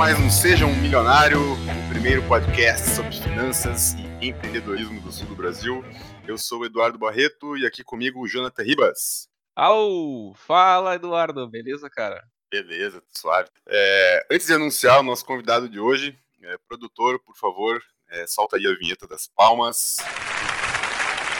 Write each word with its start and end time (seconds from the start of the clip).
mais 0.00 0.18
um 0.18 0.30
Seja 0.30 0.64
um 0.64 0.74
Milionário, 0.76 1.38
o 1.52 1.88
primeiro 1.90 2.26
podcast 2.26 2.88
sobre 2.88 3.12
finanças 3.12 3.92
e 3.92 4.28
empreendedorismo 4.28 4.98
do 5.02 5.12
sul 5.12 5.26
do 5.26 5.36
Brasil. 5.36 5.84
Eu 6.26 6.38
sou 6.38 6.60
o 6.60 6.64
Eduardo 6.64 6.98
Barreto 6.98 7.54
e 7.54 7.66
aqui 7.66 7.84
comigo 7.84 8.18
o 8.18 8.26
Jonathan 8.26 8.62
Ribas. 8.62 9.28
Au! 9.54 10.32
Fala, 10.36 10.94
Eduardo, 10.94 11.46
beleza, 11.50 11.90
cara? 11.90 12.24
Beleza, 12.50 13.02
suave. 13.10 13.50
É, 13.68 14.26
antes 14.30 14.46
de 14.46 14.54
anunciar 14.54 15.00
o 15.00 15.02
nosso 15.02 15.22
convidado 15.22 15.68
de 15.68 15.78
hoje, 15.78 16.18
é, 16.44 16.56
produtor, 16.66 17.20
por 17.20 17.36
favor, 17.36 17.78
é, 18.08 18.26
solta 18.26 18.56
aí 18.56 18.66
a 18.66 18.78
vinheta 18.78 19.06
das 19.06 19.28
palmas. 19.28 19.98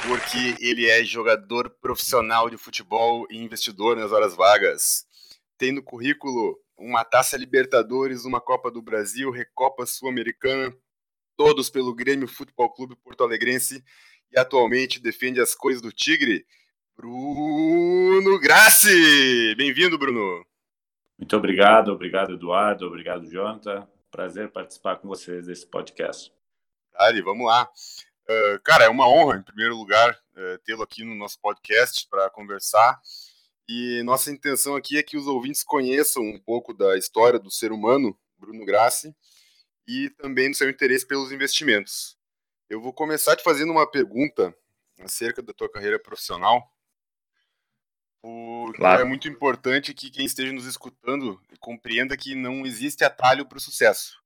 Porque 0.07 0.63
ele 0.63 0.87
é 0.87 1.03
jogador 1.03 1.71
profissional 1.81 2.51
de 2.51 2.59
futebol 2.59 3.27
e 3.31 3.39
investidor 3.39 3.97
nas 3.97 4.13
horas 4.13 4.37
vagas. 4.37 5.07
Tem 5.57 5.73
no 5.73 5.83
currículo 5.83 6.59
uma 6.81 7.05
taça 7.05 7.37
Libertadores, 7.37 8.25
uma 8.25 8.41
Copa 8.41 8.71
do 8.71 8.81
Brasil, 8.81 9.31
Recopa 9.31 9.85
Sul-Americana, 9.85 10.75
todos 11.37 11.69
pelo 11.69 11.95
Grêmio 11.95 12.27
Futebol 12.27 12.73
Clube 12.73 12.97
Porto 12.97 13.23
Alegrense 13.23 13.85
e 14.33 14.39
atualmente 14.39 15.01
defende 15.01 15.41
as 15.41 15.55
cores 15.55 15.83
do 15.83 15.93
Tigre, 15.93 16.47
Bruno 16.97 18.39
Grassi. 18.41 19.55
Bem-vindo, 19.57 19.99
Bruno. 19.99 20.45
Muito 21.19 21.37
obrigado, 21.37 21.93
obrigado 21.93 22.33
Eduardo, 22.33 22.87
obrigado 22.87 23.31
Jonathan. 23.31 23.87
Prazer 24.11 24.51
participar 24.51 24.97
com 24.97 25.07
vocês 25.07 25.47
desse 25.47 25.67
podcast. 25.67 26.33
Ali, 26.95 27.21
vamos 27.21 27.47
lá. 27.47 27.69
Uh, 28.25 28.61
cara, 28.63 28.85
é 28.85 28.89
uma 28.89 29.09
honra, 29.09 29.37
em 29.37 29.43
primeiro 29.43 29.77
lugar, 29.77 30.19
uh, 30.35 30.59
tê-lo 30.65 30.83
aqui 30.83 31.05
no 31.05 31.15
nosso 31.15 31.39
podcast 31.41 32.09
para 32.09 32.31
conversar. 32.31 33.01
E 33.73 34.03
nossa 34.03 34.33
intenção 34.33 34.75
aqui 34.75 34.99
é 34.99 35.03
que 35.03 35.17
os 35.17 35.29
ouvintes 35.29 35.63
conheçam 35.63 36.25
um 36.25 36.41
pouco 36.41 36.75
da 36.75 36.99
história 36.99 37.39
do 37.39 37.53
ser 37.53 37.71
humano, 37.71 38.19
Bruno 38.37 38.65
Grassi, 38.65 39.15
e 39.87 40.11
também 40.11 40.51
do 40.51 40.57
seu 40.57 40.69
interesse 40.69 41.07
pelos 41.07 41.31
investimentos. 41.31 42.19
Eu 42.69 42.81
vou 42.81 42.93
começar 42.93 43.37
te 43.37 43.45
fazendo 43.45 43.71
uma 43.71 43.89
pergunta 43.89 44.53
acerca 44.99 45.41
da 45.41 45.53
tua 45.53 45.71
carreira 45.71 46.01
profissional, 46.01 46.69
porque 48.21 48.79
claro. 48.79 49.03
é 49.03 49.05
muito 49.05 49.29
importante 49.29 49.95
que 49.95 50.11
quem 50.11 50.27
esteja 50.27 50.53
nos 50.53 50.67
escutando 50.67 51.41
compreenda 51.61 52.17
que 52.17 52.35
não 52.35 52.67
existe 52.67 53.05
atalho 53.05 53.47
para 53.47 53.59
o 53.59 53.61
sucesso. 53.61 54.21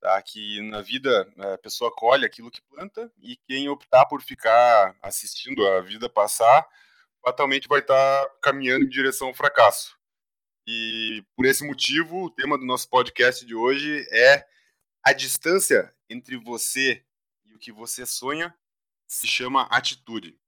Tá? 0.00 0.22
Que 0.22 0.62
na 0.70 0.82
vida 0.82 1.28
a 1.36 1.58
pessoa 1.58 1.92
colhe 1.92 2.24
aquilo 2.24 2.48
que 2.48 2.62
planta 2.62 3.10
e 3.20 3.36
quem 3.38 3.68
optar 3.68 4.06
por 4.06 4.22
ficar 4.22 4.96
assistindo 5.02 5.66
a 5.66 5.80
vida 5.80 6.08
passar 6.08 6.64
fatalmente 7.28 7.68
vai 7.68 7.80
estar 7.80 8.26
caminhando 8.42 8.86
em 8.86 8.88
direção 8.88 9.28
ao 9.28 9.34
fracasso. 9.34 9.96
E 10.66 11.22
por 11.36 11.44
esse 11.44 11.64
motivo, 11.64 12.24
o 12.24 12.30
tema 12.30 12.56
do 12.56 12.64
nosso 12.64 12.88
podcast 12.88 13.44
de 13.44 13.54
hoje 13.54 14.06
é 14.10 14.46
a 15.02 15.12
distância 15.12 15.94
entre 16.08 16.36
você 16.38 17.04
e 17.44 17.54
o 17.54 17.58
que 17.58 17.70
você 17.70 18.06
sonha 18.06 18.54
se 19.06 19.26
chama 19.26 19.68
atitude. 19.70 20.38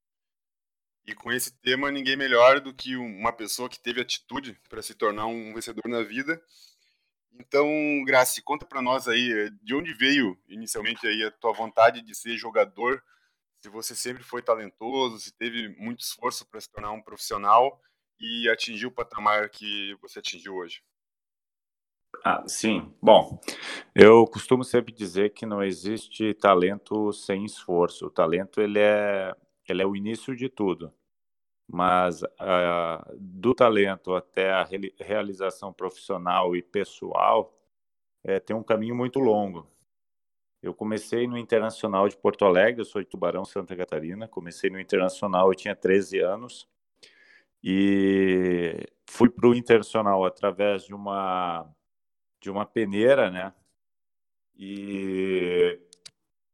E 1.07 1.15
com 1.15 1.31
esse 1.31 1.53
tema, 1.61 1.91
ninguém 1.91 2.17
melhor 2.17 2.61
do 2.61 2.73
que 2.73 2.97
uma 2.97 3.33
pessoa 3.33 3.69
que 3.69 3.81
teve 3.81 4.01
atitude 4.01 4.59
para 4.69 4.83
se 4.83 4.95
tornar 4.95 5.27
um 5.27 5.53
vencedor 5.53 5.87
na 5.87 6.03
vida. 6.03 6.43
Então, 7.33 7.69
Graci, 8.07 8.43
conta 8.43 8.65
para 8.65 8.83
nós 8.83 9.07
aí, 9.07 9.51
de 9.63 9.75
onde 9.75 9.93
veio 9.93 10.39
inicialmente 10.49 11.07
aí 11.07 11.25
a 11.25 11.31
tua 11.31 11.53
vontade 11.53 12.01
de 12.01 12.15
ser 12.15 12.37
jogador 12.37 13.03
se 13.63 13.69
você 13.69 13.95
sempre 13.95 14.23
foi 14.23 14.43
talentoso, 14.43 15.19
se 15.19 15.33
teve 15.33 15.69
muito 15.77 16.01
esforço 16.01 16.49
para 16.49 16.61
se 16.61 16.71
tornar 16.71 16.93
um 16.93 17.03
profissional 17.03 17.81
e 18.19 18.49
atingir 18.49 18.87
o 18.87 18.93
patamar 18.93 19.51
que 19.51 19.95
você 20.01 20.19
atingiu 20.19 20.55
hoje. 20.55 20.83
Ah, 22.25 22.43
sim. 22.47 22.93
Bom, 23.01 23.41
eu 23.95 24.27
costumo 24.27 24.65
sempre 24.65 24.93
dizer 24.93 25.33
que 25.33 25.47
não 25.47 25.63
existe 25.63 26.35
talento 26.35 27.13
sem 27.13 27.45
esforço. 27.45 28.07
O 28.07 28.11
talento 28.11 28.61
ele 28.61 28.79
é, 28.79 29.35
ele 29.69 29.83
é 29.83 29.87
o 29.87 29.97
início 29.97 30.35
de 30.35 30.49
tudo. 30.49 30.93
Mas 31.67 32.23
uh, 32.23 33.17
do 33.17 33.55
talento 33.55 34.15
até 34.15 34.51
a 34.51 34.69
realização 34.99 35.73
profissional 35.73 36.57
e 36.57 36.63
pessoal 36.63 37.57
é, 38.25 38.41
tem 38.41 38.57
um 38.57 38.63
caminho 38.63 38.95
muito 38.95 39.21
longo. 39.21 39.67
Eu 40.63 40.75
comecei 40.75 41.27
no 41.27 41.39
Internacional 41.39 42.09
de 42.09 42.17
Porto 42.17 42.45
Alegre, 42.45 42.83
eu 42.83 42.85
sou 42.85 43.01
de 43.01 43.09
Tubarão, 43.09 43.45
Santa 43.45 43.75
Catarina. 43.75 44.29
Comecei 44.29 44.69
no 44.69 44.79
Internacional, 44.79 45.49
eu 45.49 45.55
tinha 45.55 45.75
13 45.75 46.19
anos. 46.19 46.69
E 47.63 48.87
fui 49.09 49.31
para 49.31 49.49
o 49.49 49.55
Internacional 49.55 50.25
através 50.25 50.85
de 50.85 50.95
uma, 50.95 51.67
de 52.41 52.51
uma 52.51 52.67
peneira, 52.67 53.31
né? 53.31 53.55
E 54.55 55.81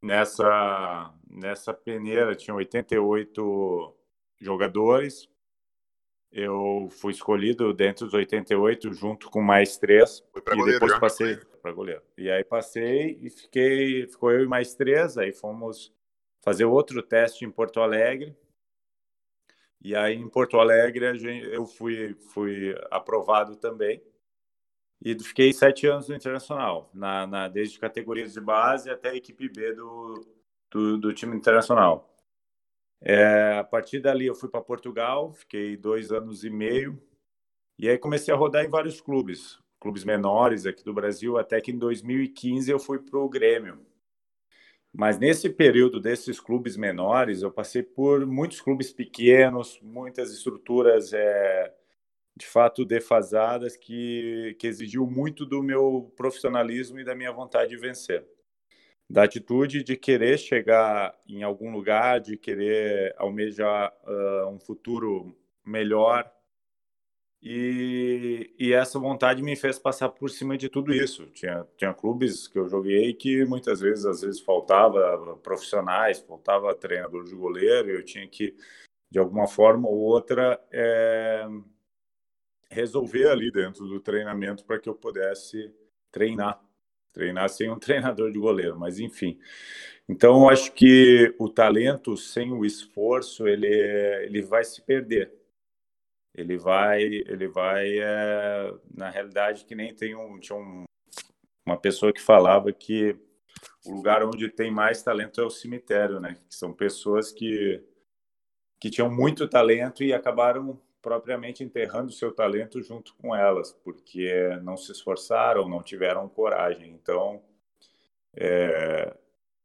nessa, 0.00 1.12
nessa 1.28 1.74
peneira 1.74 2.36
tinha 2.36 2.54
88 2.54 3.96
jogadores. 4.40 5.28
Eu 6.30 6.88
fui 6.90 7.12
escolhido 7.12 7.72
dentro 7.72 8.04
dos 8.04 8.14
88 8.14 8.92
junto 8.92 9.28
com 9.30 9.42
mais 9.42 9.76
três. 9.78 10.22
e 10.36 10.64
depois 10.64 10.92
já. 10.92 11.00
passei 11.00 11.40
para 11.66 11.72
goleiro. 11.72 12.02
E 12.16 12.30
aí 12.30 12.44
passei 12.44 13.18
e 13.20 13.28
fiquei, 13.28 14.06
ficou 14.06 14.30
eu 14.30 14.44
e 14.44 14.46
mais 14.46 14.74
três, 14.76 15.18
aí 15.18 15.32
fomos 15.32 15.92
fazer 16.40 16.64
outro 16.64 17.02
teste 17.02 17.44
em 17.44 17.50
Porto 17.50 17.80
Alegre. 17.80 18.36
E 19.82 19.96
aí 19.96 20.14
em 20.14 20.28
Porto 20.28 20.60
Alegre 20.60 21.04
eu 21.52 21.66
fui, 21.66 22.14
fui 22.32 22.72
aprovado 22.88 23.56
também. 23.56 24.00
E 25.04 25.18
fiquei 25.18 25.52
sete 25.52 25.88
anos 25.88 26.08
no 26.08 26.14
Internacional, 26.14 26.88
na, 26.94 27.26
na, 27.26 27.48
desde 27.48 27.80
categorias 27.80 28.32
de 28.32 28.40
base 28.40 28.88
até 28.88 29.10
a 29.10 29.16
equipe 29.16 29.48
B 29.48 29.72
do, 29.74 30.24
do, 30.70 30.98
do 30.98 31.12
time 31.12 31.36
internacional. 31.36 32.14
É, 33.00 33.58
a 33.58 33.64
partir 33.64 34.00
dali 34.00 34.26
eu 34.26 34.34
fui 34.34 34.48
para 34.48 34.62
Portugal, 34.62 35.32
fiquei 35.32 35.76
dois 35.76 36.12
anos 36.12 36.44
e 36.44 36.50
meio. 36.50 37.02
E 37.76 37.88
aí 37.88 37.98
comecei 37.98 38.32
a 38.32 38.36
rodar 38.36 38.64
em 38.64 38.70
vários 38.70 39.00
clubes 39.00 39.60
clubes 39.86 40.02
menores 40.02 40.66
aqui 40.66 40.82
do 40.82 40.92
Brasil, 40.92 41.38
até 41.38 41.60
que 41.60 41.70
em 41.70 41.78
2015 41.78 42.68
eu 42.68 42.78
fui 42.80 42.98
para 42.98 43.20
o 43.20 43.28
Grêmio. 43.28 43.78
Mas 44.92 45.16
nesse 45.16 45.48
período 45.48 46.00
desses 46.00 46.40
clubes 46.40 46.76
menores, 46.76 47.42
eu 47.42 47.52
passei 47.52 47.84
por 47.84 48.26
muitos 48.26 48.60
clubes 48.60 48.92
pequenos, 48.92 49.78
muitas 49.80 50.32
estruturas 50.32 51.12
é, 51.12 51.72
de 52.36 52.44
fato 52.44 52.84
defasadas 52.84 53.76
que, 53.76 54.56
que 54.58 54.66
exigiu 54.66 55.06
muito 55.06 55.46
do 55.46 55.62
meu 55.62 56.12
profissionalismo 56.16 56.98
e 56.98 57.04
da 57.04 57.14
minha 57.14 57.30
vontade 57.30 57.70
de 57.70 57.76
vencer. 57.76 58.26
Da 59.08 59.22
atitude 59.22 59.84
de 59.84 59.96
querer 59.96 60.36
chegar 60.36 61.16
em 61.28 61.44
algum 61.44 61.70
lugar, 61.70 62.18
de 62.18 62.36
querer 62.36 63.14
almejar 63.18 63.94
uh, 64.04 64.48
um 64.48 64.58
futuro 64.58 65.32
melhor 65.64 66.28
e, 67.42 68.50
e, 68.58 68.72
essa 68.72 68.98
vontade 68.98 69.42
me 69.42 69.54
fez 69.54 69.78
passar 69.78 70.08
por 70.08 70.28
cima 70.30 70.56
de 70.56 70.68
tudo 70.68 70.92
isso. 70.92 71.26
Tinha, 71.26 71.66
tinha 71.76 71.94
clubes 71.94 72.48
que 72.48 72.58
eu 72.58 72.68
joguei 72.68 73.12
que 73.12 73.44
muitas 73.44 73.80
vezes, 73.80 74.04
às 74.04 74.22
vezes, 74.22 74.40
faltava 74.40 75.36
profissionais, 75.42 76.18
faltava 76.18 76.74
treinador 76.74 77.24
de 77.24 77.34
goleiro, 77.34 77.90
eu 77.90 78.04
tinha 78.04 78.26
que, 78.26 78.56
de 79.10 79.18
alguma 79.18 79.46
forma 79.46 79.86
ou 79.86 79.96
outra, 79.96 80.60
é, 80.72 81.46
resolver 82.70 83.28
ali 83.28 83.52
dentro 83.52 83.86
do 83.86 84.00
treinamento 84.00 84.64
para 84.64 84.78
que 84.78 84.88
eu 84.88 84.94
pudesse 84.94 85.72
treinar. 86.10 86.60
Treinar 87.12 87.48
sem 87.48 87.70
um 87.70 87.78
treinador 87.80 88.32
de 88.32 88.38
goleiro, 88.38 88.78
mas 88.78 88.98
enfim. 88.98 89.38
Então, 90.08 90.48
acho 90.48 90.72
que 90.72 91.34
o 91.38 91.48
talento 91.48 92.16
sem 92.16 92.52
o 92.52 92.64
esforço, 92.64 93.46
ele, 93.46 93.68
ele 94.24 94.42
vai 94.42 94.64
se 94.64 94.80
perder 94.82 95.45
ele 96.36 96.58
vai, 96.58 97.02
ele 97.02 97.48
vai 97.48 97.98
é, 97.98 98.74
na 98.94 99.08
realidade 99.08 99.64
que 99.64 99.74
nem 99.74 99.94
tem 99.94 100.14
um, 100.14 100.38
tinha 100.38 100.56
um, 100.56 100.84
uma 101.64 101.78
pessoa 101.78 102.12
que 102.12 102.20
falava 102.20 102.70
que 102.72 103.16
o 103.86 103.92
lugar 103.92 104.22
onde 104.22 104.50
tem 104.50 104.70
mais 104.70 105.02
talento 105.02 105.40
é 105.40 105.44
o 105.44 105.50
cemitério, 105.50 106.20
né? 106.20 106.36
Que 106.48 106.54
são 106.54 106.72
pessoas 106.72 107.32
que 107.32 107.82
que 108.78 108.90
tinham 108.90 109.10
muito 109.10 109.48
talento 109.48 110.04
e 110.04 110.12
acabaram 110.12 110.78
propriamente 111.00 111.64
enterrando 111.64 112.12
seu 112.12 112.30
talento 112.30 112.82
junto 112.82 113.14
com 113.14 113.34
elas, 113.34 113.72
porque 113.72 114.30
não 114.62 114.76
se 114.76 114.92
esforçaram, 114.92 115.66
não 115.66 115.82
tiveram 115.82 116.28
coragem. 116.28 116.92
Então, 116.92 117.42
é, 118.34 119.16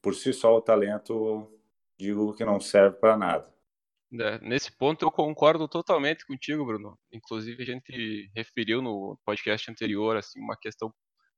por 0.01 0.15
si 0.15 0.31
só, 0.31 0.56
o 0.56 0.62
talento, 0.62 1.51
digo 1.97 2.33
que 2.33 2.45
não 2.45 2.59
serve 2.59 2.95
para 2.97 3.18
nada. 3.18 3.51
É, 4.19 4.40
nesse 4.40 4.72
ponto 4.78 5.06
eu 5.06 5.12
concordo 5.12 5.68
totalmente 5.68 6.25
contigo, 6.25 6.66
Bruno. 6.66 6.98
Inclusive 7.12 7.63
a 7.63 7.66
gente 7.66 8.30
referiu 8.36 8.81
no 8.81 9.18
podcast 9.25 9.72
anterior 9.72 10.18
assim 10.18 10.40
uma 10.40 10.58
questão 10.58 10.94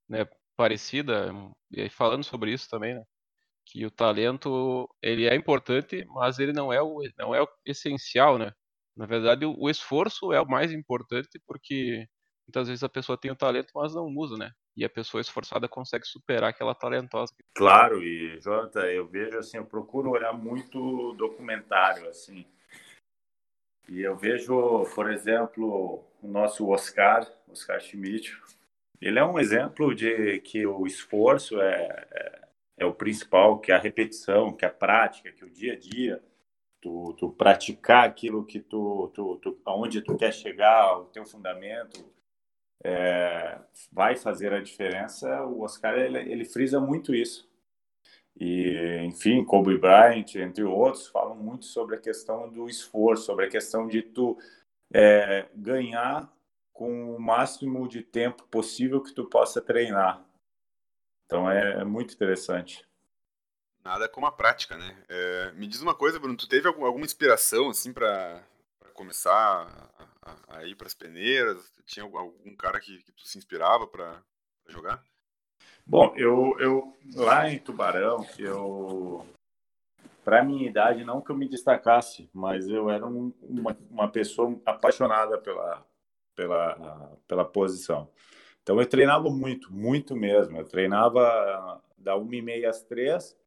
né, 0.10 0.25
parecida, 0.58 1.31
e 1.72 1.90
falando 1.90 2.24
sobre 2.24 2.52
isso 2.52 2.70
também, 2.70 2.96
né? 2.96 3.04
Que 3.66 3.86
o 3.86 3.92
talento 3.92 4.90
ele 5.02 5.28
é 5.28 5.36
importante, 5.36 6.06
mas 6.08 6.40
ele 6.40 6.54
não 6.54 6.74
é 6.74 6.81
o 6.81 7.02
não 7.18 7.34
é 7.36 7.42
o 7.42 7.48
essencial, 7.66 8.38
né? 8.38 8.52
Na 8.96 9.06
verdade, 9.06 9.46
o, 9.46 9.56
o 9.58 9.69
esforço 9.69 10.34
é 10.34 10.42
o 10.42 10.48
mais 10.48 10.72
importante 10.72 11.40
porque 11.48 12.08
muitas 12.48 12.68
vezes 12.68 12.84
a 12.84 12.90
pessoa 12.90 13.18
tem 13.18 13.31
o 13.31 13.36
talento, 13.36 13.72
mas 13.76 13.94
não 13.96 14.08
usa, 14.16 14.36
né? 14.38 14.52
E 14.76 14.84
a 14.84 14.90
pessoa 14.90 15.22
esforçada 15.22 15.69
consegue 15.69 16.06
superar 16.06 16.50
aquela 16.50 16.74
talentosa. 16.76 17.34
Claro, 17.56 18.04
e 18.04 18.40
Jonathan, 18.42 18.86
eu 18.86 19.08
vejo 19.08 19.38
assim, 19.38 19.58
eu 19.58 19.66
procuro 19.66 20.10
olhar 20.12 20.34
muito 20.34 21.14
documentário, 21.14 22.08
assim. 22.10 22.46
E 23.88 24.01
eu 24.01 24.15
vejo, 24.15 24.85
por 24.95 25.12
exemplo, 25.12 26.03
o 26.21 26.27
nosso 26.27 26.69
Oscar, 26.69 27.27
Oscar 27.50 27.80
Schmidt, 27.81 28.38
ele 29.01 29.19
é 29.19 29.25
um 29.25 29.38
exemplo 29.38 29.94
de 29.94 30.39
que 30.39 30.65
o 30.65 30.88
esforço 30.88 31.59
é, 31.62 32.06
é, 32.12 32.41
é 32.77 32.85
o 32.85 32.94
principal, 32.94 33.59
que 33.59 33.71
a 33.71 33.77
repetição, 33.77 34.53
que 34.53 34.65
a 34.65 34.69
prática, 34.69 35.31
que 35.31 35.44
o 35.44 35.50
dia 35.50 35.74
a 35.74 35.77
dia, 35.77 36.24
tu, 36.81 37.13
tu 37.18 37.30
praticar 37.30 38.06
aquilo 38.06 38.45
que 38.45 38.59
tu, 38.59 39.12
tu, 39.13 39.38
tu, 39.38 39.59
aonde 39.65 40.01
tu 40.01 40.15
quer 40.15 40.33
chegar, 40.33 41.00
o 41.00 41.06
teu 41.06 41.25
fundamento, 41.25 42.06
é, 42.83 43.57
vai 43.91 44.15
fazer 44.15 44.53
a 44.53 44.62
diferença. 44.62 45.44
O 45.45 45.62
Oscar 45.62 45.97
ele, 45.97 46.19
ele 46.19 46.45
frisa 46.45 46.80
muito 46.80 47.13
isso. 47.13 47.50
E, 48.39 49.00
enfim, 49.03 49.44
Kobe 49.44 49.77
Bryant, 49.77 50.35
entre 50.35 50.63
outros, 50.63 51.07
falam 51.07 51.35
muito 51.35 51.65
sobre 51.65 51.95
a 51.95 52.00
questão 52.00 52.50
do 52.50 52.68
esforço, 52.68 53.25
sobre 53.25 53.45
a 53.45 53.50
questão 53.50 53.88
de 53.88 54.01
tu 54.01 54.38
é, 54.91 55.47
ganhar 55.56 56.31
com 56.74 57.15
o 57.15 57.19
máximo 57.19 57.88
de 57.88 58.01
tempo 58.01 58.44
possível 58.47 59.01
que 59.01 59.13
tu 59.13 59.25
possa 59.25 59.62
treinar. 59.62 60.24
Então 61.25 61.50
é, 61.50 61.81
é 61.81 61.83
muito 61.83 62.13
interessante. 62.13 62.88
Nada 63.83 64.07
como 64.07 64.25
a 64.25 64.31
prática, 64.31 64.77
né? 64.77 65.03
É, 65.09 65.51
me 65.51 65.68
diz 65.68 65.81
uma 65.81 65.94
coisa, 65.94 66.19
Bruno, 66.19 66.38
tu 66.38 66.47
teve 66.47 66.68
alguma 66.68 67.06
inspiração 67.06 67.69
assim 67.69 67.94
para 67.94 68.44
começar 68.94 69.33
a, 69.33 70.31
a, 70.31 70.57
a 70.57 70.65
ir 70.65 70.75
para 70.75 70.88
as 70.88 70.94
peneiras? 70.94 71.71
Tinha 71.85 72.06
algum 72.06 72.56
cara 72.56 72.80
que, 72.80 73.03
que 73.03 73.12
tu 73.12 73.27
se 73.27 73.38
inspirava 73.38 73.85
para 73.85 74.24
jogar? 74.68 75.03
Bom, 75.85 76.13
eu, 76.15 76.56
eu 76.59 76.94
lá 77.15 77.50
em 77.50 77.59
Tubarão, 77.59 78.25
eu 78.39 79.25
para 80.24 80.44
minha 80.44 80.68
idade 80.68 81.03
não 81.03 81.21
que 81.21 81.30
eu 81.30 81.35
me 81.35 81.47
destacasse, 81.47 82.30
mas 82.33 82.69
eu 82.69 82.89
era 82.89 83.06
um, 83.06 83.33
uma, 83.41 83.77
uma 83.91 84.07
pessoa 84.07 84.57
apaixonada 84.65 85.38
pela 85.38 85.85
pela 86.35 87.12
pela 87.27 87.45
posição. 87.45 88.09
Então 88.62 88.80
eu 88.80 88.88
treinava 88.88 89.30
muito, 89.30 89.71
muito 89.74 90.15
mesmo. 90.15 90.57
Eu 90.57 90.65
treinava 90.65 91.81
da 91.97 92.15
uma 92.15 92.35
e 92.35 92.41
meia 92.41 92.69
às 92.69 92.81
três, 92.81 93.38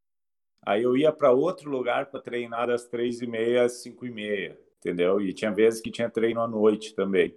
aí 0.62 0.82
eu 0.82 0.96
ia 0.96 1.10
para 1.12 1.32
outro 1.32 1.70
lugar 1.70 2.06
para 2.06 2.20
treinar 2.20 2.66
das 2.66 2.86
três 2.86 3.22
e 3.22 3.26
meia 3.26 3.64
às 3.64 3.82
cinco 3.82 4.04
e 4.04 4.10
meia, 4.10 4.60
entendeu? 4.78 5.20
E 5.20 5.32
tinha 5.32 5.50
vezes 5.50 5.80
que 5.80 5.90
tinha 5.90 6.10
treino 6.10 6.40
à 6.42 6.46
noite 6.46 6.94
também. 6.94 7.34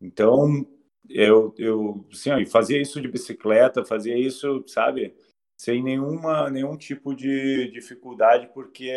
Então 0.00 0.66
eu, 1.08 1.54
eu 1.58 2.06
assim, 2.12 2.46
fazia 2.46 2.80
isso 2.80 3.00
de 3.00 3.08
bicicleta, 3.08 3.84
fazia 3.84 4.16
isso, 4.16 4.64
sabe, 4.66 5.14
sem 5.56 5.82
nenhuma, 5.82 6.50
nenhum 6.50 6.76
tipo 6.76 7.14
de 7.14 7.70
dificuldade, 7.70 8.48
porque 8.54 8.90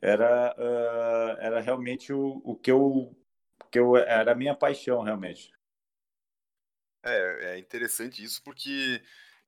era, 0.00 0.54
uh, 0.56 1.40
era 1.40 1.60
realmente 1.60 2.12
o, 2.12 2.40
o 2.44 2.56
que 2.56 2.70
eu, 2.70 3.16
que 3.70 3.78
eu 3.78 3.96
era 3.96 4.32
a 4.32 4.34
minha 4.34 4.54
paixão, 4.54 5.02
realmente. 5.02 5.52
É, 7.02 7.54
é 7.54 7.58
interessante 7.58 8.22
isso 8.22 8.42
porque 8.42 9.00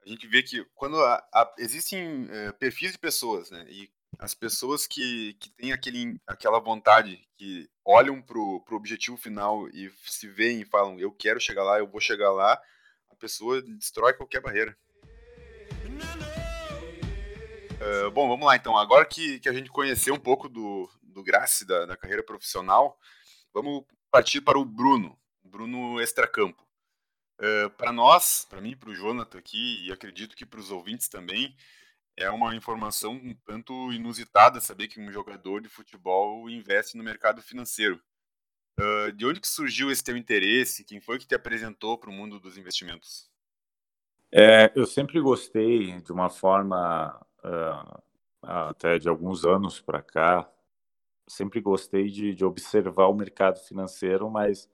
a 0.05 0.09
gente 0.09 0.27
vê 0.27 0.43
que 0.43 0.65
quando 0.75 1.01
a, 1.01 1.17
a, 1.33 1.55
existem 1.59 2.29
é, 2.31 2.53
perfis 2.53 2.93
de 2.93 2.99
pessoas, 2.99 3.51
né, 3.51 3.67
e 3.69 3.91
as 4.21 4.35
pessoas 4.35 4.87
que, 4.87 5.35
que 5.41 5.49
têm 5.51 5.73
aquele, 5.73 6.21
aquela 6.27 6.61
vontade, 6.61 7.27
que 7.39 7.69
olham 7.83 8.21
para 8.21 8.39
o 8.39 8.63
objetivo 8.73 9.17
final 9.17 9.67
e 9.71 9.91
se 10.05 10.29
veem 10.29 10.61
e 10.61 10.67
falam, 10.67 11.01
eu 11.01 11.11
quero 11.11 11.41
chegar 11.41 11.65
lá, 11.65 11.79
eu 11.79 11.89
vou 11.89 12.01
chegar 12.01 12.31
lá, 12.31 12.61
a 13.11 13.17
pessoa 13.17 13.63
destrói 13.63 14.13
qualquer 14.13 14.43
barreira. 14.43 14.77
Uh, 17.81 18.11
bom, 18.11 18.29
vamos 18.29 18.45
lá 18.45 18.55
então. 18.57 18.77
Agora 18.77 19.07
que, 19.07 19.41
que 19.41 19.49
a 19.49 19.55
gente 19.55 19.71
conheceu 19.71 20.13
um 20.13 20.21
pouco 20.21 20.51
do, 20.51 20.87
do 21.03 21.23
Grace, 21.23 21.65
da, 21.65 21.87
da 21.87 21.97
carreira 21.97 22.23
profissional, 22.23 22.99
vamos 23.55 23.85
partir 24.11 24.43
para 24.43 24.59
o 24.59 24.67
Bruno, 24.67 25.19
Bruno 25.43 25.99
Extracampo. 25.99 26.63
Uh, 27.41 27.71
para 27.71 27.91
nós, 27.91 28.47
para 28.51 28.61
mim, 28.61 28.77
para 28.77 28.91
o 28.91 28.95
Jonathan 28.95 29.39
aqui, 29.39 29.87
e 29.87 29.91
acredito 29.91 30.37
que 30.37 30.45
para 30.45 30.61
os 30.61 30.71
ouvintes 30.71 31.09
também, 31.09 31.57
é 32.21 32.31
uma 32.31 32.55
informação 32.55 33.13
um 33.13 33.35
tanto 33.45 33.93
inusitada 33.93 34.61
saber 34.61 34.89
que 34.89 35.01
um 35.01 35.11
jogador 35.11 35.61
de 35.61 35.69
futebol 35.69 36.49
investe 36.51 36.97
no 36.97 37.03
mercado 37.03 37.41
financeiro. 37.41 38.01
Uh, 38.79 39.11
de 39.13 39.27
onde 39.27 39.41
que 39.41 39.49
surgiu 39.49 39.91
esse 39.91 40.05
teu 40.05 40.17
interesse? 40.17 40.85
Quem 40.85 41.01
foi 41.01 41.19
que 41.19 41.27
te 41.27 41.35
apresentou 41.35 41.99
para 41.99 42.11
o 42.11 42.13
mundo 42.13 42.39
dos 42.39 42.57
investimentos? 42.57 43.31
É, 44.33 44.71
eu 44.77 44.87
sempre 44.87 45.21
gostei 45.21 46.01
de 46.01 46.13
uma 46.13 46.31
forma, 46.31 47.21
uh, 47.45 48.03
até 48.43 48.99
de 48.99 49.09
alguns 49.09 49.45
anos 49.45 49.81
para 49.81 50.01
cá, 50.01 50.49
sempre 51.27 51.61
gostei 51.61 52.09
de, 52.09 52.35
de, 52.35 52.45
observar 52.45 53.07
o 53.07 53.15
mercado 53.15 53.59
financeiro, 53.61 54.31
mas 54.31 54.69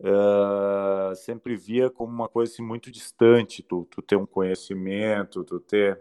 uh, 0.00 1.14
sempre 1.16 1.56
via 1.56 1.90
como 1.90 2.12
uma 2.12 2.28
coisa 2.28 2.52
assim, 2.52 2.62
muito 2.62 2.90
distante, 2.90 3.62
tu, 3.62 3.84
tu 3.90 4.00
ter 4.00 4.16
um 4.16 4.26
conhecimento, 4.26 5.44
tu 5.44 5.58
ter 5.58 6.00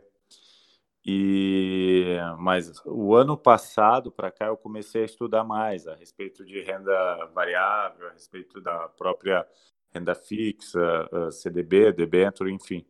e 1.07 2.17
mas 2.37 2.69
o 2.85 3.15
ano 3.15 3.37
passado 3.37 4.11
para 4.11 4.29
cá 4.29 4.47
eu 4.47 4.57
comecei 4.57 5.03
a 5.03 5.05
estudar 5.05 5.45
mais 5.45 5.87
a 5.87 5.95
respeito 5.95 6.45
de 6.45 6.61
renda 6.61 7.25
variável, 7.33 8.07
a 8.09 8.11
respeito 8.11 8.59
da 8.59 8.89
própria 8.89 9.47
renda 9.93 10.13
fixa, 10.13 11.09
CDB, 11.31 11.93
debênture, 11.93 12.51
enfim. 12.51 12.85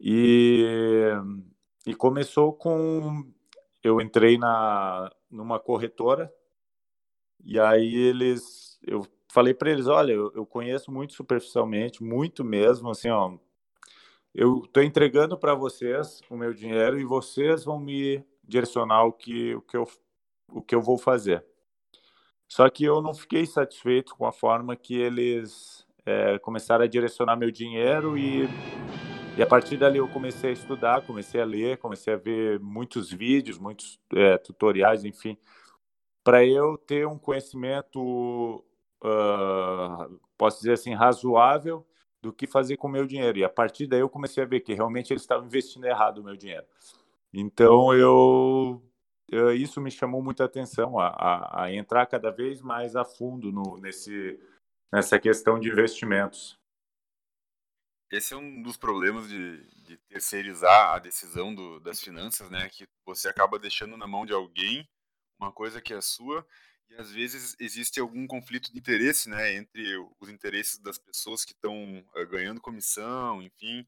E 0.00 1.10
e 1.84 1.94
começou 1.94 2.52
com 2.52 3.24
eu 3.82 4.00
entrei 4.00 4.38
na 4.38 5.10
numa 5.30 5.58
corretora 5.58 6.32
e 7.44 7.58
aí 7.58 7.94
eles 7.94 8.78
eu 8.86 9.06
falei 9.32 9.52
para 9.52 9.70
eles, 9.70 9.86
olha, 9.86 10.12
eu, 10.12 10.32
eu 10.34 10.46
conheço 10.46 10.90
muito 10.90 11.12
superficialmente, 11.14 12.02
muito 12.02 12.44
mesmo, 12.44 12.90
assim, 12.90 13.10
ó, 13.10 13.36
eu 14.36 14.64
estou 14.66 14.82
entregando 14.82 15.38
para 15.38 15.54
vocês 15.54 16.20
o 16.28 16.36
meu 16.36 16.52
dinheiro 16.52 17.00
e 17.00 17.04
vocês 17.04 17.64
vão 17.64 17.80
me 17.80 18.22
direcionar 18.44 19.04
o 19.04 19.12
que, 19.12 19.54
o 19.54 19.62
que, 19.62 19.76
eu, 19.78 19.88
o 20.52 20.60
que 20.60 20.74
eu 20.74 20.82
vou 20.82 20.98
fazer. 20.98 21.42
Só 22.46 22.68
que 22.68 22.84
eu 22.84 23.00
não 23.00 23.14
fiquei 23.14 23.46
satisfeito 23.46 24.14
com 24.14 24.26
a 24.26 24.32
forma 24.32 24.76
que 24.76 24.94
eles 24.94 25.86
é, 26.04 26.38
começaram 26.38 26.84
a 26.84 26.86
direcionar 26.86 27.34
meu 27.34 27.50
dinheiro 27.50 28.18
e, 28.18 28.46
e 29.38 29.42
a 29.42 29.46
partir 29.46 29.78
dali 29.78 29.96
eu 29.96 30.08
comecei 30.08 30.50
a 30.50 30.52
estudar, 30.52 31.06
comecei 31.06 31.40
a 31.40 31.46
ler, 31.46 31.78
comecei 31.78 32.12
a 32.12 32.18
ver 32.18 32.60
muitos 32.60 33.10
vídeos, 33.10 33.58
muitos 33.58 33.98
é, 34.14 34.36
tutoriais, 34.36 35.02
enfim, 35.02 35.38
para 36.22 36.44
eu 36.44 36.76
ter 36.76 37.06
um 37.06 37.18
conhecimento, 37.18 38.62
uh, 39.02 40.20
posso 40.36 40.58
dizer 40.58 40.74
assim, 40.74 40.92
razoável 40.92 41.86
do 42.26 42.32
que 42.32 42.44
fazer 42.44 42.76
com 42.76 42.88
o 42.88 42.90
meu 42.90 43.06
dinheiro. 43.06 43.38
E 43.38 43.44
a 43.44 43.48
partir 43.48 43.86
daí 43.86 44.00
eu 44.00 44.08
comecei 44.08 44.42
a 44.42 44.46
ver 44.46 44.60
que 44.60 44.74
realmente 44.74 45.12
eles 45.12 45.22
estavam 45.22 45.46
investindo 45.46 45.84
errado 45.84 46.18
o 46.18 46.24
meu 46.24 46.36
dinheiro. 46.36 46.66
Então 47.32 47.94
eu, 47.94 48.82
eu 49.28 49.54
isso 49.54 49.80
me 49.80 49.92
chamou 49.92 50.20
muita 50.20 50.44
atenção 50.44 50.98
a, 50.98 51.06
a, 51.06 51.64
a, 51.64 51.72
entrar 51.72 52.04
cada 52.06 52.32
vez 52.32 52.60
mais 52.60 52.96
a 52.96 53.04
fundo 53.04 53.52
no, 53.52 53.76
nesse, 53.78 54.40
nessa 54.92 55.20
questão 55.20 55.60
de 55.60 55.68
investimentos. 55.68 56.58
Esse 58.10 58.34
é 58.34 58.36
um 58.36 58.60
dos 58.60 58.76
problemas 58.76 59.28
de, 59.28 59.64
de 59.82 59.96
terceirizar 60.08 60.94
a 60.94 60.98
decisão 60.98 61.54
do, 61.54 61.78
das 61.78 62.00
finanças, 62.00 62.50
né? 62.50 62.68
Que 62.68 62.88
você 63.04 63.28
acaba 63.28 63.56
deixando 63.56 63.96
na 63.96 64.06
mão 64.06 64.26
de 64.26 64.32
alguém 64.32 64.88
uma 65.38 65.52
coisa 65.52 65.80
que 65.80 65.94
é 65.94 66.00
sua 66.00 66.44
e 66.90 66.94
às 66.94 67.10
vezes 67.10 67.56
existe 67.58 68.00
algum 68.00 68.26
conflito 68.26 68.72
de 68.72 68.78
interesse, 68.78 69.28
né, 69.28 69.54
entre 69.54 69.96
os 70.20 70.28
interesses 70.28 70.78
das 70.78 70.98
pessoas 70.98 71.44
que 71.44 71.52
estão 71.52 71.74
uh, 72.14 72.18
eh, 72.18 72.26
ganhando 72.26 72.60
comissão, 72.60 73.42
enfim, 73.42 73.86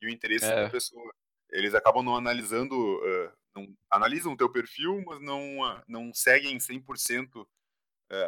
e 0.00 0.06
o 0.06 0.10
interesse 0.10 0.46
é. 0.46 0.64
da 0.64 0.70
pessoa. 0.70 1.12
Eles 1.50 1.74
acabam 1.74 2.02
não 2.02 2.16
analisando, 2.16 2.74
uh, 2.76 3.32
não 3.54 3.68
analisam 3.90 4.32
o 4.32 4.36
teu 4.36 4.50
perfil, 4.50 5.02
mas 5.06 5.20
não, 5.20 5.60
uh, 5.60 5.82
não 5.86 6.12
seguem 6.12 6.58
100% 6.58 7.46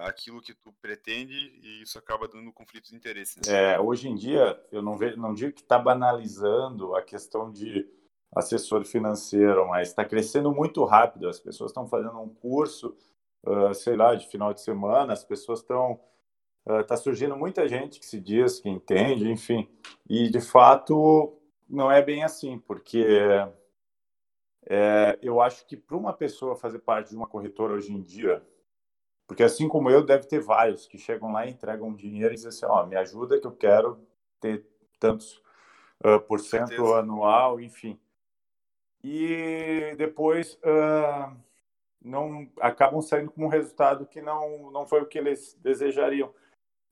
aquilo 0.02 0.40
que 0.40 0.54
tu 0.54 0.72
pretende 0.80 1.34
e 1.34 1.82
isso 1.82 1.98
acaba 1.98 2.28
dando 2.28 2.52
conflito 2.52 2.88
de 2.88 2.94
interesse. 2.94 3.40
Né? 3.44 3.72
É, 3.72 3.80
hoje 3.80 4.08
em 4.08 4.14
dia, 4.14 4.64
eu 4.70 4.80
não, 4.80 4.96
vejo, 4.96 5.16
não 5.16 5.34
digo 5.34 5.52
que 5.52 5.60
está 5.60 5.76
banalizando 5.76 6.94
a 6.94 7.02
questão 7.02 7.50
de 7.50 7.90
assessor 8.32 8.84
financeiro, 8.84 9.66
mas 9.66 9.88
está 9.88 10.04
crescendo 10.04 10.52
muito 10.52 10.84
rápido. 10.84 11.28
As 11.28 11.40
pessoas 11.40 11.72
estão 11.72 11.88
fazendo 11.88 12.16
um 12.20 12.32
curso 12.32 12.96
uh, 13.44 13.74
sei 13.74 13.96
lá, 13.96 14.14
de 14.14 14.26
final 14.28 14.52
de 14.52 14.60
semana, 14.60 15.12
as 15.12 15.24
pessoas 15.24 15.60
estão. 15.60 16.00
Está 16.80 16.94
uh, 16.94 16.98
surgindo 16.98 17.36
muita 17.36 17.66
gente 17.66 17.98
que 17.98 18.06
se 18.06 18.20
diz 18.20 18.60
que 18.60 18.68
entende, 18.68 19.28
enfim. 19.28 19.68
E, 20.08 20.30
de 20.30 20.40
fato, 20.40 21.36
não 21.68 21.90
é 21.90 22.00
bem 22.00 22.22
assim, 22.22 22.58
porque 22.58 23.04
é, 24.66 25.18
eu 25.20 25.40
acho 25.40 25.66
que 25.66 25.76
para 25.76 25.96
uma 25.96 26.12
pessoa 26.12 26.54
fazer 26.54 26.78
parte 26.78 27.10
de 27.10 27.16
uma 27.16 27.26
corretora 27.26 27.74
hoje 27.74 27.92
em 27.92 28.00
dia, 28.00 28.40
Porque 29.32 29.42
assim 29.42 29.66
como 29.66 29.88
eu, 29.88 30.04
deve 30.04 30.26
ter 30.26 30.40
vários 30.40 30.86
que 30.86 30.98
chegam 30.98 31.32
lá, 31.32 31.48
entregam 31.48 31.94
dinheiro 31.94 32.34
e 32.34 32.36
dizem 32.36 32.50
assim, 32.50 32.66
ó, 32.66 32.84
me 32.84 32.96
ajuda 32.96 33.40
que 33.40 33.46
eu 33.46 33.52
quero 33.52 33.98
ter 34.38 34.66
tantos 35.00 35.42
uh, 36.04 36.20
por 36.20 36.38
cento 36.38 36.92
anual, 36.94 37.58
enfim. 37.58 37.98
E 39.02 39.94
depois 39.96 40.58
uh, 40.62 41.34
não 42.04 42.48
acabam 42.60 43.00
saindo 43.00 43.30
com 43.30 43.44
um 43.44 43.48
resultado 43.48 44.06
que 44.06 44.20
não, 44.20 44.70
não 44.70 44.86
foi 44.86 45.00
o 45.02 45.06
que 45.06 45.18
eles 45.18 45.58
desejariam. 45.62 46.32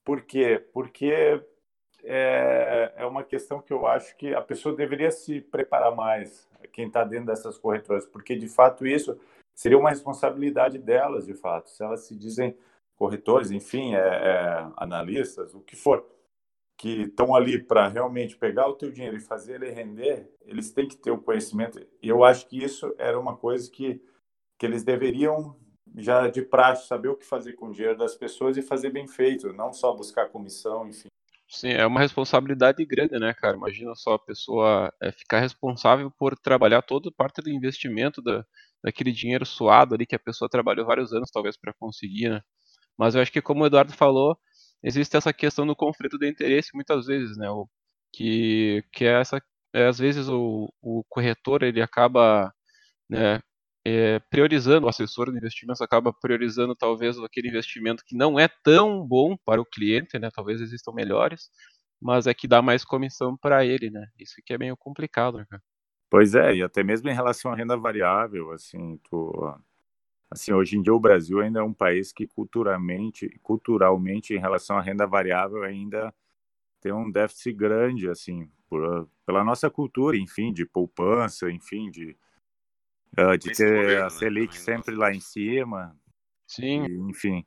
Por 0.05 0.23
quê? 0.23 0.65
Porque 0.73 1.43
é, 2.03 2.93
é 2.97 3.07
uma 3.07 3.25
questão 3.25 3.61
que 3.61 3.73
eu 3.73 3.87
acho 3.87 4.17
que 4.17 4.35
a 4.35 4.41
pessoa 4.41 4.75
deveria 4.75 5.11
se 5.11 5.41
preparar 5.41 5.95
mais, 5.95 6.49
quem 6.73 6.87
está 6.87 7.05
dentro 7.05 7.27
dessas 7.27 7.59
corretoras, 7.59 8.07
porque 8.07 8.37
de 8.37 8.49
fato 8.49 8.87
isso 8.87 9.19
seria 9.55 9.79
uma 9.79 9.91
responsabilidade 9.91 10.79
delas, 10.79 11.27
de 11.27 11.35
fato. 11.35 11.71
Se 11.71 11.83
elas 11.83 12.07
se 12.07 12.17
dizem 12.17 12.57
corretores, 12.97 13.51
enfim, 13.51 13.95
é, 13.95 13.99
é, 13.99 14.67
analistas, 14.77 15.55
o 15.55 15.61
que 15.61 15.77
for, 15.77 16.07
que 16.77 17.03
estão 17.03 17.35
ali 17.35 17.63
para 17.63 17.89
realmente 17.89 18.37
pegar 18.37 18.67
o 18.67 18.75
teu 18.75 18.91
dinheiro 18.91 19.17
e 19.17 19.21
fazer 19.21 19.57
ele 19.57 19.71
render, 19.71 20.31
eles 20.47 20.73
têm 20.73 20.89
que 20.89 20.97
ter 20.97 21.11
o 21.11 21.21
conhecimento. 21.21 21.79
E 22.03 22.09
eu 22.09 22.25
acho 22.25 22.49
que 22.49 22.63
isso 22.63 22.95
era 22.97 23.21
uma 23.21 23.37
coisa 23.37 23.71
que, 23.71 24.03
que 24.61 24.67
eles 24.67 24.85
deveriam 24.85 25.57
já 25.97 26.29
de 26.29 26.43
praxe 26.43 26.87
saber 26.87 27.09
o 27.09 27.17
que 27.17 27.25
fazer 27.25 27.55
com 27.55 27.69
o 27.69 27.73
dinheiro 27.73 27.97
das 27.97 28.15
pessoas 28.15 28.59
e 28.59 28.63
fazer 28.63 28.91
bem 28.91 29.09
feito, 29.09 29.55
não 29.55 29.73
só 29.73 29.97
buscar 29.97 30.29
comissão, 30.29 30.87
enfim. 30.87 31.09
Sim, 31.49 31.71
é 31.71 31.85
uma 31.87 31.99
responsabilidade 31.99 32.85
grande, 32.85 33.19
né, 33.19 33.33
cara? 33.33 33.57
Imagina 33.57 33.95
só 33.95 34.15
a 34.15 34.19
pessoa 34.19 34.93
é, 35.03 35.11
ficar 35.11 35.41
responsável 35.41 36.11
por 36.11 36.39
trabalhar 36.39 36.83
toda 36.83 37.11
parte 37.11 37.41
do 37.41 37.49
investimento 37.51 38.21
da, 38.23 38.45
daquele 38.85 39.11
dinheiro 39.13 39.47
suado 39.47 39.95
ali 39.95 40.07
que 40.07 40.15
a 40.15 40.19
pessoa 40.19 40.49
trabalhou 40.49 40.87
vários 40.87 41.13
anos, 41.15 41.31
talvez, 41.31 41.57
para 41.57 41.73
conseguir, 41.73 42.29
né? 42.29 42.41
Mas 42.99 43.15
eu 43.15 43.23
acho 43.23 43.33
que, 43.33 43.41
como 43.43 43.65
o 43.65 43.67
Eduardo 43.67 43.95
falou, 43.95 44.39
existe 44.83 45.17
essa 45.17 45.33
questão 45.33 45.67
do 45.67 45.75
conflito 45.75 46.19
de 46.19 46.29
interesse 46.29 46.71
muitas 46.75 47.07
vezes, 47.07 47.37
né? 47.39 47.51
O, 47.51 47.67
que, 48.13 48.85
que 48.93 49.07
é 49.07 49.21
essa, 49.21 49.43
é, 49.73 49.87
às 49.87 49.99
vezes 49.99 50.29
o, 50.29 50.73
o 50.83 51.03
corretor 51.09 51.63
ele 51.63 51.81
acaba 51.83 52.53
né, 53.09 53.41
é, 53.85 54.19
priorizando, 54.19 54.87
o 54.87 54.89
assessor 54.89 55.31
de 55.31 55.39
investimentos 55.39 55.81
acaba 55.81 56.13
priorizando 56.13 56.75
talvez 56.75 57.19
aquele 57.19 57.49
investimento 57.49 58.05
que 58.05 58.17
não 58.17 58.39
é 58.39 58.49
tão 58.63 59.07
bom 59.07 59.37
para 59.45 59.61
o 59.61 59.65
cliente, 59.65 60.19
né? 60.19 60.29
Talvez 60.35 60.61
existam 60.61 60.93
melhores, 60.93 61.51
mas 62.01 62.27
é 62.27 62.35
que 62.35 62.47
dá 62.47 62.61
mais 62.61 62.85
comissão 62.85 63.37
para 63.37 63.65
ele, 63.65 63.91
né? 63.91 64.07
Isso 64.19 64.37
que 64.45 64.53
é 64.53 64.59
meio 64.59 64.77
complicado, 64.77 65.39
né? 65.51 65.59
Pois 66.11 66.35
é, 66.35 66.57
e 66.57 66.63
até 66.63 66.83
mesmo 66.83 67.09
em 67.09 67.15
relação 67.15 67.53
à 67.53 67.55
renda 67.55 67.77
variável, 67.77 68.51
assim, 68.51 68.99
tu, 69.09 69.55
assim, 70.31 70.53
hoje 70.53 70.77
em 70.77 70.83
dia 70.83 70.93
o 70.93 71.01
Brasil 71.01 71.41
ainda 71.41 71.61
é 71.61 71.63
um 71.63 71.73
país 71.73 72.13
que 72.13 72.27
culturalmente, 72.27 73.29
culturalmente 73.43 74.35
em 74.35 74.39
relação 74.39 74.77
à 74.77 74.83
renda 74.83 75.07
variável 75.07 75.63
ainda 75.63 76.13
tem 76.81 76.93
um 76.93 77.11
déficit 77.11 77.53
grande, 77.53 78.09
assim, 78.09 78.51
por, 78.69 79.09
pela 79.25 79.45
nossa 79.45 79.71
cultura, 79.71 80.17
enfim, 80.17 80.53
de 80.53 80.67
poupança, 80.67 81.51
enfim, 81.51 81.91
de 81.91 82.17
Uh, 83.19 83.37
de 83.37 83.53
ter 83.53 83.75
governo, 83.75 84.01
a 84.01 84.05
né, 84.05 84.11
Selic 84.11 84.55
né? 84.55 84.61
sempre 84.61 84.95
lá 84.95 85.13
em 85.13 85.21
cima. 85.21 85.97
Sim. 86.47 86.87
E, 86.87 87.11
enfim. 87.11 87.45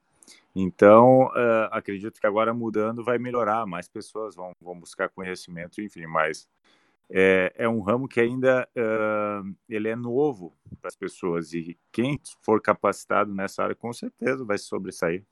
Então, 0.55 1.27
uh, 1.27 1.69
acredito 1.71 2.19
que 2.19 2.27
agora 2.27 2.53
mudando 2.53 3.03
vai 3.03 3.17
melhorar, 3.17 3.65
mais 3.65 3.87
pessoas 3.87 4.35
vão, 4.35 4.51
vão 4.61 4.79
buscar 4.79 5.09
conhecimento, 5.09 5.81
enfim, 5.81 6.05
mas 6.05 6.47
é, 7.09 7.51
é 7.55 7.67
um 7.69 7.81
ramo 7.81 8.07
que 8.07 8.19
ainda 8.19 8.67
uh, 8.77 9.55
ele 9.67 9.89
é 9.89 9.95
novo 9.95 10.55
para 10.79 10.89
as 10.89 10.95
pessoas 10.95 11.53
e 11.53 11.77
quem 11.91 12.19
for 12.41 12.61
capacitado 12.61 13.33
nessa 13.33 13.63
área 13.63 13.75
com 13.75 13.91
certeza 13.91 14.45
vai 14.45 14.57
sobressair. 14.57 15.25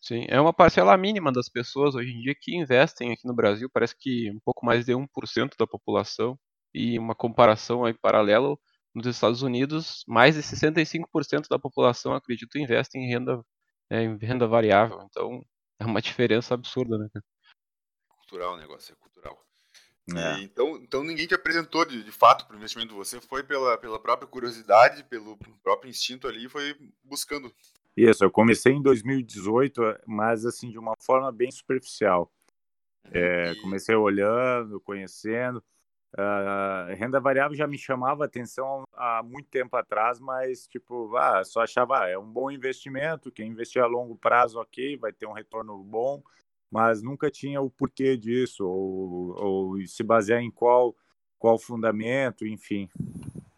Sim, 0.00 0.26
é 0.28 0.40
uma 0.40 0.52
parcela 0.52 0.96
mínima 0.96 1.32
das 1.32 1.48
pessoas 1.48 1.94
hoje 1.94 2.12
em 2.12 2.20
dia 2.20 2.34
que 2.34 2.56
investem 2.56 3.12
aqui 3.12 3.26
no 3.26 3.34
Brasil, 3.34 3.70
parece 3.70 3.96
que 3.96 4.30
um 4.30 4.38
pouco 4.38 4.64
mais 4.64 4.84
de 4.84 4.92
1% 4.92 5.56
da 5.58 5.66
população, 5.66 6.38
e 6.74 6.98
uma 6.98 7.14
comparação 7.14 7.84
aí 7.84 7.94
paralelo, 7.94 8.58
nos 8.94 9.06
Estados 9.06 9.42
Unidos, 9.42 10.04
mais 10.06 10.36
de 10.36 10.42
65% 10.42 11.48
da 11.48 11.58
população, 11.58 12.14
acredito, 12.14 12.58
investe 12.58 12.96
em 12.96 13.08
renda, 13.08 13.44
é, 13.90 14.02
em 14.02 14.16
renda 14.16 14.46
variável. 14.46 15.00
Então, 15.10 15.44
é 15.80 15.84
uma 15.84 16.00
diferença 16.00 16.54
absurda, 16.54 16.96
né? 16.96 17.08
Cultural 18.08 18.54
o 18.54 18.56
negócio, 18.56 18.92
é 18.92 18.96
cultural. 18.96 19.44
É. 20.16 20.38
E, 20.38 20.44
então, 20.44 20.76
então 20.76 21.02
ninguém 21.02 21.26
te 21.26 21.34
apresentou 21.34 21.84
de, 21.84 22.02
de 22.02 22.12
fato 22.12 22.46
para 22.46 22.54
o 22.54 22.58
investimento. 22.58 22.94
Você 22.94 23.20
foi 23.20 23.42
pela, 23.42 23.76
pela 23.78 23.98
própria 23.98 24.28
curiosidade, 24.28 25.02
pelo 25.04 25.36
próprio 25.62 25.90
instinto 25.90 26.28
ali, 26.28 26.48
foi 26.48 26.76
buscando. 27.02 27.52
Isso, 27.96 28.24
eu 28.24 28.30
comecei 28.30 28.72
em 28.72 28.82
2018, 28.82 29.80
mas 30.06 30.44
assim 30.44 30.70
de 30.70 30.78
uma 30.78 30.94
forma 31.00 31.32
bem 31.32 31.50
superficial. 31.50 32.30
É, 33.12 33.52
e... 33.52 33.60
Comecei 33.60 33.94
olhando, 33.94 34.80
conhecendo. 34.80 35.62
Uh, 36.16 36.94
renda 36.94 37.18
variável 37.18 37.56
já 37.56 37.66
me 37.66 37.76
chamava 37.76 38.24
atenção 38.24 38.84
há 38.92 39.20
muito 39.20 39.48
tempo 39.48 39.76
atrás, 39.76 40.20
mas 40.20 40.64
tipo, 40.68 41.16
ah, 41.16 41.42
só 41.42 41.62
achava 41.62 42.04
ah, 42.04 42.08
é 42.08 42.16
um 42.16 42.30
bom 42.30 42.52
investimento, 42.52 43.32
quem 43.32 43.48
investir 43.48 43.82
a 43.82 43.86
longo 43.86 44.14
prazo, 44.14 44.60
ok, 44.60 44.96
vai 44.96 45.12
ter 45.12 45.26
um 45.26 45.32
retorno 45.32 45.76
bom, 45.82 46.22
mas 46.70 47.02
nunca 47.02 47.28
tinha 47.32 47.60
o 47.60 47.68
porquê 47.68 48.16
disso, 48.16 48.64
ou, 48.64 49.34
ou 49.36 49.86
se 49.88 50.04
basear 50.04 50.40
em 50.40 50.52
qual, 50.52 50.94
qual 51.36 51.58
fundamento, 51.58 52.46
enfim. 52.46 52.88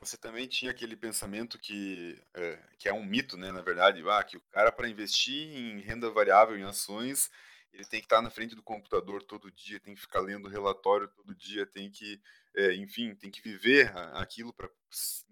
Você 0.01 0.17
também 0.17 0.47
tinha 0.47 0.71
aquele 0.71 0.97
pensamento 0.97 1.59
que 1.59 2.19
é, 2.33 2.59
que 2.79 2.89
é 2.89 2.95
um 2.95 3.05
mito, 3.05 3.37
né, 3.37 3.53
na 3.53 3.61
verdade, 3.61 4.03
ah, 4.09 4.25
que 4.25 4.39
o 4.39 4.43
cara 4.51 4.73
para 4.73 4.89
investir 4.89 5.55
em 5.55 5.81
renda 5.81 6.11
variável, 6.11 6.57
em 6.57 6.63
ações, 6.63 7.31
ele 7.77 7.85
tem 7.85 8.01
que 8.01 8.07
estar 8.07 8.23
na 8.23 8.31
frente 8.31 8.55
do 8.55 8.63
computador 8.63 9.23
todo 9.23 9.53
dia, 9.53 9.79
tem 9.79 9.95
que 9.95 10.01
ficar 10.01 10.21
lendo 10.21 10.49
relatório 10.49 11.09
todo 11.09 11.35
dia, 11.35 11.67
tem 11.67 11.91
que, 11.91 12.19
é, 12.55 12.75
enfim, 12.75 13.15
tem 13.15 13.31
que 13.31 13.43
viver 13.43 13.93
aquilo 14.15 14.53
para 14.53 14.69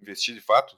investir 0.00 0.34
de 0.34 0.42
fato? 0.42 0.76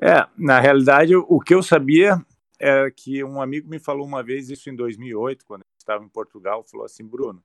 É, 0.00 0.26
na 0.36 0.58
realidade, 0.60 1.14
o 1.14 1.38
que 1.40 1.54
eu 1.54 1.62
sabia 1.62 2.24
é 2.58 2.90
que 2.90 3.22
um 3.22 3.42
amigo 3.42 3.68
me 3.68 3.78
falou 3.78 4.06
uma 4.06 4.22
vez, 4.22 4.48
isso 4.48 4.70
em 4.70 4.74
2008, 4.74 5.44
quando 5.44 5.60
eu 5.60 5.66
estava 5.76 6.02
em 6.02 6.08
Portugal, 6.08 6.64
falou 6.64 6.86
assim, 6.86 7.04
Bruno, 7.04 7.44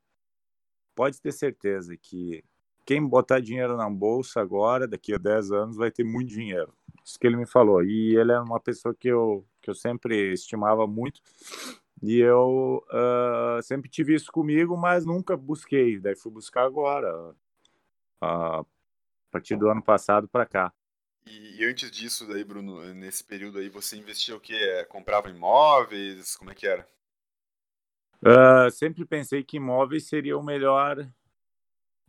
pode 0.95 1.19
ter 1.19 1.33
certeza 1.33 1.97
que 1.97 2.43
quem 2.85 3.05
botar 3.05 3.41
dinheiro 3.41 3.75
na 3.75 3.89
bolsa 3.89 4.39
agora, 4.39 4.87
daqui 4.87 5.13
a 5.13 5.17
10 5.17 5.51
anos, 5.51 5.75
vai 5.75 5.91
ter 5.91 6.05
muito 6.05 6.29
dinheiro. 6.29 6.73
Isso 7.03 7.19
que 7.19 7.27
ele 7.27 7.35
me 7.35 7.45
falou. 7.45 7.83
E 7.83 8.15
ele 8.15 8.31
é 8.31 8.39
uma 8.39 8.59
pessoa 8.59 8.93
que 8.93 9.07
eu, 9.07 9.45
que 9.61 9.69
eu 9.69 9.75
sempre 9.75 10.31
estimava 10.31 10.87
muito. 10.87 11.21
E 12.03 12.19
eu 12.19 12.85
uh, 12.89 13.63
sempre 13.63 13.89
tive 13.89 14.13
isso 14.13 14.29
comigo, 14.29 14.75
mas 14.75 15.05
nunca 15.05 15.37
busquei. 15.37 15.97
Daí 15.97 16.17
fui 16.17 16.29
buscar 16.29 16.65
agora, 16.65 17.29
uh, 17.29 17.35
a 18.21 18.65
partir 19.31 19.55
do 19.55 19.69
ano 19.69 19.81
passado 19.81 20.27
para 20.27 20.45
cá. 20.45 20.73
E, 21.25 21.63
antes 21.63 21.89
disso, 21.89 22.27
daí, 22.27 22.43
Bruno, 22.43 22.93
nesse 22.93 23.23
período 23.23 23.57
aí, 23.57 23.69
você 23.69 23.95
investia 23.95 24.35
o 24.35 24.39
quê? 24.41 24.53
É, 24.53 24.83
comprava 24.83 25.29
imóveis? 25.29 26.35
Como 26.35 26.51
é 26.51 26.53
que 26.53 26.67
era? 26.67 26.85
Uh, 28.21 28.69
sempre 28.69 29.05
pensei 29.05 29.41
que 29.41 29.55
imóveis 29.55 30.05
seria 30.09 30.37
o 30.37 30.43
melhor, 30.43 31.09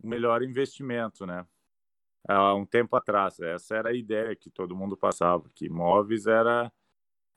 o 0.03 0.07
melhor 0.07 0.43
investimento, 0.43 1.25
né? 1.25 1.47
Há 2.27 2.53
um 2.53 2.65
tempo 2.65 2.97
atrás, 2.97 3.39
essa 3.39 3.75
era 3.75 3.89
a 3.91 3.95
ideia 3.95 4.35
que 4.35 4.49
todo 4.49 4.75
mundo 4.75 4.97
passava, 4.97 5.49
que 5.55 5.67
imóveis 5.67 6.27
era 6.27 6.69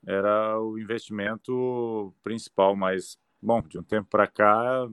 era 0.07 0.61
o 0.61 0.79
investimento 0.79 2.15
principal, 2.23 2.77
mas, 2.77 3.19
bom, 3.41 3.61
de 3.63 3.79
um 3.79 3.83
tempo 3.83 4.09
para 4.09 4.27
cá, 4.27 4.89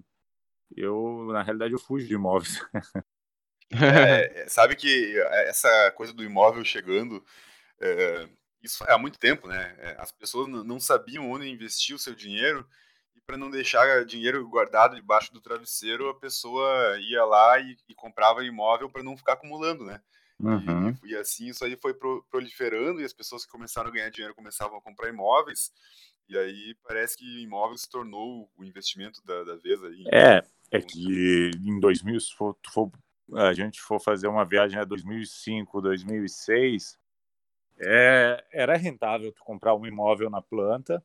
eu, 0.76 1.28
na 1.32 1.44
realidade, 1.44 1.74
eu 1.74 1.80
fujo 1.80 2.08
de 2.08 2.14
imóveis. 2.14 2.60
É, 3.72 3.72
é, 4.44 4.50
sabe 4.50 4.76
que 4.76 5.18
essa 5.46 5.92
coisa 5.92 6.14
do 6.14 6.24
imóvel 6.24 6.64
chegando, 6.64 7.24
é, 7.80 8.30
isso 8.62 8.84
há 8.88 8.98
muito 8.98 9.20
tempo, 9.20 9.48
né? 9.48 9.76
É, 9.80 9.96
as 10.00 10.12
pessoas 10.12 10.48
não 10.48 10.80
sabiam 10.80 11.30
onde 11.30 11.50
investir 11.50 11.96
o 11.96 12.00
seu 12.00 12.16
dinheiro 12.16 12.68
e 13.16 13.22
para 13.22 13.38
não 13.38 13.50
deixar 13.50 14.06
dinheiro 14.06 14.48
guardado 14.48 14.96
debaixo 14.96 15.32
do 15.32 15.42
travesseiro, 15.42 16.10
a 16.10 16.20
pessoa 16.20 16.98
ia 17.00 17.24
lá 17.24 17.60
e, 17.60 17.78
e 17.88 17.96
comprava 17.96 18.44
imóvel 18.44 18.90
para 18.90 19.04
não 19.04 19.18
ficar 19.18 19.34
acumulando, 19.34 19.86
né? 19.86 20.02
Uhum. 20.39 20.89
E, 21.04 21.12
e, 21.12 21.15
assim 21.15 21.48
isso 21.48 21.63
aí 21.63 21.77
foi 21.77 21.94
proliferando 22.30 23.00
e 23.00 23.06
as 23.06 23.13
pessoas 23.13 23.46
que 23.46 23.51
começaram 23.51 23.89
a 23.89 23.94
ganhar 23.94 24.10
dinheiro 24.10 24.36
começavam 24.36 24.77
a 24.77 24.82
comprar 24.82 25.10
imóveis. 25.10 25.72
E 26.27 26.38
aí 26.38 26.75
parece 26.88 27.18
que 27.18 27.44
imóvel 27.44 27.77
se 27.77 27.89
tornou 27.89 28.50
o 28.58 28.63
investimento 28.63 29.24
da, 29.24 29.44
da 29.44 29.56
vez 29.56 29.84
aí. 29.84 30.04
É, 30.12 30.44
é 30.72 30.82
que 30.82 31.51
em 31.63 31.80
2000, 31.80 32.20
se 32.20 32.34
for, 32.36 32.58
for, 32.74 32.92
a 33.34 33.54
gente 33.54 33.82
for 33.82 34.00
fazer 34.00 34.27
uma 34.27 34.44
viagem 34.44 34.80
a 34.80 34.84
2005, 34.84 35.82
2006, 35.82 36.98
é, 37.80 38.44
era 38.51 38.75
rentável 38.75 39.32
tu 39.32 39.44
comprar 39.44 39.75
um 39.75 39.86
imóvel 39.86 40.30
na 40.30 40.42
planta 40.42 41.04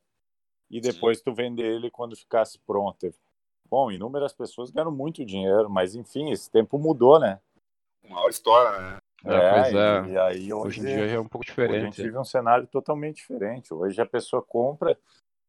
e 0.70 0.80
depois 0.80 1.18
Sim. 1.18 1.24
tu 1.24 1.34
vender 1.34 1.66
ele 1.66 1.90
quando 1.90 2.16
ficasse 2.16 2.58
pronto. 2.60 3.12
Bom, 3.68 3.90
inúmeras 3.90 4.32
pessoas 4.32 4.70
ganharam 4.70 4.92
muito 4.92 5.24
dinheiro, 5.24 5.68
mas 5.68 5.94
enfim, 5.94 6.30
esse 6.30 6.50
tempo 6.50 6.78
mudou, 6.78 7.20
né? 7.20 7.40
Uma 8.02 8.20
hora 8.20 8.30
história, 8.30 8.80
né? 8.80 8.99
É, 9.24 9.34
é, 9.34 9.52
pois 9.52 9.74
é. 9.74 10.08
E, 10.08 10.12
e 10.12 10.18
aí 10.18 10.52
Hoje 10.52 10.80
hoje, 10.80 10.80
em 10.80 10.84
dia 10.84 11.06
é 11.06 11.20
um 11.20 11.28
pouco 11.28 11.44
hoje 11.44 11.50
a 11.50 11.54
diferente. 11.54 11.96
gente 11.96 12.02
vive 12.02 12.18
um 12.18 12.24
cenário 12.24 12.66
totalmente 12.66 13.16
diferente. 13.16 13.72
Hoje 13.72 14.00
a 14.00 14.06
pessoa 14.06 14.42
compra 14.42 14.98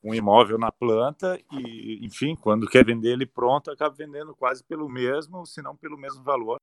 um 0.03 0.13
imóvel 0.13 0.57
na 0.57 0.71
planta 0.71 1.39
e, 1.51 2.03
enfim, 2.03 2.35
quando 2.35 2.67
quer 2.67 2.83
vender 2.83 3.11
ele 3.11 3.25
pronto, 3.25 3.69
acaba 3.69 3.93
vendendo 3.95 4.35
quase 4.35 4.63
pelo 4.63 4.89
mesmo, 4.89 5.45
se 5.45 5.61
não 5.61 5.75
pelo 5.75 5.97
mesmo 5.97 6.23
valor. 6.23 6.59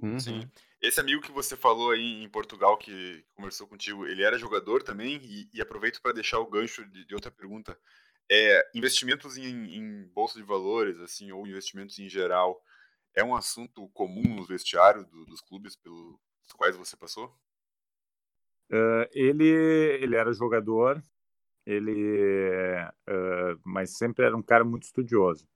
Uhum. 0.00 0.18
Sim. 0.18 0.48
Esse 0.80 1.00
amigo 1.00 1.22
que 1.22 1.32
você 1.32 1.56
falou 1.56 1.90
aí 1.90 2.22
em 2.22 2.28
Portugal, 2.28 2.76
que 2.76 3.24
conversou 3.34 3.66
contigo, 3.66 4.06
ele 4.06 4.22
era 4.22 4.38
jogador 4.38 4.82
também? 4.82 5.20
E, 5.22 5.48
e 5.52 5.60
aproveito 5.60 6.00
para 6.00 6.12
deixar 6.12 6.38
o 6.38 6.48
gancho 6.48 6.84
de, 6.86 7.04
de 7.04 7.14
outra 7.14 7.30
pergunta. 7.30 7.78
É, 8.30 8.70
investimentos 8.74 9.36
em, 9.36 9.76
em 9.76 10.08
bolsa 10.14 10.38
de 10.38 10.44
valores, 10.44 10.98
assim, 11.00 11.30
ou 11.32 11.46
investimentos 11.46 11.98
em 11.98 12.08
geral, 12.08 12.60
é 13.16 13.24
um 13.24 13.34
assunto 13.34 13.88
comum 13.88 14.36
nos 14.36 14.46
vestiários 14.46 15.04
do- 15.06 15.24
dos 15.24 15.40
clubes 15.40 15.74
pelos 15.74 16.16
quais 16.56 16.76
você 16.76 16.96
passou? 16.96 17.34
Uh, 18.70 19.08
ele, 19.12 19.48
ele 19.48 20.16
era 20.16 20.32
jogador, 20.32 21.02
ele, 21.64 22.78
uh, 23.08 23.60
mas 23.64 23.96
sempre 23.96 24.24
era 24.24 24.36
um 24.36 24.42
cara 24.42 24.64
muito 24.64 24.84
estudioso. 24.84 25.48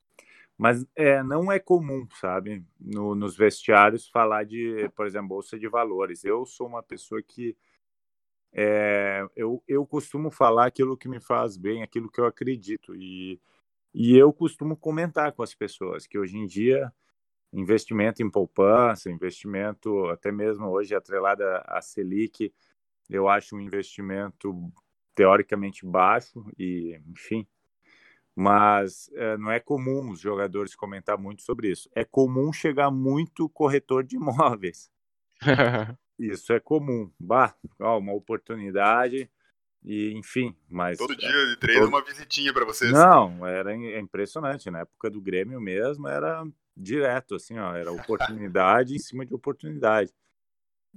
Mas 0.56 0.84
é, 0.94 1.22
não 1.22 1.50
é 1.50 1.58
comum, 1.58 2.06
sabe, 2.20 2.62
no, 2.78 3.14
nos 3.14 3.36
vestiários 3.36 4.08
falar 4.08 4.44
de, 4.44 4.90
por 4.94 5.06
exemplo, 5.06 5.28
bolsa 5.28 5.58
de 5.58 5.66
valores. 5.68 6.22
Eu 6.22 6.44
sou 6.44 6.66
uma 6.66 6.82
pessoa 6.82 7.22
que 7.22 7.56
é, 8.52 9.26
eu, 9.34 9.62
eu 9.66 9.86
costumo 9.86 10.30
falar 10.30 10.66
aquilo 10.66 10.96
que 10.98 11.08
me 11.08 11.20
faz 11.20 11.56
bem, 11.56 11.82
aquilo 11.82 12.10
que 12.10 12.20
eu 12.20 12.26
acredito. 12.26 12.94
E, 12.94 13.40
e 13.94 14.16
eu 14.16 14.32
costumo 14.34 14.76
comentar 14.76 15.32
com 15.32 15.42
as 15.42 15.54
pessoas 15.54 16.06
que 16.06 16.18
hoje 16.18 16.36
em 16.36 16.46
dia 16.46 16.92
investimento 17.52 18.23
em 18.23 18.30
poupança, 18.30 19.11
investimento 19.11 20.07
até 20.07 20.30
mesmo 20.30 20.66
hoje 20.69 20.95
atrelado 20.95 21.42
à 21.66 21.80
Selic, 21.83 22.52
eu 23.09 23.28
acho 23.28 23.57
um 23.57 23.61
investimento 23.61 24.73
teoricamente 25.14 25.85
baixo 25.85 26.47
e, 26.59 27.00
enfim, 27.09 27.47
mas 28.35 29.11
é, 29.14 29.37
não 29.37 29.50
é 29.50 29.59
comum 29.59 30.11
os 30.11 30.21
jogadores 30.21 30.75
comentar 30.75 31.19
muito 31.19 31.42
sobre 31.42 31.71
isso. 31.71 31.90
É 31.95 32.04
comum 32.04 32.52
chegar 32.52 32.90
muito 32.90 33.49
corretor 33.49 34.04
de 34.04 34.16
imóveis. 34.16 34.90
Isso 36.19 36.52
é 36.52 36.61
comum. 36.61 37.11
Bah, 37.19 37.54
ó, 37.80 37.99
uma 37.99 38.12
oportunidade 38.12 39.30
e, 39.83 40.12
enfim, 40.12 40.54
mas 40.69 40.99
Todo 40.99 41.16
dia 41.16 41.47
de 41.47 41.57
treino, 41.57 41.80
todo- 41.80 41.88
uma 41.88 42.04
visitinha 42.04 42.52
para 42.52 42.66
vocês. 42.66 42.92
não, 42.92 43.47
era 43.47 43.73
é 43.75 43.99
impressionante. 43.99 44.71
Na 44.71 44.80
época 44.80 45.09
do 45.11 45.21
Grêmio 45.21 45.59
mesmo, 45.61 46.07
era 46.07 46.47
direto, 46.80 47.34
assim, 47.34 47.58
ó, 47.58 47.75
era 47.75 47.92
oportunidade 47.92 48.94
em 48.94 48.99
cima 48.99 49.25
de 49.25 49.34
oportunidade. 49.34 50.12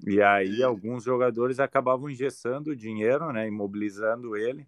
E 0.05 0.21
aí 0.21 0.59
E- 0.59 0.63
alguns 0.63 1.03
jogadores 1.03 1.59
acabavam 1.59 2.09
engessando 2.09 2.71
o 2.71 2.75
dinheiro, 2.75 3.31
né, 3.31 3.47
imobilizando 3.47 4.35
ele. 4.35 4.67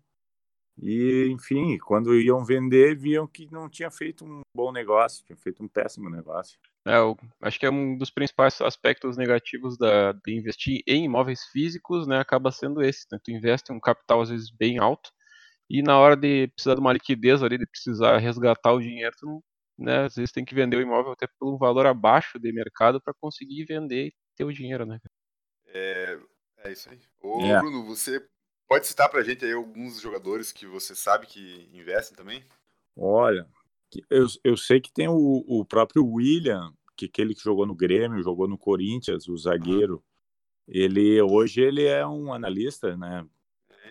E, 0.82 1.30
enfim, 1.32 1.78
quando 1.78 2.20
iam 2.20 2.44
vender, 2.44 2.98
viam 2.98 3.26
que 3.26 3.48
não 3.52 3.70
tinha 3.70 3.90
feito 3.90 4.26
um 4.26 4.42
bom 4.56 4.74
negócio, 4.74 5.24
tinha 5.26 5.38
feito 5.38 5.64
um 5.64 5.68
péssimo 5.70 6.10
negócio. 6.10 6.60
É, 6.86 6.98
acho 7.42 7.60
que 7.60 7.66
é 7.66 7.72
um 7.72 7.98
dos 7.98 8.12
principais 8.12 8.60
aspectos 8.62 9.18
negativos 9.18 9.78
da, 9.78 10.12
de 10.12 10.36
investir 10.36 10.84
em 10.86 11.06
imóveis 11.06 11.46
físicos, 11.46 12.06
né, 12.06 12.20
acaba 12.20 12.52
sendo 12.52 12.84
esse. 12.84 13.08
Né? 13.12 13.18
Tu 13.24 13.32
investe 13.32 13.72
um 13.72 13.80
capital 13.80 14.22
às 14.22 14.30
vezes 14.30 14.52
bem 14.52 14.78
alto 14.78 15.12
e 15.70 15.82
na 15.82 15.98
hora 15.98 16.16
de 16.16 16.48
precisar 16.50 16.76
de 16.76 16.82
uma 16.82 16.94
liquidez 16.94 17.42
ali, 17.42 17.58
de 17.58 17.66
precisar 17.66 18.18
resgatar 18.18 18.74
o 18.74 18.80
dinheiro, 18.80 19.16
tu 19.18 19.26
não, 19.26 19.44
né, 19.78 20.06
às 20.06 20.16
vezes 20.16 20.32
tem 20.32 20.46
que 20.46 20.56
vender 20.56 20.78
o 20.78 20.82
imóvel 20.82 21.12
até 21.12 21.28
por 21.28 21.54
um 21.54 21.58
valor 21.58 21.86
abaixo 21.86 22.40
de 22.40 22.52
mercado 22.52 23.02
para 23.02 23.14
conseguir 23.14 23.66
vender 23.66 24.08
e 24.08 24.14
ter 24.36 24.44
o 24.44 24.54
dinheiro, 24.54 24.86
né? 24.86 25.00
É, 25.68 26.18
é 26.60 26.72
isso 26.72 26.90
aí. 26.90 27.00
Ô, 27.22 27.42
É. 27.42 27.60
Bruno, 27.60 27.86
você 27.86 28.26
pode 28.68 28.88
citar 28.88 29.10
pra 29.10 29.24
gente 29.24 29.46
aí 29.46 29.54
alguns 29.54 30.00
jogadores 30.00 30.52
que 30.52 30.66
você 30.66 30.96
sabe 30.96 31.28
que 31.28 31.70
investem 31.74 32.16
também? 32.16 32.44
Olha, 32.96 33.48
eu, 34.10 34.26
eu 34.44 34.58
sei 34.58 34.80
que 34.80 34.92
tem 34.92 35.08
o, 35.08 35.44
o 35.48 35.66
próprio 35.66 36.06
William, 36.06 36.74
que 36.96 37.06
aquele 37.06 37.36
que 37.36 37.44
jogou 37.44 37.66
no 37.66 37.76
Grêmio, 37.76 38.24
jogou 38.24 38.48
no 38.48 38.58
Corinthians, 38.58 39.28
o 39.28 39.38
zagueiro. 39.38 40.04
Ele 40.68 41.22
hoje 41.22 41.62
ele 41.62 41.84
é 41.84 42.06
um 42.08 42.34
analista, 42.34 42.96
né? 42.98 43.26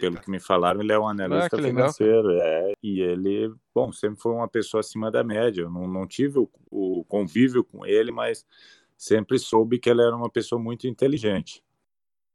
Pelo 0.00 0.20
que 0.20 0.30
me 0.30 0.40
falaram, 0.40 0.80
ele 0.80 0.92
é 0.92 0.98
um 0.98 1.08
analista 1.08 1.56
legal, 1.56 1.70
financeiro. 1.70 2.30
É, 2.30 2.72
e 2.82 3.00
ele, 3.00 3.54
bom, 3.74 3.92
sempre 3.92 4.20
foi 4.20 4.32
uma 4.32 4.48
pessoa 4.48 4.80
acima 4.80 5.10
da 5.10 5.22
média. 5.24 5.62
Eu 5.62 5.70
não, 5.70 5.86
não 5.86 6.06
tive 6.06 6.38
o, 6.38 6.50
o 6.70 7.04
convívio 7.04 7.64
com 7.64 7.84
ele, 7.86 8.10
mas 8.10 8.46
sempre 8.96 9.38
soube 9.38 9.78
que 9.78 9.90
ele 9.90 10.02
era 10.02 10.14
uma 10.14 10.30
pessoa 10.30 10.60
muito 10.60 10.86
inteligente. 10.86 11.62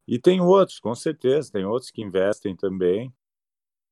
E 0.08 0.18
tem 0.18 0.42
outros, 0.42 0.80
com 0.80 0.96
certeza, 0.96 1.52
tem 1.52 1.66
outros 1.66 1.92
que 1.92 2.02
investem 2.02 2.56
também. 2.56 3.14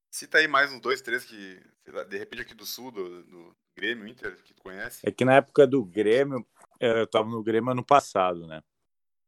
Cita 0.10 0.40
aí 0.40 0.48
mais 0.48 0.72
uns 0.72 0.80
dois, 0.80 1.02
três 1.02 1.26
que, 1.26 1.62
sei 1.84 1.94
lá, 1.94 2.04
de 2.04 2.18
repente 2.18 2.42
aqui 2.42 2.56
do 2.56 2.66
sul, 2.66 2.92
do, 2.92 3.24
do 3.24 3.56
Grêmio, 3.76 4.08
Inter, 4.08 4.36
que 4.42 4.54
tu 4.54 4.64
conhece. 4.64 5.08
É 5.08 5.12
que 5.12 5.24
na 5.24 5.36
época 5.36 5.68
do 5.68 5.86
Grêmio, 5.86 6.44
eh, 6.80 7.02
eu 7.02 7.04
estava 7.04 7.30
no 7.30 7.44
Grêmio 7.44 7.72
ano 7.72 7.86
passado, 7.86 8.48
né? 8.48 8.64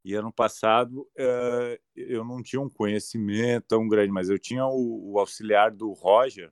E 0.03 0.13
ano 0.13 0.31
passado 0.31 1.07
eh, 1.17 1.79
eu 1.95 2.23
não 2.23 2.41
tinha 2.41 2.61
um 2.61 2.69
conhecimento 2.69 3.65
tão 3.67 3.87
grande, 3.87 4.11
mas 4.11 4.29
eu 4.29 4.39
tinha 4.39 4.65
o, 4.65 5.13
o 5.13 5.19
auxiliar 5.19 5.71
do 5.71 5.91
Roger, 5.91 6.51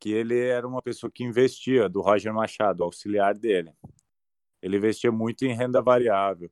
que 0.00 0.10
ele 0.10 0.38
era 0.38 0.66
uma 0.66 0.82
pessoa 0.82 1.10
que 1.10 1.22
investia, 1.22 1.88
do 1.88 2.00
Roger 2.00 2.32
Machado, 2.34 2.82
auxiliar 2.82 3.34
dele. 3.34 3.72
Ele 4.62 4.78
investia 4.78 5.12
muito 5.12 5.44
em 5.44 5.54
renda 5.54 5.80
variável. 5.80 6.50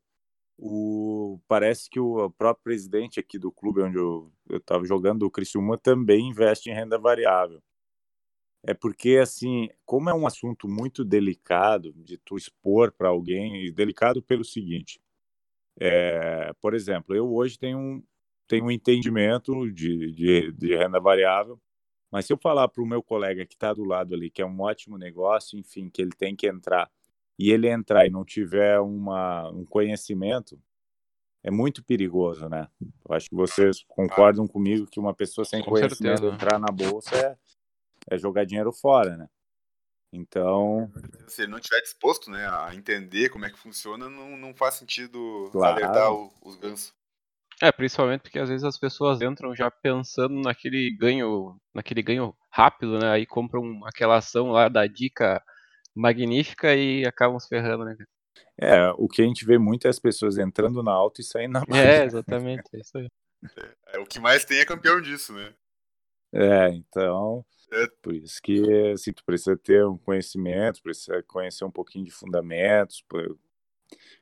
O, 0.56 1.40
parece 1.48 1.88
que 1.88 2.00
o 2.00 2.30
próprio 2.30 2.64
presidente 2.64 3.20
aqui 3.20 3.38
do 3.38 3.50
clube 3.50 3.82
onde 3.82 3.96
eu 3.96 4.32
estava 4.50 4.84
jogando, 4.84 5.22
o 5.22 5.30
Criciúma, 5.30 5.78
também 5.78 6.28
investe 6.28 6.68
em 6.68 6.74
renda 6.74 6.98
variável. 6.98 7.62
É 8.62 8.74
porque, 8.74 9.18
assim, 9.22 9.68
como 9.86 10.10
é 10.10 10.14
um 10.14 10.26
assunto 10.26 10.68
muito 10.68 11.04
delicado 11.04 11.92
de 11.94 12.18
tu 12.18 12.36
expor 12.36 12.92
para 12.92 13.08
alguém, 13.08 13.72
delicado 13.72 14.20
pelo 14.20 14.44
seguinte, 14.44 15.00
é, 15.80 16.52
por 16.60 16.74
exemplo, 16.74 17.14
eu 17.14 17.32
hoje 17.32 17.58
tenho 17.58 17.78
um, 17.78 18.02
tenho 18.46 18.64
um 18.64 18.70
entendimento 18.70 19.70
de, 19.70 20.12
de, 20.12 20.52
de 20.52 20.76
renda 20.76 20.98
variável, 20.98 21.60
mas 22.10 22.26
se 22.26 22.32
eu 22.32 22.38
falar 22.38 22.68
para 22.68 22.82
o 22.82 22.86
meu 22.86 23.02
colega 23.02 23.44
que 23.46 23.54
está 23.54 23.72
do 23.72 23.84
lado 23.84 24.14
ali, 24.14 24.30
que 24.30 24.42
é 24.42 24.46
um 24.46 24.60
ótimo 24.60 24.96
negócio, 24.96 25.58
enfim, 25.58 25.88
que 25.90 26.00
ele 26.00 26.12
tem 26.12 26.34
que 26.34 26.46
entrar, 26.46 26.90
e 27.38 27.52
ele 27.52 27.68
entrar 27.68 28.06
e 28.06 28.10
não 28.10 28.24
tiver 28.24 28.80
uma, 28.80 29.48
um 29.50 29.64
conhecimento, 29.64 30.60
é 31.42 31.50
muito 31.50 31.84
perigoso, 31.84 32.48
né? 32.48 32.66
Eu 32.80 33.14
acho 33.14 33.28
que 33.28 33.36
vocês 33.36 33.84
concordam 33.86 34.46
comigo 34.46 34.86
que 34.86 34.98
uma 34.98 35.14
pessoa 35.14 35.44
sem 35.44 35.62
Com 35.62 35.70
conhecimento 35.70 36.20
certeza. 36.20 36.34
entrar 36.34 36.58
na 36.58 36.72
bolsa 36.72 37.14
é, 37.14 37.36
é 38.10 38.18
jogar 38.18 38.44
dinheiro 38.44 38.72
fora, 38.72 39.16
né? 39.16 39.28
Então, 40.12 40.90
Se 41.26 41.42
ele 41.42 41.50
não 41.50 41.58
estiver 41.58 41.80
disposto 41.82 42.30
né, 42.30 42.48
a 42.48 42.74
entender 42.74 43.28
como 43.28 43.44
é 43.44 43.50
que 43.50 43.58
funciona, 43.58 44.08
não, 44.08 44.36
não 44.36 44.54
faz 44.54 44.74
sentido 44.74 45.50
Claro. 45.52 45.74
alertar 45.76 46.12
o- 46.12 46.32
os 46.42 46.56
gansos. 46.56 46.94
É, 47.60 47.70
principalmente 47.72 48.22
porque 48.22 48.38
às 48.38 48.48
vezes 48.48 48.64
as 48.64 48.78
pessoas 48.78 49.20
entram 49.20 49.54
já 49.54 49.70
pensando 49.70 50.40
naquele 50.40 50.90
ganho, 50.96 51.60
naquele 51.74 52.02
ganho 52.02 52.34
rápido, 52.50 52.98
né? 52.98 53.10
Aí 53.10 53.26
compram 53.26 53.84
aquela 53.84 54.16
ação 54.16 54.50
lá 54.50 54.68
da 54.68 54.86
dica 54.86 55.42
magnífica 55.94 56.74
e 56.74 57.04
acabam 57.04 57.38
se 57.38 57.48
ferrando, 57.48 57.84
né? 57.84 57.96
cara? 57.96 58.08
é, 58.60 58.90
o 58.96 59.08
que 59.08 59.20
a 59.20 59.24
gente 59.24 59.44
vê 59.44 59.58
muito 59.58 59.86
é 59.86 59.90
as 59.90 59.98
pessoas 59.98 60.38
entrando 60.38 60.82
na 60.82 60.92
alta 60.92 61.20
e 61.20 61.24
saindo 61.24 61.52
na 61.54 61.64
baixa. 61.66 61.82
É, 61.84 62.04
exatamente, 62.04 62.62
é 62.72 62.78
isso 62.78 62.96
aí. 62.96 63.08
É, 63.88 63.98
o 63.98 64.06
que 64.06 64.20
mais 64.20 64.44
tem 64.44 64.58
é 64.58 64.64
campeão 64.64 65.00
disso, 65.00 65.32
né? 65.32 65.52
É, 66.32 66.68
então, 66.68 67.44
É. 67.44 67.57
por 68.02 68.14
isso 68.14 68.40
que 68.42 68.90
assim, 68.92 69.12
tu 69.12 69.24
precisa 69.24 69.56
ter 69.56 69.84
um 69.86 69.98
conhecimento, 69.98 70.82
precisa 70.82 71.22
conhecer 71.22 71.64
um 71.64 71.70
pouquinho 71.70 72.04
de 72.04 72.10
fundamentos, 72.10 73.04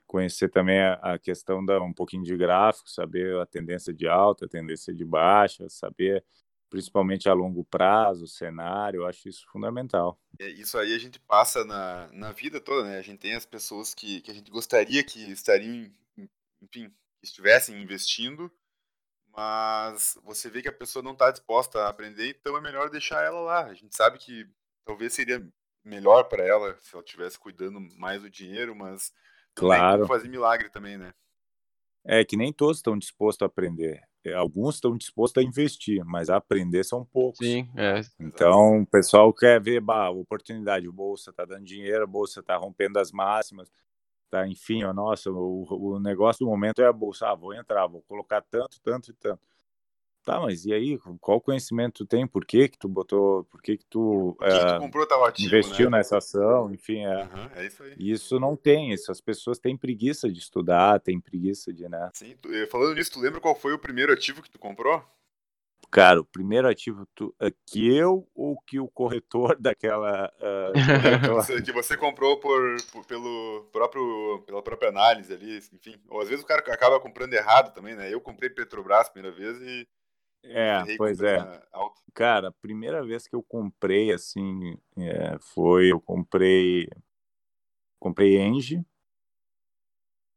conhecer 0.06 0.48
também 0.48 0.80
a, 0.80 0.94
a 0.94 1.18
questão 1.18 1.64
da 1.64 1.80
um 1.80 1.92
pouquinho 1.92 2.22
de 2.22 2.36
gráfico, 2.36 2.88
saber 2.88 3.38
a 3.40 3.46
tendência 3.46 3.92
de 3.92 4.06
alta, 4.06 4.46
a 4.46 4.48
tendência 4.48 4.94
de 4.94 5.04
baixa, 5.04 5.68
saber 5.68 6.24
principalmente 6.68 7.28
a 7.28 7.32
longo 7.32 7.64
prazo, 7.64 8.24
o 8.24 8.28
cenário, 8.28 9.02
eu 9.02 9.06
acho 9.06 9.28
isso 9.28 9.46
fundamental. 9.50 10.18
É, 10.38 10.48
Isso 10.48 10.76
aí 10.78 10.94
a 10.94 10.98
gente 10.98 11.18
passa 11.20 11.64
na, 11.64 12.08
na 12.12 12.32
vida 12.32 12.60
toda, 12.60 12.88
né? 12.88 12.98
A 12.98 13.02
gente 13.02 13.18
tem 13.18 13.34
as 13.34 13.46
pessoas 13.46 13.94
que, 13.94 14.20
que 14.20 14.30
a 14.30 14.34
gente 14.34 14.50
gostaria 14.50 15.02
que 15.04 15.30
estariam, 15.30 15.90
enfim, 16.16 16.88
que 16.88 16.90
estivessem 17.22 17.80
investindo, 17.80 18.50
mas 19.36 20.18
você 20.24 20.48
vê 20.48 20.62
que 20.62 20.68
a 20.68 20.72
pessoa 20.72 21.02
não 21.02 21.12
está 21.12 21.30
disposta 21.30 21.80
a 21.80 21.88
aprender, 21.88 22.30
então 22.30 22.56
é 22.56 22.60
melhor 22.60 22.88
deixar 22.88 23.22
ela 23.22 23.40
lá. 23.40 23.64
A 23.66 23.74
gente 23.74 23.94
sabe 23.94 24.18
que 24.18 24.48
talvez 24.84 25.12
seria 25.12 25.46
melhor 25.84 26.24
para 26.24 26.42
ela 26.44 26.76
se 26.80 26.94
ela 26.94 27.04
estivesse 27.04 27.38
cuidando 27.38 27.78
mais 27.96 28.22
do 28.22 28.30
dinheiro, 28.30 28.74
mas 28.74 29.10
tem 29.54 29.66
Claro. 29.68 29.98
como 29.98 30.08
fazer 30.08 30.28
milagre 30.28 30.70
também, 30.70 30.96
né? 30.96 31.12
É 32.04 32.24
que 32.24 32.36
nem 32.36 32.52
todos 32.52 32.78
estão 32.78 32.96
dispostos 32.96 33.42
a 33.42 33.46
aprender. 33.46 34.00
É, 34.24 34.32
Alguns 34.32 34.76
estão 34.76 34.96
dispostos 34.96 35.42
a 35.42 35.46
investir, 35.46 36.04
mas 36.04 36.30
a 36.30 36.36
aprender 36.36 36.84
são 36.84 37.04
poucos. 37.04 37.46
Sim, 37.46 37.68
é. 37.76 38.00
Então, 38.18 38.80
o 38.82 38.86
pessoal 38.86 39.32
quer 39.32 39.60
ver, 39.60 39.80
bah, 39.80 40.10
oportunidade, 40.10 40.88
o 40.88 40.92
bolsa 40.92 41.30
está 41.30 41.44
dando 41.44 41.64
dinheiro, 41.64 42.04
a 42.04 42.06
bolsa 42.06 42.40
está 42.40 42.56
rompendo 42.56 42.98
as 42.98 43.12
máximas. 43.12 43.70
Tá, 44.30 44.46
enfim, 44.46 44.84
ó, 44.84 44.92
nossa, 44.92 45.30
o, 45.30 45.66
o 45.68 46.00
negócio 46.00 46.44
do 46.44 46.50
momento 46.50 46.80
é 46.82 46.86
a 46.86 46.92
bolsa, 46.92 47.28
ah, 47.28 47.34
vou 47.34 47.54
entrar, 47.54 47.86
vou 47.86 48.02
colocar 48.02 48.42
tanto, 48.42 48.80
tanto 48.80 49.10
e 49.10 49.14
tanto. 49.14 49.40
Tá, 50.24 50.40
mas 50.40 50.64
e 50.66 50.72
aí, 50.72 50.98
qual 51.20 51.40
conhecimento 51.40 52.04
tu 52.04 52.06
tem? 52.06 52.26
Por 52.26 52.44
que 52.44 52.68
que 52.68 52.76
tu 52.76 52.88
botou, 52.88 53.44
por 53.44 53.62
que 53.62 53.76
que 53.76 53.86
tu, 53.86 54.36
que 54.40 54.44
que 54.58 54.66
tu 54.66 54.76
uh, 54.76 54.80
comprou 54.80 55.06
tal 55.06 55.24
ativo, 55.24 55.46
investiu 55.46 55.88
né? 55.88 55.98
nessa 55.98 56.18
ação? 56.18 56.72
Enfim, 56.74 57.04
é. 57.04 57.22
Aham, 57.22 57.50
é 57.54 57.66
isso 57.66 57.82
aí. 57.84 57.94
Isso 57.96 58.40
não 58.40 58.56
tem, 58.56 58.92
isso 58.92 59.12
as 59.12 59.20
pessoas 59.20 59.60
têm 59.60 59.76
preguiça 59.76 60.28
de 60.28 60.40
estudar, 60.40 60.98
têm 60.98 61.20
preguiça 61.20 61.72
de, 61.72 61.88
né? 61.88 62.10
Sim, 62.12 62.36
tu- 62.42 62.52
eh, 62.52 62.66
falando 62.66 62.96
nisso, 62.96 63.12
tu 63.12 63.20
lembra 63.20 63.40
qual 63.40 63.54
foi 63.54 63.72
o 63.72 63.78
primeiro 63.78 64.12
ativo 64.12 64.42
que 64.42 64.50
tu 64.50 64.58
comprou? 64.58 65.00
Cara, 65.90 66.20
o 66.20 66.24
primeiro 66.24 66.68
ativo 66.68 67.06
tu, 67.14 67.34
eh, 67.40 67.52
que 67.66 67.94
eu 67.94 68.28
ou 68.34 68.60
que 68.60 68.78
o 68.78 68.88
corretor 68.88 69.56
daquela 69.60 70.32
ah, 70.40 70.72
Que 71.52 71.62
que 71.62 71.72
você 71.72 71.96
comprou 71.96 72.38
por, 72.38 72.76
por- 72.92 73.06
pelo 73.06 73.68
próprio, 73.72 74.42
pela 74.46 74.62
própria 74.62 74.88
análise 74.90 75.32
ali, 75.32 75.58
enfim. 75.72 75.96
Ou 76.08 76.20
às 76.20 76.28
vezes 76.28 76.44
o 76.44 76.46
cara 76.46 76.60
acaba 76.60 77.00
comprando 77.00 77.34
errado 77.34 77.72
também, 77.72 77.94
né? 77.94 78.12
Eu 78.12 78.20
comprei 78.20 78.50
Petrobras 78.50 79.06
a 79.06 79.10
primeira 79.10 79.34
vez 79.36 79.60
e 79.60 79.88
É, 80.44 80.84
pois 80.96 81.20
é. 81.20 81.38
na 81.38 81.62
alta. 81.72 82.00
Cara, 82.14 82.48
a 82.48 82.52
primeira 82.52 83.04
vez 83.04 83.26
que 83.26 83.36
eu 83.36 83.42
comprei, 83.42 84.12
assim, 84.12 84.78
é, 84.96 85.36
foi, 85.40 85.92
eu 85.92 86.00
comprei, 86.00 86.88
comprei 87.98 88.38
Engie, 88.40 88.84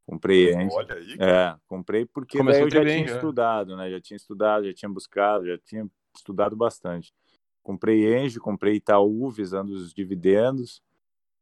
comprei 0.09 0.53
Engie, 0.53 0.75
Olha 0.75 0.95
aí, 0.95 1.17
cara. 1.17 1.55
é, 1.55 1.59
comprei 1.67 2.05
porque 2.05 2.37
Começou 2.37 2.67
daí 2.67 2.67
eu 2.67 2.71
já 2.71 2.83
bem, 2.83 2.95
tinha 3.03 3.07
já. 3.09 3.15
estudado, 3.15 3.77
né, 3.77 3.91
já 3.91 4.01
tinha 4.01 4.17
estudado, 4.17 4.65
já 4.65 4.73
tinha 4.73 4.89
buscado, 4.89 5.45
já 5.45 5.57
tinha 5.59 5.89
estudado 6.15 6.55
bastante. 6.55 7.13
Comprei 7.61 8.17
Engie, 8.17 8.39
comprei 8.39 8.75
Itaú, 8.75 9.29
visando 9.29 9.71
os 9.73 9.93
dividendos, 9.93 10.81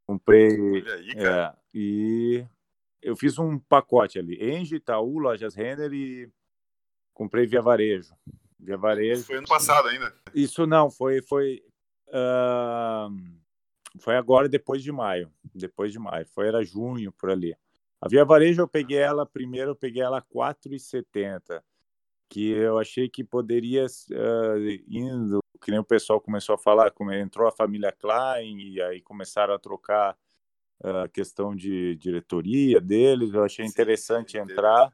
comprei, 0.05 0.81
Olha 0.81 0.93
aí, 0.95 1.15
cara. 1.15 1.55
é, 1.55 1.59
e 1.73 2.45
eu 3.01 3.15
fiz 3.15 3.39
um 3.39 3.57
pacote 3.57 4.19
ali, 4.19 4.37
Engie, 4.41 4.75
Itaú, 4.75 5.17
Lojas 5.17 5.55
Renner 5.55 5.93
e 5.93 6.29
comprei 7.13 7.45
Via 7.47 7.61
Varejo. 7.61 8.13
Via 8.59 8.75
Varejo. 8.75 9.19
Isso 9.19 9.27
foi 9.27 9.37
ano 9.37 9.47
passado 9.47 9.87
ainda. 9.87 10.13
Isso 10.33 10.67
não, 10.67 10.91
foi 10.91 11.21
foi 11.21 11.63
ah, 12.11 13.07
foi 13.99 14.15
agora 14.17 14.49
depois 14.49 14.83
de 14.83 14.91
maio, 14.91 15.31
depois 15.55 15.91
de 15.91 15.99
maio, 15.99 16.25
foi 16.27 16.47
era 16.47 16.63
junho 16.63 17.11
por 17.13 17.29
ali. 17.29 17.55
A 17.99 18.07
Via 18.07 18.23
Varejo 18.23 18.61
eu 18.61 18.67
peguei 18.67 18.97
ela 18.97 19.25
primeiro, 19.25 19.71
eu 19.71 19.75
peguei 19.75 20.01
ela 20.03 20.19
a 20.19 20.21
4,70, 20.21 21.63
que 22.29 22.49
eu 22.51 22.77
achei 22.77 23.09
que 23.09 23.23
poderia 23.23 23.85
ah, 23.85 24.55
indo, 24.87 25.39
que 25.63 25.71
nem 25.71 25.79
o 25.79 25.83
pessoal 25.83 26.21
começou 26.21 26.55
a 26.55 26.59
falar, 26.59 26.91
como 26.91 27.11
entrou 27.11 27.47
a 27.47 27.51
família 27.51 27.91
Klein 27.91 28.59
e 28.59 28.81
aí 28.81 29.01
começaram 29.01 29.53
a 29.53 29.59
trocar 29.59 30.15
ah, 30.83 31.03
a 31.03 31.09
questão 31.09 31.55
de 31.55 31.95
diretoria 31.95 32.79
deles, 32.79 33.33
eu 33.33 33.43
achei 33.43 33.65
Sim, 33.65 33.71
interessante 33.71 34.33
sim, 34.33 34.37
entrar. 34.39 34.93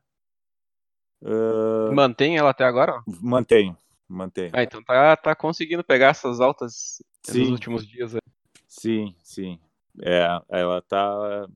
Ah, 1.24 1.90
Mantém 1.94 2.38
ela 2.38 2.52
até 2.52 2.64
agora? 2.64 3.02
mantenho, 3.22 3.78
mantenho. 4.08 4.52
Ah, 4.54 4.64
então 4.64 4.82
tá, 4.84 5.18
tá 5.18 5.36
conseguindo 5.36 5.84
pegar 5.84 6.10
essas 6.10 6.40
altas 6.40 7.02
nos 7.28 7.50
últimos 7.50 7.86
dias. 7.88 8.16
aí. 8.16 8.22
Sim, 8.68 9.16
sim. 9.22 9.60
É, 10.02 10.26
ela 10.50 10.82
tá, 10.82 11.48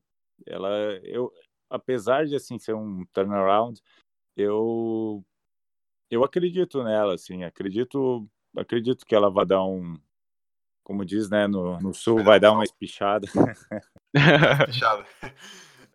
ela, 0.46 0.68
eu, 1.02 1.32
apesar 1.68 2.26
de 2.26 2.34
assim 2.34 2.58
ser 2.58 2.74
um 2.74 3.04
turnaround, 3.12 3.80
eu, 4.36 5.24
eu 6.10 6.24
acredito 6.24 6.82
nela, 6.82 7.14
assim, 7.14 7.44
acredito, 7.44 8.28
acredito 8.56 9.04
que 9.04 9.14
ela 9.14 9.30
vai 9.30 9.46
dar 9.46 9.64
um, 9.64 9.98
como 10.84 11.04
diz, 11.04 11.28
né, 11.28 11.46
no, 11.46 11.78
no 11.80 11.92
sul, 11.92 12.22
vai 12.22 12.40
dar 12.40 12.52
uma 12.52 12.64
espichada. 12.64 13.26
Fechado. 14.66 15.04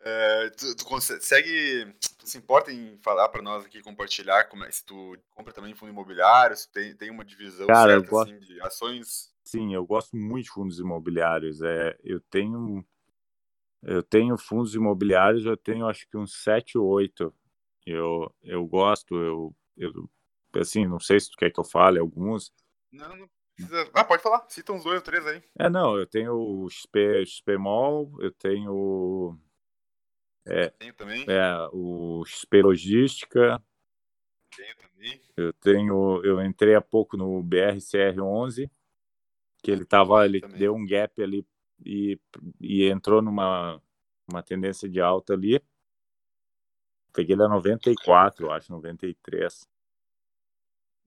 É, 0.06 0.50
tu, 0.50 0.76
tu 0.76 0.86
consegue. 0.86 1.96
Tu 2.20 2.28
se 2.28 2.38
importa 2.38 2.72
em 2.72 2.98
falar 3.00 3.30
pra 3.30 3.42
nós 3.42 3.66
aqui, 3.66 3.82
compartilhar 3.82 4.44
como 4.46 4.66
é, 4.66 4.72
se 4.72 4.84
tu 4.86 5.18
compra 5.32 5.54
também 5.54 5.74
fundo 5.74 5.92
imobiliário, 5.92 6.56
se 6.56 6.70
tem, 6.72 6.96
tem 6.96 7.10
uma 7.10 7.24
divisão 7.24 7.68
Cara, 7.68 7.94
eu 7.94 8.00
certa 8.02 8.12
gosto- 8.12 8.32
assim, 8.32 8.40
de 8.40 8.62
ações. 8.62 9.34
Sim, 9.46 9.74
eu 9.74 9.86
gosto 9.86 10.16
muito 10.16 10.46
de 10.46 10.52
fundos 10.52 10.80
imobiliários. 10.80 11.62
É, 11.62 11.98
eu 12.04 12.20
tenho, 12.20 12.86
eu 13.86 14.02
tenho 14.04 14.38
fundos 14.38 14.76
imobiliários, 14.76 15.46
eu 15.46 15.58
tenho 15.58 15.88
acho 15.88 16.08
que 16.08 16.18
uns 16.18 16.42
sete 16.42 16.78
ou 16.78 16.88
oito. 16.88 17.34
Eu, 17.86 18.34
eu 18.44 18.66
gosto, 18.66 19.16
eu, 19.16 19.56
eu, 19.78 20.10
assim, 20.56 20.86
não 20.86 21.00
sei 21.00 21.20
se 21.20 21.30
tu 21.30 21.38
quer 21.38 21.52
que 21.52 21.60
eu 21.60 21.64
fale 21.66 22.00
alguns. 22.00 22.54
Não, 22.92 23.16
não 23.16 23.30
precisa. 23.56 23.90
Ah, 23.94 24.04
pode 24.06 24.24
falar. 24.24 24.46
Cita 24.50 24.72
uns 24.72 24.84
dois 24.84 24.98
ou 24.98 25.02
três 25.02 25.26
aí. 25.28 25.42
É, 25.60 25.70
não, 25.70 25.98
eu 25.98 26.08
tenho 26.08 26.34
o 26.34 26.70
XP, 26.70 27.58
Mall, 27.58 28.12
eu 28.20 28.32
tenho 28.32 29.38
Tenho 30.80 30.94
também. 30.94 31.26
é, 31.28 31.70
o 31.72 32.24
XP 32.26 32.62
Logística, 32.62 33.62
Tenho 34.56 34.76
também. 34.76 35.22
eu 35.36 35.54
tenho, 35.54 36.22
eu 36.24 36.42
entrei 36.42 36.76
há 36.76 36.82
pouco 36.82 37.18
no 37.18 37.44
BRCR11, 37.44 38.70
que 39.62 39.72
ele 39.72 39.86
tava, 39.86 40.26
ele 40.26 40.42
Também. 40.42 40.58
deu 40.60 40.76
um 40.76 40.86
gap 40.86 41.22
ali 41.22 41.46
e, 41.86 42.20
e 42.60 42.86
entrou 42.90 43.22
numa 43.22 43.82
uma 44.28 44.42
tendência 44.42 44.88
de 44.88 45.02
alta 45.02 45.34
ali. 45.34 45.62
Peguei 47.14 47.36
ele 47.36 47.44
a 47.44 47.48
94, 47.48 48.46
eu 48.46 48.52
acho, 48.52 48.72
93. 48.72 49.70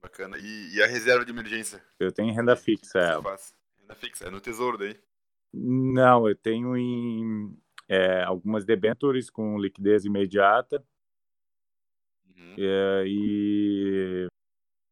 Bacana. 0.01 0.39
E, 0.39 0.75
e 0.75 0.83
a 0.83 0.87
reserva 0.87 1.25
de 1.25 1.33
emergência? 1.33 1.83
Eu 1.99 2.13
tenho 2.13 2.33
renda 2.35 2.55
fixa, 2.55 2.99
é. 2.99 3.15
Renda 3.15 3.95
fixa, 3.95 4.27
é 4.27 4.31
no 4.31 4.41
tesouro 4.41 4.79
daí. 4.79 4.97
Não, 5.53 6.29
eu 6.29 6.37
tenho 6.37 6.77
em 6.77 7.59
é, 7.89 8.23
algumas 8.23 8.65
debentures 8.65 9.31
com 9.31 9.59
liquidez 9.59 10.05
imediata 10.05 10.85
Uhum. 12.37 12.55
é, 12.59 13.05
e 13.07 14.27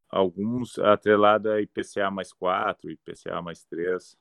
alguns 0.08 0.78
atrelado 0.78 1.50
a 1.50 1.60
IPCA 1.60 2.10
mais 2.10 2.32
4, 2.32 2.90
IPCA 2.90 3.42
mais 3.42 3.64
3, 3.64 4.16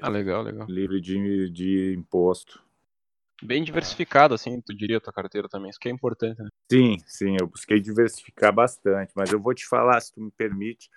Ah, 0.00 0.08
legal, 0.08 0.42
legal. 0.42 0.66
livre 0.68 1.00
de, 1.00 1.50
de 1.50 1.94
imposto. 1.96 2.62
Bem 3.42 3.64
diversificado, 3.64 4.34
assim, 4.34 4.60
tu 4.60 4.74
diria 4.74 4.98
a 4.98 5.00
tua 5.00 5.12
carteira 5.12 5.48
também. 5.48 5.70
Isso 5.70 5.78
que 5.78 5.88
é 5.88 5.92
importante, 5.92 6.42
né? 6.42 6.48
Sim, 6.70 6.98
sim, 7.06 7.36
eu 7.40 7.46
busquei 7.46 7.80
diversificar 7.80 8.52
bastante, 8.52 9.12
mas 9.16 9.32
eu 9.32 9.40
vou 9.40 9.54
te 9.54 9.66
falar, 9.66 10.00
se 10.00 10.12
tu 10.12 10.20
me 10.20 10.30
permite, 10.30 10.90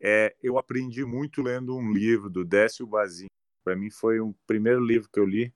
é, 0.00 0.34
eu 0.42 0.56
aprendi 0.56 1.04
muito 1.04 1.42
lendo 1.42 1.76
um 1.76 1.92
livro 1.92 2.30
do 2.30 2.44
Décio 2.44 2.86
Bazin. 2.86 3.26
Para 3.64 3.76
mim 3.76 3.90
foi 3.90 4.20
o 4.20 4.34
primeiro 4.46 4.82
livro 4.82 5.10
que 5.12 5.20
eu 5.20 5.26
li 5.26 5.52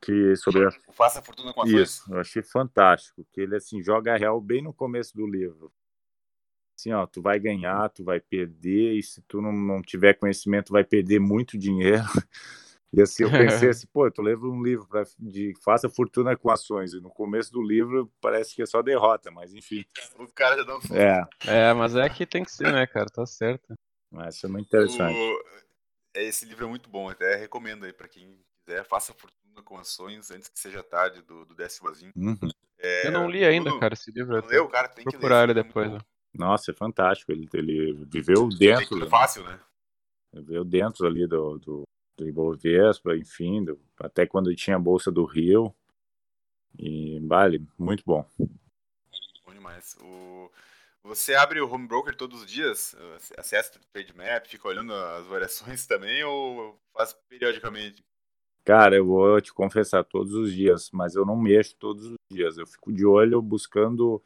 que 0.00 0.34
sobre 0.36 0.66
a 0.66 0.70
Faça 0.92 1.20
Fortuna 1.20 1.52
com 1.52 1.62
ações? 1.62 1.80
Isso, 1.80 2.12
eu 2.12 2.18
achei 2.18 2.42
fantástico, 2.42 3.24
que 3.32 3.40
ele 3.40 3.56
assim 3.56 3.82
joga 3.82 4.16
real 4.16 4.40
bem 4.40 4.62
no 4.62 4.72
começo 4.72 5.14
do 5.14 5.26
livro. 5.26 5.72
Assim, 6.80 6.92
ó, 6.92 7.06
tu 7.06 7.20
vai 7.20 7.38
ganhar, 7.38 7.90
tu 7.90 8.02
vai 8.02 8.18
perder, 8.20 8.94
e 8.94 9.02
se 9.02 9.20
tu 9.28 9.42
não, 9.42 9.52
não 9.52 9.82
tiver 9.82 10.14
conhecimento, 10.14 10.72
vai 10.72 10.82
perder 10.82 11.20
muito 11.20 11.58
dinheiro. 11.58 12.02
E 12.92 13.00
assim, 13.00 13.22
eu 13.22 13.30
pensei 13.30 13.68
assim, 13.70 13.86
pô, 13.92 14.06
eu 14.08 14.10
tô 14.10 14.20
lendo 14.20 14.50
um 14.50 14.60
livro 14.64 14.84
pra, 14.88 15.04
de 15.16 15.54
Faça 15.62 15.88
Fortuna 15.88 16.36
com 16.36 16.50
Ações, 16.50 16.92
e 16.92 17.00
no 17.00 17.08
começo 17.08 17.52
do 17.52 17.62
livro 17.62 18.10
parece 18.20 18.52
que 18.52 18.62
é 18.62 18.66
só 18.66 18.82
derrota, 18.82 19.30
mas 19.30 19.54
enfim. 19.54 19.84
Os 20.18 20.32
caras 20.32 20.58
já 20.58 20.64
dão 20.64 20.78
um 20.78 20.80
susto. 20.80 20.96
É, 20.96 21.22
É, 21.46 21.72
mas 21.72 21.94
é 21.94 22.08
que 22.08 22.26
tem 22.26 22.42
que 22.42 22.50
ser, 22.50 22.72
né, 22.72 22.84
cara? 22.88 23.06
Tá 23.06 23.24
certo. 23.24 23.74
mas 24.10 24.34
isso 24.34 24.46
é 24.46 24.48
muito 24.48 24.66
interessante. 24.66 25.16
O- 25.16 25.44
Esse 26.14 26.44
livro 26.44 26.64
é 26.64 26.68
muito 26.68 26.90
bom, 26.90 27.08
até 27.08 27.36
recomendo 27.36 27.84
aí 27.86 27.92
pra 27.92 28.08
quem 28.08 28.36
quiser. 28.66 28.84
Faça 28.84 29.14
Fortuna 29.14 29.62
com 29.62 29.78
ações 29.78 30.28
antes 30.32 30.48
que 30.48 30.58
seja 30.58 30.82
tarde, 30.82 31.22
do, 31.22 31.44
do 31.44 31.54
Décio 31.54 31.84
Bazin. 31.84 32.10
Uhum. 32.16 32.50
É, 32.76 33.06
Eu 33.06 33.12
não 33.12 33.30
li 33.30 33.44
ainda, 33.44 33.66
Bruno, 33.66 33.80
cara, 33.80 33.94
esse 33.94 34.10
livro. 34.10 34.40
Não 34.40 34.48
leu, 34.48 34.68
cara? 34.68 34.88
Tem 34.88 35.04
que 35.04 35.10
ler. 35.10 35.20
procurar 35.20 35.48
ele 35.48 35.60
é 35.60 35.62
depois. 35.62 35.92
né? 35.92 35.98
Nossa, 36.32 36.70
é 36.70 36.74
fantástico. 36.74 37.32
Ele, 37.32 37.48
ele 37.52 37.92
viveu 38.04 38.48
dentro, 38.48 38.80
Leitura 38.94 39.06
fácil, 39.06 39.44
né? 39.44 39.58
viveu 40.32 40.64
dentro 40.64 41.06
ali 41.06 41.26
do, 41.26 41.58
do, 41.58 41.82
do 42.16 42.28
Ibovespa, 42.28 43.16
enfim, 43.16 43.64
do- 43.64 43.80
até 43.98 44.26
quando 44.26 44.54
tinha 44.54 44.76
a 44.76 44.80
Bolsa 44.80 45.10
do 45.10 45.24
Rio. 45.24 45.74
E, 46.78 47.18
vale, 47.20 47.66
muito 47.78 48.02
bom. 48.06 48.24
Bom 49.44 49.52
demais. 49.52 49.96
O... 50.00 50.50
Você 51.02 51.34
abre 51.34 51.60
o 51.60 51.70
home 51.70 51.88
broker 51.88 52.14
todos 52.14 52.42
os 52.42 52.50
dias? 52.50 52.94
Acessa 53.36 53.78
o 53.78 53.80
trade 53.92 54.14
map, 54.14 54.46
fica 54.46 54.68
olhando 54.68 54.92
as 54.94 55.26
variações 55.26 55.84
também 55.88 56.22
ou 56.24 56.78
faz 56.92 57.12
periodicamente? 57.28 58.04
Cara, 58.64 58.94
eu 58.96 59.06
vou 59.06 59.40
te 59.40 59.52
confessar 59.52 60.04
todos 60.04 60.34
os 60.34 60.52
dias, 60.52 60.90
mas 60.92 61.14
eu 61.16 61.24
não 61.24 61.34
mexo 61.34 61.74
todos 61.76 62.04
os 62.04 62.16
dias. 62.30 62.58
Eu 62.58 62.66
fico 62.66 62.92
de 62.92 63.04
olho 63.06 63.40
buscando 63.40 64.22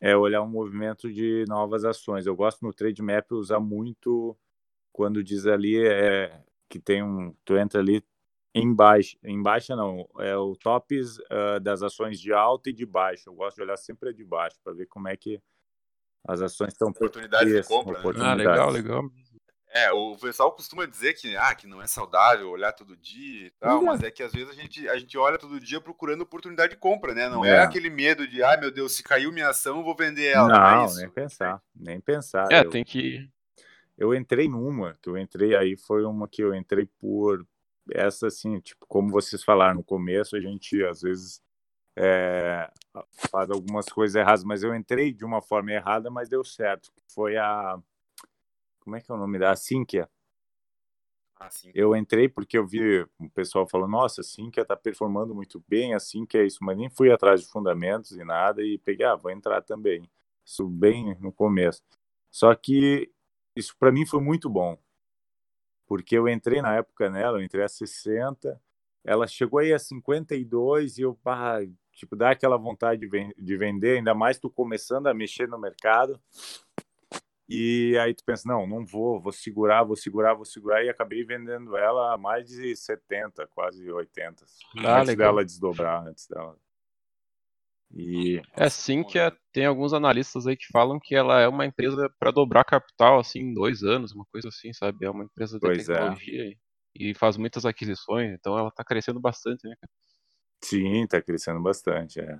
é, 0.00 0.16
olhar 0.16 0.42
um 0.42 0.48
movimento 0.48 1.12
de 1.12 1.44
novas 1.48 1.84
ações. 1.84 2.26
Eu 2.26 2.36
gosto 2.36 2.62
no 2.62 2.72
Trade 2.72 3.02
Map 3.02 3.30
usar 3.32 3.60
muito 3.60 4.36
quando 4.92 5.22
diz 5.22 5.46
ali 5.46 5.76
é, 5.78 6.40
que 6.68 6.78
tem 6.78 7.02
um. 7.02 7.34
Tu 7.44 7.56
entra 7.56 7.80
ali 7.80 8.04
em 8.54 8.72
baixa. 8.72 9.18
Em 9.24 9.42
baixa 9.42 9.74
não, 9.74 10.08
é 10.18 10.36
o 10.36 10.54
tops 10.54 11.18
ah, 11.30 11.58
das 11.58 11.82
ações 11.82 12.20
de 12.20 12.32
alta 12.32 12.70
e 12.70 12.72
de 12.72 12.86
baixa. 12.86 13.28
Eu 13.28 13.34
gosto 13.34 13.56
de 13.56 13.62
olhar 13.62 13.76
sempre 13.76 14.10
a 14.10 14.12
de 14.12 14.24
baixo 14.24 14.56
para 14.62 14.72
ver 14.72 14.86
como 14.86 15.08
é 15.08 15.16
que 15.16 15.42
as 16.26 16.40
ações 16.40 16.72
estão 16.72 16.88
Oportunidades 16.88 17.52
de 17.52 17.62
compra, 17.64 17.92
né? 17.92 17.98
Ah, 17.98 18.00
oportunidades. 18.00 18.46
legal, 18.46 18.70
legal. 18.70 19.10
É, 19.76 19.90
o 19.92 20.16
pessoal 20.16 20.52
costuma 20.52 20.86
dizer 20.86 21.14
que, 21.14 21.36
ah, 21.36 21.52
que 21.52 21.66
não 21.66 21.82
é 21.82 21.86
saudável 21.88 22.48
olhar 22.48 22.72
todo 22.72 22.96
dia 22.96 23.48
e 23.48 23.50
tal, 23.58 23.78
Pois 23.80 23.82
é. 23.82 23.86
mas 23.86 24.02
é 24.04 24.10
que 24.12 24.22
às 24.22 24.32
vezes 24.32 24.48
a 24.48 24.52
gente, 24.52 24.88
a 24.88 24.96
gente 24.96 25.18
olha 25.18 25.36
todo 25.36 25.58
dia 25.58 25.80
procurando 25.80 26.20
oportunidade 26.22 26.74
de 26.74 26.78
compra, 26.78 27.12
né? 27.12 27.28
Não 27.28 27.44
é, 27.44 27.56
É. 27.56 27.58
aquele 27.62 27.90
medo 27.90 28.24
de, 28.28 28.40
ai 28.40 28.56
meu 28.56 28.70
Deus, 28.70 28.94
se 28.94 29.02
caiu 29.02 29.32
minha 29.32 29.48
ação, 29.48 29.78
eu 29.78 29.82
vou 29.84 29.96
vender 29.96 30.26
ela. 30.26 30.46
Não, 30.48 30.54
é 30.54 30.74
Não, 30.76 30.84
isso. 30.86 31.00
nem 31.00 31.10
pensar, 31.10 31.60
nem 31.74 32.00
pensar. 32.00 32.46
É, 32.52 32.60
eu, 32.60 32.70
tem 32.70 32.84
que. 32.84 33.28
eu 33.98 34.14
entrei 34.14 34.48
numa, 34.48 34.94
que 35.02 35.08
eu 35.08 35.18
entrei 35.18 35.56
aí, 35.56 35.76
foi 35.76 36.04
uma 36.04 36.28
que 36.28 36.40
eu 36.44 36.54
entrei 36.54 36.86
por 37.00 37.44
essa, 37.90 38.28
assim, 38.28 38.60
tipo, 38.60 38.86
como 38.86 39.10
vocês 39.10 39.42
falaram 39.42 39.74
no 39.74 39.82
começo, 39.84 40.36
a 40.36 40.40
gente 40.40 40.84
às 40.84 41.02
vezes 41.02 41.42
é, 41.96 42.70
faz 43.28 43.50
algumas 43.50 43.86
coisas 43.86 44.14
erradas, 44.14 44.44
mas 44.44 44.62
eu 44.62 44.72
entrei 44.72 45.12
de 45.12 45.24
uma 45.24 45.42
forma 45.42 45.72
errada, 45.72 46.10
mas 46.10 46.28
deu 46.28 46.44
certo. 46.44 46.92
Foi 47.12 47.36
a. 47.36 47.76
Como 48.84 48.96
é 48.96 49.00
que 49.00 49.10
é 49.10 49.14
o 49.14 49.18
nome 49.18 49.38
da? 49.38 49.50
A 49.50 49.56
Sinqia. 49.56 50.08
Ah. 51.40 51.48
Eu 51.74 51.96
entrei 51.96 52.28
porque 52.28 52.56
eu 52.56 52.66
vi 52.66 53.00
o 53.18 53.28
pessoal 53.30 53.66
falando, 53.66 53.90
nossa, 53.90 54.20
a 54.20 54.24
Sinqia 54.24 54.62
está 54.62 54.76
performando 54.76 55.34
muito 55.34 55.62
bem, 55.66 55.94
a 55.94 55.98
Sinqia 55.98 56.42
é 56.42 56.46
isso, 56.46 56.58
mas 56.62 56.76
nem 56.76 56.88
fui 56.88 57.10
atrás 57.10 57.40
de 57.40 57.48
fundamentos 57.48 58.12
e 58.12 58.24
nada, 58.24 58.62
e 58.62 58.78
peguei, 58.78 59.04
ah, 59.04 59.16
vou 59.16 59.30
entrar 59.30 59.62
também. 59.62 60.08
Isso 60.44 60.68
bem 60.68 61.16
no 61.20 61.32
começo. 61.32 61.82
Só 62.30 62.54
que 62.54 63.10
isso 63.56 63.76
para 63.78 63.90
mim 63.90 64.06
foi 64.06 64.20
muito 64.20 64.48
bom, 64.48 64.78
porque 65.86 66.16
eu 66.16 66.28
entrei 66.28 66.60
na 66.62 66.76
época 66.76 67.10
nela, 67.10 67.38
eu 67.38 67.42
entrei 67.42 67.64
a 67.64 67.68
60, 67.68 68.60
ela 69.04 69.26
chegou 69.26 69.58
aí 69.58 69.72
a 69.72 69.78
52 69.78 70.98
e 70.98 71.02
eu, 71.02 71.18
tipo, 71.92 72.16
dá 72.16 72.30
aquela 72.30 72.56
vontade 72.56 73.08
de 73.36 73.56
vender, 73.56 73.98
ainda 73.98 74.14
mais 74.14 74.38
tu 74.38 74.48
começando 74.50 75.08
a 75.08 75.14
mexer 75.14 75.48
no 75.48 75.58
mercado. 75.58 76.20
E 77.48 77.96
aí 77.98 78.14
tu 78.14 78.24
pensa, 78.24 78.48
não, 78.48 78.66
não 78.66 78.84
vou, 78.86 79.20
vou 79.20 79.32
segurar, 79.32 79.84
vou 79.84 79.96
segurar, 79.96 80.34
vou 80.34 80.44
segurar, 80.46 80.82
e 80.84 80.88
acabei 80.88 81.24
vendendo 81.24 81.76
ela 81.76 82.14
a 82.14 82.18
mais 82.18 82.48
de 82.48 82.74
70, 82.74 83.46
quase 83.48 83.90
80, 83.90 84.44
Ah, 84.78 84.98
antes 85.00 85.10
legal. 85.10 85.30
dela 85.32 85.44
desdobrar, 85.44 86.06
antes 86.06 86.26
dela. 86.26 86.56
E 87.96 88.42
É 88.56 88.68
sim 88.68 89.02
que 89.04 89.18
é- 89.18 89.30
tem 89.52 89.66
alguns 89.66 89.92
analistas 89.92 90.46
aí 90.46 90.56
que 90.56 90.66
falam 90.72 90.98
que 90.98 91.14
ela 91.14 91.40
é 91.40 91.48
uma 91.48 91.64
empresa 91.66 92.10
para 92.18 92.30
dobrar 92.32 92.64
capital 92.64 93.20
assim 93.20 93.40
em 93.40 93.54
dois 93.54 93.82
anos, 93.82 94.12
uma 94.12 94.24
coisa 94.26 94.48
assim, 94.48 94.72
sabe? 94.72 95.04
É 95.06 95.10
uma 95.10 95.24
empresa 95.24 95.58
de 95.58 95.60
Pois 95.60 95.88
é. 95.88 95.96
tecnologia 95.96 96.44
e, 96.96 97.10
e 97.10 97.14
faz 97.14 97.36
muitas 97.36 97.64
aquisições, 97.64 98.32
então 98.32 98.58
ela 98.58 98.70
tá 98.70 98.84
crescendo 98.84 99.20
bastante, 99.20 99.66
né, 99.68 99.74
cara? 99.80 99.90
sim, 100.62 101.06
tá 101.06 101.20
crescendo 101.22 101.60
bastante, 101.60 102.20
é. 102.20 102.38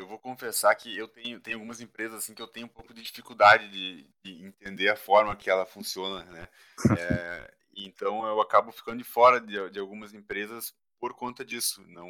Eu 0.00 0.06
vou 0.06 0.18
confessar 0.18 0.74
que 0.74 0.96
eu 0.96 1.06
tenho, 1.06 1.38
tenho 1.40 1.56
algumas 1.58 1.80
empresas 1.80 2.18
assim 2.18 2.34
que 2.34 2.40
eu 2.40 2.48
tenho 2.48 2.66
um 2.66 2.70
pouco 2.70 2.94
de 2.94 3.02
dificuldade 3.02 3.68
de, 3.68 4.08
de 4.24 4.44
entender 4.44 4.88
a 4.88 4.96
forma 4.96 5.36
que 5.36 5.50
ela 5.50 5.66
funciona, 5.66 6.24
né? 6.24 6.48
É, 6.98 7.54
então 7.76 8.26
eu 8.26 8.40
acabo 8.40 8.72
ficando 8.72 8.98
de 8.98 9.04
fora 9.04 9.40
de, 9.40 9.70
de 9.70 9.78
algumas 9.78 10.14
empresas 10.14 10.74
por 10.98 11.14
conta 11.14 11.44
disso. 11.44 11.84
Não, 11.86 12.08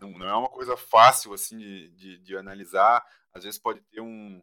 não, 0.00 0.10
não 0.18 0.28
é 0.28 0.34
uma 0.34 0.48
coisa 0.48 0.76
fácil 0.76 1.34
assim 1.34 1.58
de, 1.58 1.88
de, 1.90 2.18
de 2.18 2.36
analisar. 2.36 3.04
Às 3.34 3.44
vezes 3.44 3.58
pode 3.58 3.80
ter 3.82 4.00
um 4.00 4.40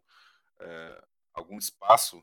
é, 0.60 1.04
algum 1.32 1.58
espaço 1.58 2.22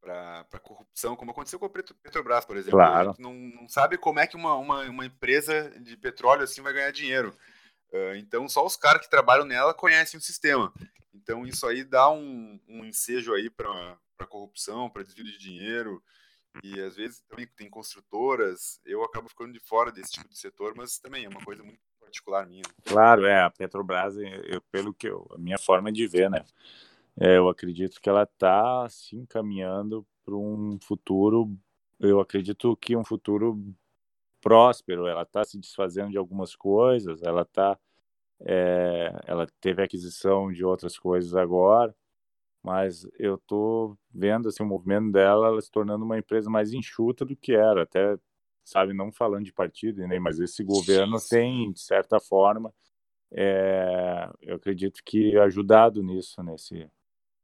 para 0.00 0.60
corrupção, 0.62 1.16
como 1.16 1.32
aconteceu 1.32 1.58
com 1.58 1.66
a 1.66 1.70
Petro- 1.70 1.96
Petrobras, 1.96 2.44
por 2.44 2.56
exemplo. 2.56 2.78
Claro. 2.78 3.14
Não, 3.18 3.34
não 3.34 3.68
sabe 3.68 3.98
como 3.98 4.20
é 4.20 4.26
que 4.26 4.36
uma, 4.36 4.54
uma, 4.54 4.82
uma 4.84 5.06
empresa 5.06 5.70
de 5.80 5.96
petróleo 5.96 6.44
assim 6.44 6.62
vai 6.62 6.72
ganhar 6.72 6.92
dinheiro. 6.92 7.36
Uh, 7.92 8.16
então, 8.16 8.48
só 8.48 8.64
os 8.64 8.76
caras 8.76 9.02
que 9.02 9.10
trabalham 9.10 9.44
nela 9.44 9.72
conhecem 9.72 10.18
o 10.18 10.22
sistema. 10.22 10.72
Então, 11.14 11.46
isso 11.46 11.66
aí 11.66 11.82
dá 11.82 12.10
um, 12.10 12.60
um 12.68 12.84
ensejo 12.84 13.32
aí 13.34 13.50
para 13.50 13.98
corrupção, 14.28 14.90
para 14.90 15.02
desvio 15.02 15.24
de 15.24 15.38
dinheiro. 15.38 16.02
E 16.62 16.80
às 16.80 16.96
vezes 16.96 17.20
também 17.28 17.46
tem 17.56 17.68
construtoras. 17.68 18.80
Eu 18.84 19.02
acabo 19.04 19.28
ficando 19.28 19.52
de 19.52 19.60
fora 19.60 19.92
desse 19.92 20.12
tipo 20.12 20.28
de 20.28 20.38
setor, 20.38 20.74
mas 20.76 20.98
também 20.98 21.24
é 21.24 21.28
uma 21.28 21.44
coisa 21.44 21.62
muito 21.62 21.80
particular 22.00 22.46
minha. 22.46 22.62
Claro, 22.84 23.26
é, 23.26 23.42
a 23.42 23.50
Petrobras, 23.50 24.16
eu, 24.16 24.60
pelo 24.70 24.94
que 24.94 25.08
eu, 25.08 25.26
a 25.34 25.38
minha 25.38 25.58
forma 25.58 25.92
de 25.92 26.06
ver, 26.06 26.30
né? 26.30 26.44
É, 27.18 27.36
eu 27.38 27.48
acredito 27.48 28.00
que 28.00 28.08
ela 28.08 28.22
está 28.22 28.84
assim 28.84 29.24
caminhando 29.26 30.06
para 30.24 30.34
um 30.34 30.78
futuro, 30.80 31.56
eu 31.98 32.20
acredito 32.20 32.76
que 32.76 32.96
um 32.96 33.04
futuro 33.04 33.58
próspero. 34.46 35.08
Ela 35.08 35.22
está 35.22 35.44
se 35.44 35.58
desfazendo 35.58 36.10
de 36.10 36.18
algumas 36.18 36.54
coisas, 36.54 37.20
ela 37.22 37.44
tá, 37.44 37.76
é, 38.40 39.12
ela 39.26 39.46
teve 39.60 39.82
aquisição 39.82 40.52
de 40.52 40.64
outras 40.64 40.96
coisas 40.98 41.34
agora, 41.34 41.94
mas 42.62 43.08
eu 43.18 43.38
tô 43.38 43.96
vendo 44.12 44.48
assim 44.48 44.62
o 44.62 44.66
movimento 44.66 45.10
dela, 45.10 45.48
ela 45.48 45.60
se 45.60 45.70
tornando 45.70 46.04
uma 46.04 46.18
empresa 46.18 46.48
mais 46.48 46.72
enxuta 46.72 47.24
do 47.24 47.36
que 47.36 47.54
era, 47.54 47.82
até 47.82 48.16
sabe, 48.64 48.92
não 48.92 49.12
falando 49.12 49.44
de 49.44 49.52
partido, 49.52 50.06
nem, 50.06 50.20
mas 50.20 50.40
esse 50.40 50.62
governo 50.64 51.18
tem 51.28 51.72
de 51.72 51.80
certa 51.80 52.20
forma 52.20 52.72
é, 53.32 54.30
eu 54.42 54.56
acredito 54.56 55.02
que 55.04 55.36
ajudado 55.38 56.02
nisso, 56.02 56.42
nesse. 56.42 56.88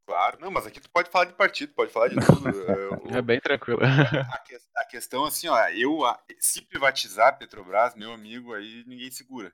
Claro, 0.07 0.39
não, 0.41 0.51
mas 0.51 0.67
aqui 0.67 0.81
tu 0.81 0.91
pode 0.91 1.09
falar 1.11 1.27
de 1.27 1.33
partido, 1.35 1.73
pode 1.75 1.93
falar 1.93 2.09
de 2.09 2.17
tudo. 2.17 2.49
É, 2.71 3.19
É 3.19 3.23
bem 3.23 3.41
tranquilo. 3.41 3.81
a, 3.83 4.39
que- 4.39 4.59
a 4.77 4.85
questão 4.85 5.25
assim, 5.25 5.49
ó, 5.49 5.57
eu 5.69 6.05
a- 6.05 6.21
se 6.39 6.61
privatizar 6.63 7.29
a 7.29 7.33
Petrobras, 7.33 7.95
meu 7.95 8.13
amigo, 8.13 8.53
aí 8.53 8.85
ninguém 8.87 9.11
segura. 9.11 9.53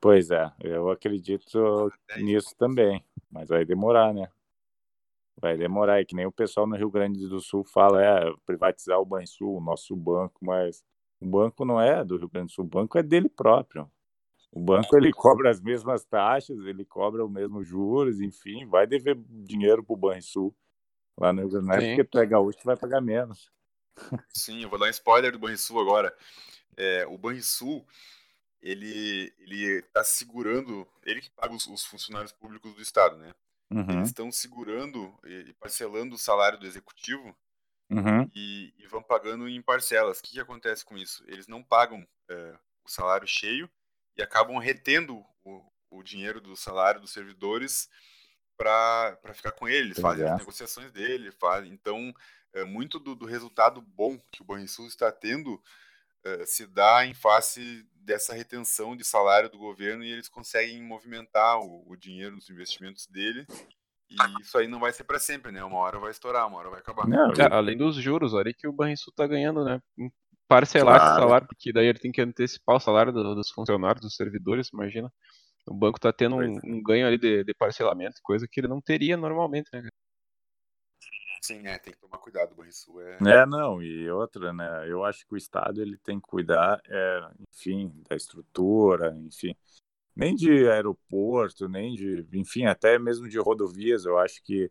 Pois 0.00 0.30
é, 0.30 0.52
eu 0.60 0.88
acredito 0.90 1.90
Até 2.08 2.22
nisso 2.22 2.54
também, 2.56 3.04
mas 3.30 3.48
vai 3.48 3.64
demorar, 3.64 4.14
né? 4.14 4.30
Vai 5.40 5.56
demorar, 5.56 6.00
é 6.00 6.04
que 6.04 6.14
nem 6.16 6.26
o 6.26 6.32
pessoal 6.32 6.66
no 6.66 6.76
Rio 6.76 6.90
Grande 6.90 7.26
do 7.28 7.40
Sul 7.40 7.64
fala, 7.64 8.02
é 8.04 8.32
privatizar 8.46 8.98
o 9.00 9.04
Banrisul, 9.04 9.56
o 9.56 9.60
nosso 9.60 9.94
banco, 9.96 10.44
mas 10.44 10.84
o 11.20 11.26
banco 11.26 11.64
não 11.64 11.80
é 11.80 12.04
do 12.04 12.16
Rio 12.16 12.28
Grande 12.28 12.46
do 12.48 12.52
Sul, 12.52 12.64
o 12.64 12.68
banco 12.68 12.98
é 12.98 13.02
dele 13.02 13.28
próprio. 13.28 13.90
O 14.50 14.60
banco 14.60 14.96
ele 14.96 15.12
cobra 15.12 15.50
as 15.50 15.60
mesmas 15.60 16.04
taxas, 16.04 16.58
ele 16.64 16.84
cobra 16.84 17.24
os 17.24 17.30
mesmos 17.30 17.66
juros, 17.66 18.20
enfim, 18.20 18.66
vai 18.66 18.86
dever 18.86 19.16
dinheiro 19.28 19.84
pro 19.84 19.96
Banrisul. 19.96 20.54
Lá 21.16 21.32
no 21.32 21.40
Rio 21.40 21.50
Grande 21.50 21.66
do 21.66 21.86
porque 21.88 22.04
tu 22.04 22.18
é 22.18 22.26
gaúcho, 22.26 22.58
tu 22.58 22.64
vai 22.64 22.76
pagar 22.76 23.00
menos. 23.00 23.50
Sim, 24.28 24.62
eu 24.62 24.68
vou 24.68 24.78
dar 24.78 24.86
um 24.86 24.90
spoiler 24.90 25.32
do 25.32 25.38
Banrisul 25.38 25.80
agora. 25.80 26.16
É, 26.76 27.04
o 27.08 27.18
Banrisul, 27.18 27.84
ele 28.62 29.34
ele 29.38 29.78
está 29.80 30.04
segurando, 30.04 30.86
ele 31.04 31.20
que 31.20 31.30
paga 31.30 31.52
os, 31.54 31.66
os 31.66 31.84
funcionários 31.84 32.32
públicos 32.32 32.72
do 32.72 32.80
estado, 32.80 33.16
né? 33.16 33.34
Uhum, 33.70 33.90
Eles 33.90 34.08
estão 34.08 34.30
segurando 34.30 35.12
e 35.24 35.48
e 35.48 35.52
parcelando 35.54 36.14
o 36.14 36.18
salário 36.18 36.58
do 36.58 36.66
executivo 36.66 37.36
uhum, 37.90 38.30
e, 38.34 38.72
e 38.78 38.86
vão 38.86 39.02
pagando 39.02 39.48
em 39.48 39.60
parcelas. 39.60 40.20
O 40.20 40.22
que, 40.22 40.32
que 40.34 40.40
acontece 40.40 40.84
com 40.84 40.96
isso? 40.96 41.24
Eles 41.26 41.48
não 41.48 41.62
pagam 41.62 42.06
é, 42.28 42.54
o 42.84 42.88
salário 42.88 43.26
cheio 43.26 43.68
e 44.18 44.22
acabam 44.22 44.58
retendo 44.58 45.24
o, 45.44 45.62
o 45.90 46.02
dinheiro 46.02 46.40
do 46.40 46.56
salário 46.56 47.00
dos 47.00 47.12
servidores 47.12 47.88
para 48.56 49.16
ficar 49.32 49.52
com 49.52 49.68
ele. 49.68 49.88
Eles 49.88 50.00
Pois 50.00 50.02
fazem 50.02 50.26
é. 50.26 50.30
as 50.30 50.38
negociações 50.38 50.90
dele, 50.90 51.30
fazem. 51.30 51.72
Então, 51.72 52.12
é, 52.52 52.64
muito 52.64 52.98
do, 52.98 53.14
do 53.14 53.24
resultado 53.24 53.80
bom 53.80 54.18
que 54.32 54.42
o 54.42 54.44
Banrisul 54.44 54.88
está 54.88 55.12
tendo 55.12 55.62
é, 56.24 56.44
se 56.44 56.66
dá 56.66 57.06
em 57.06 57.14
face 57.14 57.86
dessa 57.94 58.34
retenção 58.34 58.96
de 58.96 59.04
salário 59.04 59.48
do 59.48 59.58
governo 59.58 60.02
e 60.02 60.10
eles 60.10 60.28
conseguem 60.28 60.82
movimentar 60.82 61.60
o, 61.60 61.84
o 61.86 61.96
dinheiro 61.96 62.36
dos 62.36 62.50
investimentos 62.50 63.06
dele. 63.06 63.46
E 64.10 64.40
isso 64.40 64.56
aí 64.56 64.66
não 64.66 64.80
vai 64.80 64.90
ser 64.90 65.04
para 65.04 65.18
sempre, 65.18 65.52
né? 65.52 65.62
Uma 65.62 65.78
hora 65.78 65.98
vai 65.98 66.10
estourar, 66.10 66.46
uma 66.46 66.58
hora 66.58 66.70
vai 66.70 66.80
acabar. 66.80 67.06
Não, 67.06 67.30
além 67.52 67.76
dos 67.76 67.94
juros 67.96 68.34
ali 68.34 68.54
que 68.54 68.66
o 68.66 68.72
Banrisul 68.72 69.12
tá 69.12 69.26
ganhando, 69.26 69.62
né? 69.62 69.82
Parcelar 70.48 70.96
esse 70.96 71.04
Claro. 71.04 71.20
salário, 71.22 71.46
porque 71.46 71.72
daí 71.72 71.86
ele 71.86 71.98
tem 71.98 72.10
que 72.10 72.20
antecipar 72.22 72.76
o 72.76 72.80
salário 72.80 73.12
do- 73.12 73.34
dos 73.34 73.50
funcionários, 73.50 74.00
dos 74.02 74.16
servidores, 74.16 74.70
imagina. 74.72 75.12
O 75.66 75.74
banco 75.74 76.00
tá 76.00 76.12
tendo 76.12 76.36
um, 76.36 76.38
Pois 76.38 76.64
um 76.64 76.82
ganho 76.82 77.06
ali 77.06 77.18
de, 77.18 77.44
de 77.44 77.54
parcelamento, 77.54 78.20
coisa 78.22 78.48
que 78.50 78.58
ele 78.60 78.68
não 78.68 78.80
teria 78.80 79.16
normalmente, 79.16 79.68
né? 79.72 79.82
Sim, 81.42 81.66
é, 81.66 81.78
tem 81.78 81.92
que 81.92 81.98
tomar 82.00 82.18
cuidado, 82.18 82.52
o 82.52 82.54
Banrisul 82.56 83.00
é. 83.00 83.16
É, 83.42 83.46
não, 83.46 83.82
e 83.82 84.10
outra, 84.10 84.52
né? 84.52 84.90
Eu 84.90 85.04
acho 85.04 85.26
que 85.26 85.34
o 85.34 85.36
Estado 85.36 85.80
ele 85.80 85.96
tem 85.98 86.18
que 86.20 86.26
cuidar, 86.26 86.80
é, 86.86 87.20
enfim, 87.52 87.92
da 88.08 88.16
estrutura, 88.16 89.14
enfim, 89.16 89.54
nem 90.16 90.34
de 90.34 90.68
aeroporto, 90.68 91.68
nem 91.68 91.94
de, 91.94 92.26
enfim, 92.32 92.66
até 92.66 92.98
mesmo 92.98 93.28
de 93.28 93.38
rodovias. 93.38 94.04
Eu 94.04 94.18
acho 94.18 94.42
que 94.42 94.70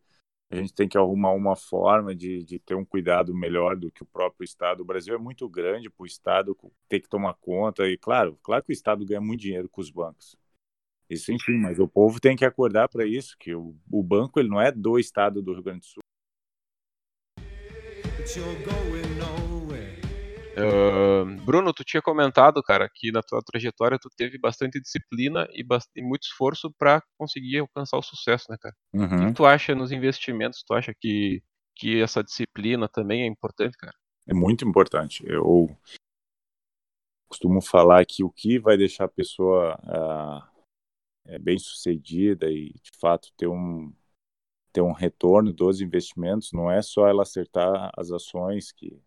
a 0.49 0.55
gente 0.55 0.73
tem 0.73 0.87
que 0.87 0.97
arrumar 0.97 1.31
uma 1.31 1.55
forma 1.55 2.15
de, 2.15 2.43
de 2.43 2.57
ter 2.59 2.75
um 2.75 2.85
cuidado 2.85 3.35
melhor 3.35 3.75
do 3.75 3.91
que 3.91 4.03
o 4.03 4.05
próprio 4.05 4.45
Estado. 4.45 4.81
O 4.81 4.85
Brasil 4.85 5.13
é 5.13 5.17
muito 5.17 5.47
grande 5.49 5.89
para 5.89 6.03
o 6.03 6.05
Estado 6.07 6.57
ter 6.87 7.01
que 7.01 7.09
tomar 7.09 7.33
conta, 7.35 7.87
e 7.87 7.97
claro, 7.97 8.39
claro 8.41 8.63
que 8.63 8.71
o 8.71 8.73
Estado 8.73 9.05
ganha 9.05 9.19
muito 9.19 9.41
dinheiro 9.41 9.67
com 9.67 9.81
os 9.81 9.89
bancos. 9.89 10.37
Isso, 11.09 11.31
enfim, 11.31 11.57
mas 11.57 11.79
o 11.79 11.87
povo 11.87 12.19
tem 12.19 12.35
que 12.35 12.45
acordar 12.45 12.89
para 12.89 13.05
isso, 13.05 13.35
que 13.37 13.53
o, 13.53 13.75
o 13.91 14.03
banco 14.03 14.39
ele 14.39 14.49
não 14.49 14.59
é 14.59 14.71
do 14.71 14.97
Estado 14.99 15.41
do 15.41 15.53
Rio 15.53 15.63
Grande 15.63 15.79
do 15.81 15.85
Sul. 15.85 16.03
Bruno, 21.45 21.73
tu 21.73 21.83
tinha 21.83 22.01
comentado, 22.01 22.61
cara, 22.63 22.89
que 22.93 23.11
na 23.11 23.21
tua 23.21 23.41
trajetória 23.43 23.97
tu 24.01 24.09
teve 24.15 24.37
bastante 24.39 24.79
disciplina 24.79 25.47
e, 25.53 25.63
bast- 25.63 25.89
e 25.95 26.01
muito 26.01 26.23
esforço 26.23 26.71
pra 26.77 27.01
conseguir 27.17 27.59
alcançar 27.59 27.97
o 27.97 28.01
sucesso, 28.03 28.45
né, 28.49 28.57
cara? 28.59 28.75
O 28.93 29.19
que 29.19 29.25
Uhum. 29.25 29.33
tu 29.33 29.45
acha 29.45 29.75
nos 29.75 29.91
investimentos? 29.91 30.63
Tu 30.65 30.73
acha 30.73 30.93
que, 30.99 31.41
que 31.75 32.01
essa 32.01 32.23
disciplina 32.23 32.87
também 32.89 33.23
é 33.23 33.27
importante, 33.27 33.77
cara? 33.77 33.93
É 34.27 34.33
muito 34.33 34.67
importante. 34.67 35.23
Eu 35.27 35.69
costumo 37.27 37.61
falar 37.61 38.05
que 38.05 38.23
o 38.23 38.29
que 38.29 38.59
vai 38.59 38.77
deixar 38.77 39.05
a 39.05 39.09
pessoa 39.09 39.77
ah, 39.83 40.49
é, 41.25 41.39
bem 41.39 41.57
sucedida 41.59 42.49
e 42.51 42.73
de 42.73 42.91
fato 42.99 43.29
ter 43.37 43.47
um 43.47 43.93
ter 44.73 44.81
um 44.81 44.91
retorno 44.91 45.51
dos 45.51 45.81
investimentos 45.81 46.51
não 46.53 46.69
é 46.69 46.81
só 46.81 47.07
ela 47.07 47.23
acertar 47.23 47.91
as 47.97 48.11
ações 48.11 48.71
que 48.71 49.01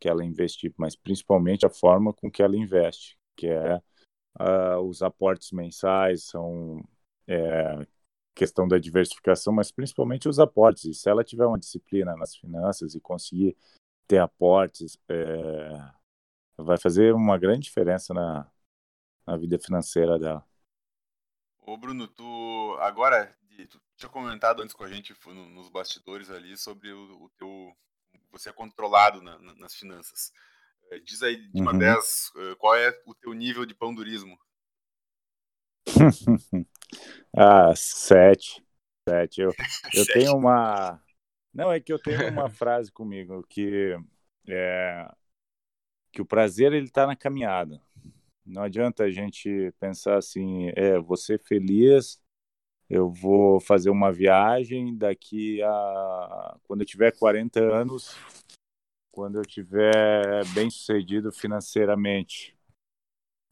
que 0.00 0.08
ela 0.08 0.24
investir, 0.24 0.72
mas 0.76 0.96
principalmente 0.96 1.66
a 1.66 1.70
forma 1.70 2.12
com 2.12 2.30
que 2.30 2.42
ela 2.42 2.56
investe, 2.56 3.18
que 3.36 3.46
é 3.48 3.80
ah, 4.38 4.80
os 4.80 5.02
aportes 5.02 5.52
mensais, 5.52 6.24
são 6.24 6.82
é, 7.28 7.86
questão 8.34 8.68
da 8.68 8.78
diversificação, 8.78 9.52
mas 9.52 9.72
principalmente 9.72 10.28
os 10.28 10.38
aportes. 10.38 10.84
E 10.84 10.94
se 10.94 11.08
ela 11.10 11.24
tiver 11.24 11.46
uma 11.46 11.58
disciplina 11.58 12.16
nas 12.16 12.36
finanças 12.36 12.94
e 12.94 13.00
conseguir 13.00 13.56
ter 14.06 14.18
aportes, 14.18 14.98
é, 15.08 15.70
vai 16.56 16.78
fazer 16.78 17.14
uma 17.14 17.38
grande 17.38 17.62
diferença 17.62 18.14
na, 18.14 18.50
na 19.26 19.36
vida 19.36 19.58
financeira 19.58 20.18
dela. 20.18 20.44
Ô 21.60 21.76
Bruno, 21.76 22.06
tu 22.06 22.76
agora 22.80 23.36
tu 23.70 23.80
tinha 23.96 24.08
comentado 24.08 24.62
antes 24.62 24.74
com 24.74 24.84
a 24.84 24.88
gente 24.88 25.14
no- 25.26 25.48
nos 25.48 25.68
bastidores 25.68 26.30
ali 26.30 26.56
sobre 26.56 26.92
o, 26.92 27.24
o 27.24 27.28
teu 27.30 27.76
você 28.30 28.50
é 28.50 28.52
controlado 28.52 29.22
na- 29.22 29.38
na- 29.38 29.54
nas 29.54 29.74
finanças. 29.74 30.32
Eh, 30.90 31.00
Diz 31.00 31.22
aí 31.22 31.36
de 31.36 31.62
uma 31.62 31.74
Uhum. 31.74 31.74
10, 31.74 32.32
eh, 32.36 32.54
qual 32.56 32.76
é 32.76 32.90
o 33.06 33.14
teu 33.14 33.32
nível 33.34 33.66
de 33.66 33.74
pão 33.74 33.94
durismo? 33.94 34.38
ah, 37.36 37.74
sete. 37.76 38.64
Sete. 39.08 39.40
Eu, 39.42 39.56
eu 39.92 40.06
Sete. 40.06 40.06
tenho 40.06 40.36
uma. 40.36 41.02
Não, 41.54 41.72
é 41.72 41.80
que 41.80 41.92
eu 41.92 41.98
tenho 41.98 42.26
uma 42.26 42.50
frase 42.50 42.92
comigo 42.92 43.44
que 43.48 43.96
é 44.48 45.08
que 46.12 46.22
o 46.22 46.26
prazer 46.26 46.72
ele 46.72 46.86
está 46.86 47.06
na 47.06 47.16
caminhada. 47.16 47.80
Não 48.44 48.62
adianta 48.62 49.04
a 49.04 49.10
gente 49.10 49.72
pensar 49.80 50.18
assim, 50.18 50.68
é, 50.76 50.98
ser 51.16 51.40
feliz, 51.40 52.20
eu 52.88 53.10
vou 53.10 53.60
fazer 53.60 53.90
uma 53.90 54.12
viagem 54.12 54.96
daqui 54.96 55.62
a 55.62 56.56
quando 56.64 56.82
eu 56.82 56.86
tiver 56.86 57.12
40 57.16 57.60
anos, 57.60 58.16
quando 59.10 59.38
eu 59.38 59.42
tiver 59.42 60.44
bem 60.54 60.70
sucedido 60.70 61.32
financeiramente. 61.32 62.56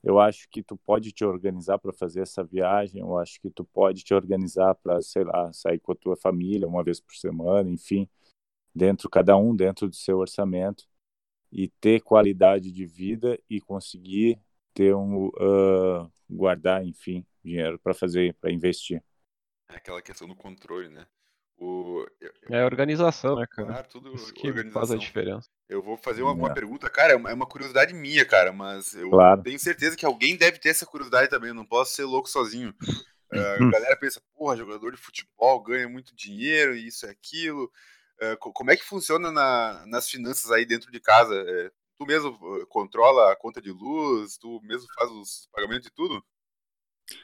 Eu 0.02 0.20
acho 0.20 0.48
que 0.50 0.62
tu 0.62 0.76
pode 0.76 1.12
te 1.12 1.24
organizar 1.24 1.78
para 1.78 1.92
fazer 1.92 2.20
essa 2.20 2.44
viagem, 2.44 3.00
eu 3.00 3.16
acho 3.18 3.40
que 3.40 3.50
tu 3.50 3.64
pode 3.64 4.04
te 4.04 4.12
organizar 4.12 4.74
para, 4.74 5.00
sei 5.00 5.24
lá, 5.24 5.50
sair 5.52 5.80
com 5.80 5.92
a 5.92 5.96
tua 5.96 6.14
família 6.14 6.68
uma 6.68 6.84
vez 6.84 7.00
por 7.00 7.14
semana, 7.16 7.70
enfim, 7.70 8.06
dentro 8.74 9.08
cada 9.08 9.36
um 9.36 9.56
dentro 9.56 9.88
do 9.88 9.96
seu 9.96 10.18
orçamento 10.18 10.86
e 11.50 11.68
ter 11.68 12.02
qualidade 12.02 12.70
de 12.70 12.84
vida 12.84 13.40
e 13.48 13.60
conseguir 13.60 14.38
ter 14.74 14.94
um 14.94 15.30
ah, 15.40 16.10
guardar, 16.28 16.84
enfim, 16.84 17.24
dinheiro 17.42 17.78
para 17.78 17.94
fazer, 17.94 18.34
para 18.34 18.52
investir. 18.52 19.02
É 19.68 19.76
aquela 19.76 20.00
questão 20.02 20.26
do 20.28 20.34
controle, 20.34 20.88
né? 20.88 21.06
O, 21.58 22.06
eu- 22.20 22.32
É 22.50 22.64
organização, 22.64 23.36
né, 23.36 23.46
cara? 23.46 23.72
claro, 23.72 23.88
tudo 23.88 24.10
Isso 24.12 24.32
que 24.34 24.52
faz 24.72 24.90
a 24.90 24.96
organização. 24.96 24.98
diferença. 24.98 25.48
Eu 25.68 25.82
vou 25.82 25.96
fazer 25.96 26.22
uma, 26.22 26.32
uma 26.34 26.50
É. 26.50 26.54
pergunta, 26.54 26.90
cara, 26.90 27.14
é 27.14 27.16
uma, 27.16 27.30
é 27.30 27.34
uma 27.34 27.46
curiosidade 27.46 27.94
minha, 27.94 28.26
cara, 28.26 28.52
mas 28.52 28.94
eu 28.94 29.10
Claro. 29.10 29.42
tenho 29.42 29.58
certeza 29.58 29.96
que 29.96 30.06
alguém 30.06 30.36
deve 30.36 30.58
ter 30.58 30.70
essa 30.70 30.86
curiosidade 30.86 31.30
também, 31.30 31.48
eu 31.50 31.54
não 31.54 31.66
posso 31.66 31.94
ser 31.94 32.04
louco 32.04 32.28
sozinho. 32.28 32.74
Uhum. 33.32 33.70
a 33.70 33.78
galera 33.78 33.96
pensa, 33.98 34.22
porra, 34.34 34.56
jogador 34.56 34.92
de 34.92 34.98
futebol 34.98 35.62
ganha 35.62 35.88
muito 35.88 36.14
dinheiro, 36.16 36.76
e 36.76 36.88
isso 36.88 37.06
e 37.06 37.10
aquilo. 37.10 37.70
Co- 38.40 38.52
como 38.52 38.70
é 38.72 38.76
que 38.76 38.84
funciona 38.84 39.30
na- 39.32 39.84
nas 39.86 40.08
finanças 40.10 40.50
aí 40.52 40.64
dentro 40.66 40.90
de 40.92 41.00
casa? 41.00 41.34
Eh, 41.48 41.70
tu 41.98 42.06
mesmo 42.06 42.30
eh, 42.62 42.66
controla 42.68 43.32
a 43.32 43.36
conta 43.36 43.60
de 43.62 43.70
luz, 43.72 44.38
tu 44.38 44.60
mesmo 44.62 44.88
faz 44.94 45.10
os 45.10 45.48
pagamentos 45.52 45.88
e 45.88 45.92
tudo? 45.92 46.24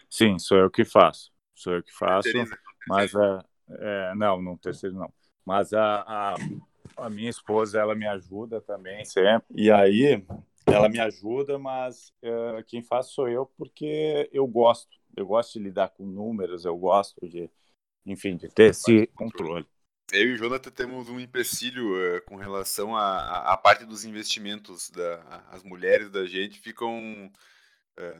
Sim, 0.08 0.38
sou 0.38 0.58
eu 0.58 0.70
que 0.70 0.84
faço. 0.84 1.30
Sou 1.60 1.74
eu 1.74 1.82
que 1.82 1.92
faço. 1.92 2.30
Terceriza. 2.32 2.58
Mas 2.88 3.14
é, 3.14 3.38
é, 3.70 4.14
não, 4.14 4.40
não 4.40 4.56
terceiro 4.56 4.96
não. 4.96 5.12
Mas 5.44 5.72
a, 5.72 6.00
a, 6.02 6.34
a 6.96 7.10
minha 7.10 7.28
esposa 7.28 7.78
ela 7.78 7.94
me 7.94 8.06
ajuda 8.06 8.60
também 8.60 9.04
sempre. 9.04 9.46
E 9.54 9.70
aí 9.70 10.24
ela 10.66 10.88
me 10.88 10.98
ajuda, 10.98 11.58
mas 11.58 12.12
é, 12.22 12.62
quem 12.66 12.82
faz 12.82 13.06
sou 13.08 13.28
eu 13.28 13.46
porque 13.58 14.28
eu 14.32 14.46
gosto. 14.46 14.88
Eu 15.16 15.26
gosto 15.26 15.54
de 15.58 15.64
lidar 15.64 15.88
com 15.90 16.06
números, 16.06 16.64
eu 16.64 16.76
gosto 16.76 17.28
de, 17.28 17.50
enfim, 18.06 18.36
de 18.36 18.48
ter 18.48 18.70
esse 18.70 19.06
controle. 19.08 19.66
Eu 20.12 20.30
e 20.30 20.34
o 20.34 20.36
Jonathan 20.36 20.70
temos 20.70 21.08
um 21.08 21.20
empecilho 21.20 22.16
eh, 22.16 22.20
com 22.22 22.36
relação 22.36 22.96
à 22.96 23.56
parte 23.56 23.84
dos 23.84 24.04
investimentos. 24.04 24.90
Da, 24.90 25.14
a- 25.22 25.56
as 25.56 25.62
mulheres 25.62 26.10
da 26.10 26.24
gente 26.26 26.58
ficam. 26.60 27.30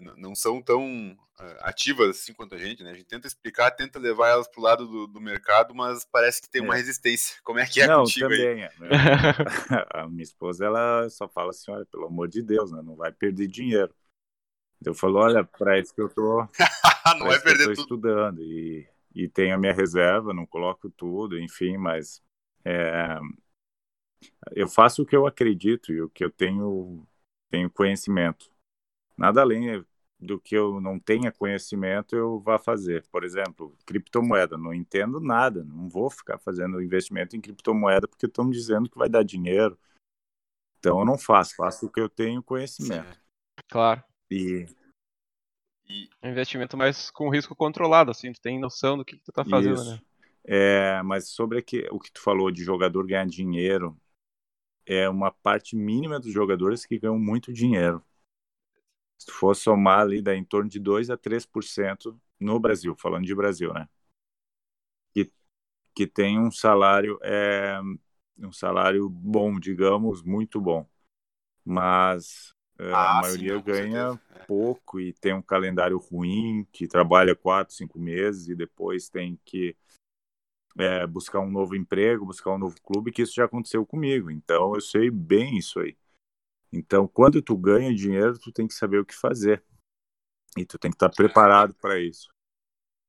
N- 0.01 0.15
não 0.17 0.35
são 0.35 0.63
tão 0.63 1.17
eh, 1.41 1.59
ativas 1.63 2.11
assim 2.11 2.33
quanto 2.35 2.55
a 2.55 2.59
gente, 2.59 2.83
né? 2.83 2.91
A 2.91 2.95
gente 2.95 3.07
tenta 3.07 3.27
explicar, 3.27 3.71
tenta 3.73 3.99
levar 3.99 4.29
elas 4.29 4.49
pro 4.49 4.63
lado 4.63 4.87
do, 4.87 5.07
do 5.07 5.21
mercado, 5.21 5.75
mas 5.75 6.05
parece 6.05 6.41
que 6.43 6.51
tem 6.51 6.63
uma 6.63 6.75
É. 6.75 6.77
resistência. 6.77 7.37
Como 7.45 7.59
é 7.59 7.67
que 7.67 7.81
é 7.81 7.89
não, 7.89 7.89
contigo 7.89 8.33
aí? 8.33 8.49
também. 8.51 8.65
é. 8.65 8.73
A 9.95 10.09
minha 10.09 10.23
esposa 10.23 10.67
ela 10.67 11.09
só 11.11 11.29
fala 11.29 11.51
assim, 11.51 11.71
olha, 11.71 11.87
pelo 11.87 12.07
amor 12.07 12.29
de 12.29 12.43
Deus, 12.43 12.73
né, 12.73 12.83
não 12.83 12.97
vai 12.97 13.13
perder 13.13 13.49
dinheiro. 13.49 13.95
Eu 14.85 14.95
falo, 14.95 15.19
olha, 15.21 15.45
para 15.45 15.79
isso 15.81 15.95
que 15.95 16.03
eu 16.03 16.09
tô 16.09 16.49
não 17.19 17.27
vai 17.27 17.41
que 17.45 17.51
eu 17.51 17.57
perder 17.57 17.69
tô 17.71 17.73
tudo. 17.73 17.91
estudando 17.91 18.43
e, 18.43 18.89
e 19.15 19.29
tenho 19.29 19.55
a 19.55 19.59
minha 19.59 19.73
reserva, 19.75 20.35
não 20.35 20.47
coloco 20.47 20.91
tudo, 20.91 21.39
enfim, 21.39 21.77
mas 21.79 22.23
é, 22.65 23.19
eu 24.53 24.69
faço 24.69 25.03
o 25.03 25.07
que 25.07 25.17
eu 25.17 25.27
acredito 25.27 25.93
e 25.93 26.01
o 26.01 26.09
que 26.09 26.25
eu 26.25 26.31
tenho, 26.31 27.07
tenho 27.51 27.71
conhecimento. 27.71 28.50
Nada 29.21 29.43
além 29.43 29.85
do 30.19 30.41
que 30.41 30.55
eu 30.55 30.81
não 30.81 30.99
tenha 30.99 31.31
conhecimento, 31.31 32.17
eu 32.17 32.41
vá 32.41 32.59
fazer. 32.59 33.07
Por 33.13 33.23
exemplo, 33.23 33.77
criptomoeda, 33.85 34.57
não 34.57 34.73
entendo 34.73 35.21
nada, 35.21 35.63
não 35.63 35.91
vou 35.91 36.09
ficar 36.09 36.39
fazendo 36.39 36.81
investimento 36.81 37.37
em 37.37 37.41
criptomoeda 37.41 38.09
porque 38.09 38.25
estão 38.25 38.47
me 38.47 38.53
dizendo 38.53 38.89
que 38.89 38.97
vai 38.97 39.11
dar 39.11 39.23
dinheiro. 39.23 39.79
Então 40.79 41.01
eu 41.01 41.05
não 41.05 41.19
faço, 41.19 41.55
faço 41.55 41.85
o 41.85 41.93
que 41.93 42.01
eu 42.01 42.09
tenho 42.09 42.43
conhecimento. 42.43 43.21
Claro. 43.69 44.03
E 44.31 44.67
E 45.87 46.09
investimento 46.23 46.79
mais 46.79 47.11
com 47.11 47.29
risco 47.29 47.55
controlado, 47.55 48.11
assim, 48.11 48.33
tu 48.33 48.41
tem 48.41 48.59
noção 48.59 48.97
do 48.97 49.05
que, 49.05 49.19
que 49.19 49.25
tu 49.25 49.33
tá 49.33 49.45
fazendo, 49.45 49.75
Isso. 49.75 49.91
né? 49.91 50.01
É, 50.45 51.03
mas 51.03 51.29
sobre 51.29 51.59
aqui- 51.59 51.87
o 51.91 52.01
que 52.01 52.11
tu 52.11 52.23
falou 52.23 52.51
de 52.51 52.65
jogador 52.65 53.07
ganhar 53.07 53.27
dinheiro, 53.27 53.95
é 54.87 55.07
uma 55.11 55.31
parte 55.31 55.77
mínima 55.77 56.19
dos 56.19 56.33
jogadores 56.33 56.87
que 56.87 56.99
ganham 56.99 57.19
muito 57.19 57.53
dinheiro. 57.53 58.03
Se 59.21 59.27
tu 59.27 59.35
for 59.35 59.55
somar 59.55 60.01
ali, 60.01 60.23
dá 60.23 60.35
em 60.35 60.45
torno 60.45 60.71
de 60.71 60.81
2 60.81 61.11
a 61.11 61.17
3% 61.19 62.19
no 62.41 62.59
Brasil, 62.59 62.97
falando 62.99 63.27
de 63.27 63.35
Brasil, 63.37 63.73
né? 63.75 63.87
Que, 65.13 65.31
que 65.95 66.07
tem 66.07 66.39
um 66.41 66.51
salário, 66.51 67.19
é, 67.23 67.81
um 68.39 68.53
salário 68.53 69.11
bom, 69.11 69.61
digamos, 69.61 70.23
muito 70.23 70.61
bom. 70.61 70.89
Mas 71.65 72.55
é, 72.79 72.85
Ah, 72.93 73.11
a 73.11 73.23
sim, 73.23 73.23
maioria 73.23 73.59
com 73.61 73.63
ganha 73.63 73.75
certeza. 73.75 74.21
É. 74.37 74.47
pouco 74.47 75.01
e 75.01 75.13
tem 75.15 75.35
um 75.35 75.43
calendário 75.43 75.99
ruim, 75.99 76.67
que 76.73 76.89
trabalha 76.89 77.37
quatro, 77.37 77.75
cinco 77.75 77.99
meses 77.99 78.49
e 78.49 78.57
depois 78.57 79.11
tem 79.11 79.39
que 79.45 79.77
é, 80.79 81.07
buscar 81.07 81.41
um 81.41 81.51
novo 81.51 81.77
emprego, 81.77 82.27
buscar 82.27 82.53
um 82.53 82.59
novo 82.59 82.81
clube, 82.83 83.13
que 83.13 83.23
isso 83.23 83.35
já 83.35 83.45
aconteceu 83.45 83.85
comigo. 83.87 84.31
Então 84.31 84.75
eu 84.75 84.81
sei 84.81 85.11
bem 85.11 85.59
isso 85.59 85.81
aí. 85.81 85.97
Então, 86.73 87.07
quando 87.09 87.43
tu 87.43 87.57
ganha 87.57 87.95
dinheiro, 87.95 88.39
tu 88.39 88.53
tem 88.53 88.67
que 88.67 88.75
saber 88.75 88.99
o 88.99 89.05
que 89.05 89.15
fazer. 89.15 89.63
E 90.57 90.65
tu 90.65 90.79
tem 90.79 90.91
que 90.91 90.97
estar 90.97 91.09
preparado 91.11 91.75
para 91.75 91.99
isso. 91.99 92.29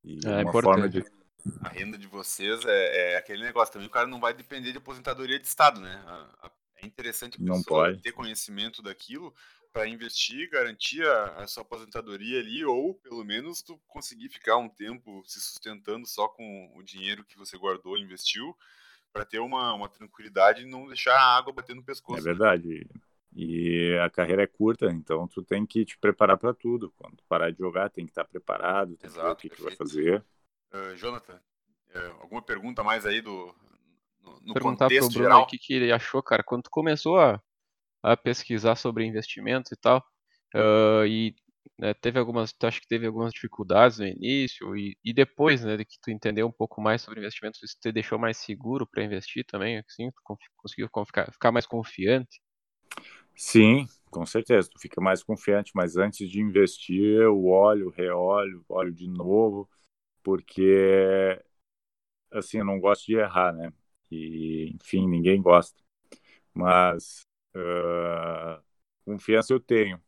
E 0.03 0.19
É 0.25 0.43
uma 0.43 0.51
forma 0.51 0.87
importante. 0.87 1.01
de 1.03 1.21
A 1.63 1.69
renda 1.69 1.97
de 1.97 2.07
vocês 2.07 2.63
é, 2.65 3.13
é 3.13 3.17
aquele 3.17 3.43
negócio 3.43 3.73
também. 3.73 3.87
O 3.87 3.91
cara 3.91 4.07
não 4.07 4.19
vai 4.19 4.33
depender 4.33 4.71
de 4.71 4.77
aposentadoria 4.77 5.39
de 5.39 5.47
Estado, 5.47 5.79
né? 5.79 6.03
A- 6.05 6.47
a- 6.47 6.51
É 6.83 6.87
interessante 6.87 7.37
a 7.39 7.43
Não 7.43 7.61
pode. 7.61 8.01
ter 8.01 8.11
conhecimento 8.11 8.81
daquilo 8.81 9.31
para 9.71 9.87
investir, 9.87 10.49
garantir 10.49 11.05
a, 11.05 11.43
a 11.43 11.47
sua 11.47 11.61
aposentadoria 11.61 12.39
ali, 12.39 12.65
ou 12.65 12.95
pelo 12.95 13.23
menos 13.23 13.61
tu 13.61 13.77
conseguir 13.87 14.29
ficar 14.29 14.57
um 14.57 14.67
tempo 14.67 15.23
se 15.27 15.39
sustentando 15.39 16.07
só 16.07 16.27
com 16.27 16.71
o 16.75 16.81
dinheiro 16.81 17.23
que 17.23 17.37
você 17.37 17.55
guardou, 17.55 17.99
investiu, 17.99 18.57
para 19.13 19.23
ter 19.23 19.39
uma, 19.39 19.73
uma 19.75 19.87
tranquilidade 19.87 20.63
e 20.63 20.65
não 20.65 20.87
deixar 20.87 21.15
a 21.15 21.37
água 21.37 21.53
bater 21.53 21.75
no 21.75 21.83
É 21.83 21.85
pescoço. 21.85 22.27
né? 22.27 22.33
E 23.35 23.97
a 24.03 24.09
carreira 24.09 24.43
é 24.43 24.47
curta, 24.47 24.87
então 24.91 25.27
tu 25.27 25.43
tem 25.43 25.65
que 25.65 25.85
te 25.85 25.97
preparar 25.97 26.37
para 26.37 26.53
tudo. 26.53 26.91
Quando 26.97 27.17
parar 27.29 27.51
de 27.51 27.57
jogar, 27.57 27.89
tem 27.89 28.05
que 28.05 28.11
estar 28.11 28.25
preparado, 28.25 28.97
tem 28.97 29.09
que 29.09 29.21
ver 29.21 29.29
o 29.29 29.35
Exato, 29.35 29.41
que, 29.41 29.49
tu 29.49 29.63
vai 29.63 29.75
fazer. 29.75 30.25
Ah, 30.71 30.95
Jonathan, 30.95 31.39
eh, 31.93 32.11
alguma 32.21 32.41
pergunta 32.41 32.83
mais 32.83 33.05
aí 33.05 33.21
do 33.21 33.53
no, 34.21 34.39
no 34.41 34.53
Perguntar 34.53 34.87
pro 34.91 35.09
contexto 35.09 35.13
Bruno 35.13 35.33
aí 35.33 35.39
geral? 35.39 35.43
o 35.43 35.47
que, 35.47 35.57
que 35.57 35.73
ele 35.73 35.91
achou, 35.91 36.21
cara, 36.23 36.43
quando 36.43 36.63
tu 36.63 36.69
começou 36.69 37.19
a, 37.19 37.41
a 38.03 38.17
pesquisar 38.17 38.75
sobre 38.75 39.05
investimentos 39.05 39.71
e 39.71 39.77
tal, 39.77 40.03
ah, 40.55 41.05
e 41.07 41.35
né, 41.79 41.93
teve 41.95 42.19
algumas, 42.19 42.53
tu 42.53 42.67
acha 42.67 42.79
que 42.81 42.87
teve 42.87 43.07
algumas 43.07 43.33
dificuldades 43.33 43.99
no 43.99 44.07
início 44.07 44.75
e, 44.77 44.97
e 45.03 45.13
depois, 45.13 45.63
né, 45.65 45.77
de 45.77 45.85
que 45.85 45.97
tu 46.01 46.11
entendeu 46.11 46.47
um 46.47 46.51
pouco 46.51 46.81
mais 46.81 47.01
sobre 47.01 47.19
investimentos, 47.21 47.61
isso 47.63 47.77
te 47.81 47.91
deixou 47.91 48.19
mais 48.19 48.37
seguro 48.37 48.87
para 48.87 49.03
investir 49.03 49.45
também, 49.45 49.79
assim, 49.79 50.11
tu 50.11 50.21
conseguiu 50.57 50.89
con- 50.91 51.05
ficar, 51.05 51.31
ficar 51.33 51.51
mais 51.51 51.65
confiante? 51.67 52.41
Sim, 53.35 53.87
com 54.11 54.25
certeza, 54.25 54.69
tu 54.69 54.79
fica 54.79 55.01
mais 55.01 55.23
confiante, 55.23 55.71
mas 55.75 55.97
antes 55.97 56.29
de 56.29 56.39
investir, 56.41 57.01
eu 57.21 57.45
olho, 57.45 57.89
reolho, 57.89 58.63
olho 58.69 58.91
de 58.93 59.07
novo, 59.07 59.69
porque 60.23 61.39
assim, 62.31 62.59
eu 62.59 62.65
não 62.65 62.79
gosto 62.79 63.05
de 63.05 63.15
errar, 63.15 63.53
né? 63.53 63.71
E, 64.11 64.71
enfim, 64.75 65.07
ninguém 65.07 65.41
gosta. 65.41 65.81
Mas 66.53 67.25
ah, 67.55 68.61
confiança 69.05 69.53
eu 69.53 69.59
tenho, 69.59 70.01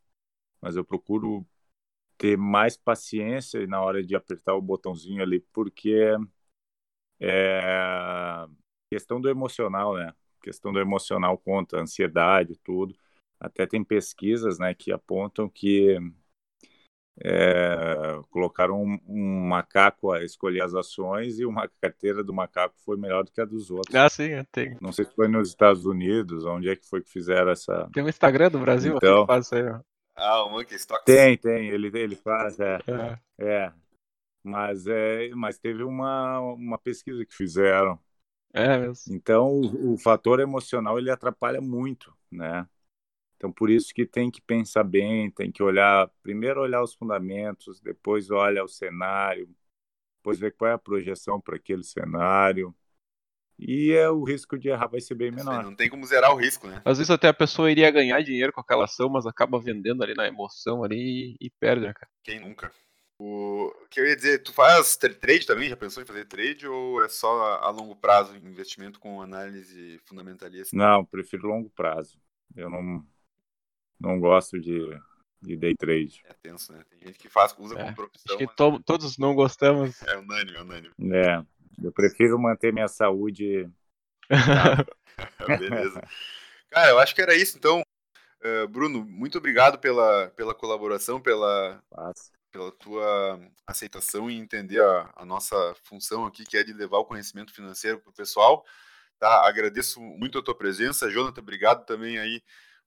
mas 0.61 0.75
eu 0.75 0.85
procuro 0.85 1.45
ter 2.17 2.37
mais 2.37 2.77
paciência 2.77 3.65
na 3.67 3.81
hora 3.83 4.03
de 4.03 4.15
apertar 4.15 4.55
o 4.55 4.61
botãozinho 4.63 5.23
ali, 5.23 5.41
porque 5.53 5.91
é 7.19 8.45
questão 8.89 9.19
do 9.19 9.29
emocional, 9.29 9.95
né? 9.95 10.13
Questão 10.41 10.71
do 10.73 10.79
emocional 10.79 11.37
conta, 11.37 11.77
ansiedade, 11.79 12.55
tudo. 12.63 12.95
Até 13.43 13.67
tem 13.67 13.83
pesquisas, 13.83 14.57
né, 14.57 14.73
que 14.73 14.91
apontam 14.91 15.49
que 15.49 15.99
é, 17.21 18.19
colocaram 18.31 18.81
um, 18.81 18.99
um 19.07 19.47
macaco 19.47 20.11
a 20.11 20.23
escolher 20.23 20.61
as 20.61 20.73
ações 20.73 21.39
e 21.39 21.45
uma 21.45 21.69
carteira 21.81 22.23
do 22.23 22.33
macaco 22.33 22.73
foi 22.85 22.97
melhor 22.97 23.23
do 23.23 23.31
que 23.31 23.41
a 23.41 23.45
dos 23.45 23.69
outros. 23.69 23.93
Ah, 23.93 24.09
sim, 24.09 24.29
eu 24.29 24.45
tenho. 24.45 24.77
Não 24.81 24.91
sei 24.91 25.05
se 25.05 25.13
foi 25.13 25.27
nos 25.27 25.49
Estados 25.49 25.85
Unidos, 25.85 26.45
onde 26.45 26.69
é 26.69 26.75
que 26.75 26.87
foi 26.87 27.01
que 27.01 27.09
fizeram 27.09 27.51
essa. 27.51 27.89
Tem 27.93 28.03
um 28.03 28.09
Instagram 28.09 28.49
do 28.49 28.59
Brasil 28.59 28.97
aqui 28.97 29.05
Então. 29.05 29.21
que 29.21 29.27
faz 29.27 29.45
isso 29.45 29.55
aí, 29.55 29.69
ó. 29.69 29.79
Ah, 30.15 30.45
o 30.45 30.51
Monkey 30.51 30.75
Stocks. 30.75 31.05
Tem, 31.05 31.37
tem, 31.37 31.69
ele, 31.69 31.91
ele 31.93 32.15
faz, 32.15 32.59
é. 32.59 32.79
É. 32.87 33.19
é. 33.39 33.73
Mas, 34.43 34.85
é, 34.87 35.29
mas 35.29 35.57
teve 35.57 35.83
uma, 35.83 36.39
uma 36.39 36.77
pesquisa 36.77 37.25
que 37.25 37.33
fizeram. 37.33 37.99
É 38.53 38.77
mesmo. 38.77 39.15
Então, 39.15 39.47
o, 39.47 39.93
o 39.93 39.97
fator 39.97 40.39
emocional 40.39 40.99
ele 40.99 41.09
atrapalha 41.09 41.59
muito, 41.59 42.13
né? 42.31 42.67
Então, 43.43 43.51
por 43.51 43.69
isso 43.69 43.93
que 43.93 44.05
tem 44.05 44.31
que 44.31 44.39
pensar 44.39 44.85
bem, 44.85 45.29
tem 45.29 45.51
que 45.51 45.61
olhar, 45.61 46.09
primeiro 46.23 46.61
olhar 46.61 46.81
os 46.81 46.93
fundamentos, 46.93 47.81
depois 47.81 48.31
olha 48.31 48.63
o 48.63 48.69
cenário, 48.69 49.49
depois 50.19 50.39
ver 50.39 50.53
qual 50.55 50.71
é 50.71 50.73
a 50.75 50.77
projeção 50.77 51.41
para 51.41 51.57
aquele 51.57 51.83
cenário. 51.83 52.73
E 53.59 53.91
é, 53.91 54.09
o 54.09 54.23
risco 54.23 54.57
de 54.57 54.69
errar 54.69 54.87
vai 54.87 55.01
ser 55.01 55.15
bem 55.15 55.29
menor. 55.29 55.61
Não 55.61 55.75
tem 55.75 55.89
como 55.89 56.05
zerar 56.05 56.31
o 56.31 56.37
risco, 56.37 56.67
né? 56.67 56.81
Às 56.85 56.99
vezes 56.99 57.11
até 57.11 57.27
a 57.27 57.33
pessoa 57.33 57.69
iria 57.69 57.91
ganhar 57.91 58.21
dinheiro 58.23 58.53
com 58.53 58.61
aquela 58.61 58.85
ação, 58.85 59.09
mas 59.09 59.25
acaba 59.25 59.59
vendendo 59.59 60.01
ali 60.03 60.13
na 60.13 60.25
emoção 60.25 60.81
ali 60.81 61.35
e, 61.37 61.49
perde, 61.59 61.85
né, 61.85 61.93
cara? 61.93 62.09
Quem 62.23 62.39
nunca? 62.39 62.71
O 63.19 63.73
que 63.89 63.99
eu 63.99 64.05
ia 64.05 64.15
dizer, 64.15 64.41
tu 64.41 64.53
faz 64.53 64.95
tra- 64.95 65.13
trade 65.13 65.45
também? 65.45 65.67
Já 65.67 65.75
pensou 65.75 66.01
em 66.01 66.05
fazer 66.05 66.23
trade 66.23 66.65
ou 66.65 67.03
é 67.03 67.09
só 67.09 67.59
a 67.61 67.69
longo 67.69 67.93
prazo, 67.93 68.37
investimento 68.37 69.01
com 69.01 69.21
análise 69.21 69.99
fundamentalista? 70.05 70.75
Não, 70.75 71.03
prefiro 71.03 71.45
longo 71.45 71.69
prazo. 71.69 72.17
Eu 72.55 72.69
não, 72.69 73.05
não 74.03 74.19
gosto 74.19 74.59
de, 74.59 74.99
de 75.41 75.55
day 75.55 75.73
trade. 75.75 76.21
É 76.25 76.33
tenso, 76.33 76.73
né? 76.73 76.83
Tem 76.89 76.99
gente 76.99 77.17
que 77.17 77.29
faz, 77.29 77.55
usa 77.57 77.79
É, 77.79 77.83
como 77.83 77.95
profissão, 77.95 78.35
Acho 78.35 78.37
que 78.37 78.55
to- 78.55 78.83
todos 78.83 79.17
não 79.17 79.33
gostamos. 79.33 80.01
é 80.03 80.17
unânime, 80.17 80.57
é 80.57 80.61
unânime. 80.61 80.93
É, 81.13 81.41
eu 81.81 81.91
prefiro 81.91 82.37
manter 82.37 82.73
minha 82.73 82.89
saúde. 82.89 83.69
Beleza. 85.59 86.01
Cara, 86.69 86.89
eu 86.89 86.99
acho 86.99 87.15
que 87.15 87.21
era 87.21 87.33
isso, 87.35 87.57
então. 87.57 87.81
Eh, 88.41 88.67
Bruno, 88.67 89.05
muito 89.05 89.37
obrigado 89.37 89.79
pela, 89.79 90.29
pela 90.35 90.53
colaboração, 90.53 91.21
pela, 91.21 91.81
pela 92.51 92.71
tua 92.73 93.39
aceitação 93.65 94.29
e 94.29 94.35
entender 94.35 94.81
a, 94.81 95.13
a 95.15 95.25
nossa 95.25 95.55
função 95.83 96.25
aqui, 96.25 96.43
que 96.43 96.57
é 96.57 96.63
de 96.63 96.73
levar 96.73 96.97
o 96.97 97.05
conhecimento 97.05 97.53
financeiro 97.53 97.99
para 98.01 98.09
o 98.09 98.13
pessoal. 98.13 98.65
Tá? 99.17 99.47
Agradeço 99.47 100.01
muito 100.01 100.37
a 100.39 100.43
tua 100.43 100.57
presença. 100.57 101.09
Jonathan, 101.09 101.39
obrigado 101.41 101.85
também 101.85 102.17
aí 102.19 102.41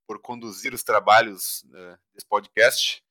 por 0.07 0.21
conduzir 0.21 0.73
os 0.75 0.83
trabalhos 0.83 1.65
eh, 1.75 1.97
desse 2.15 2.27
podcast. 2.29 3.03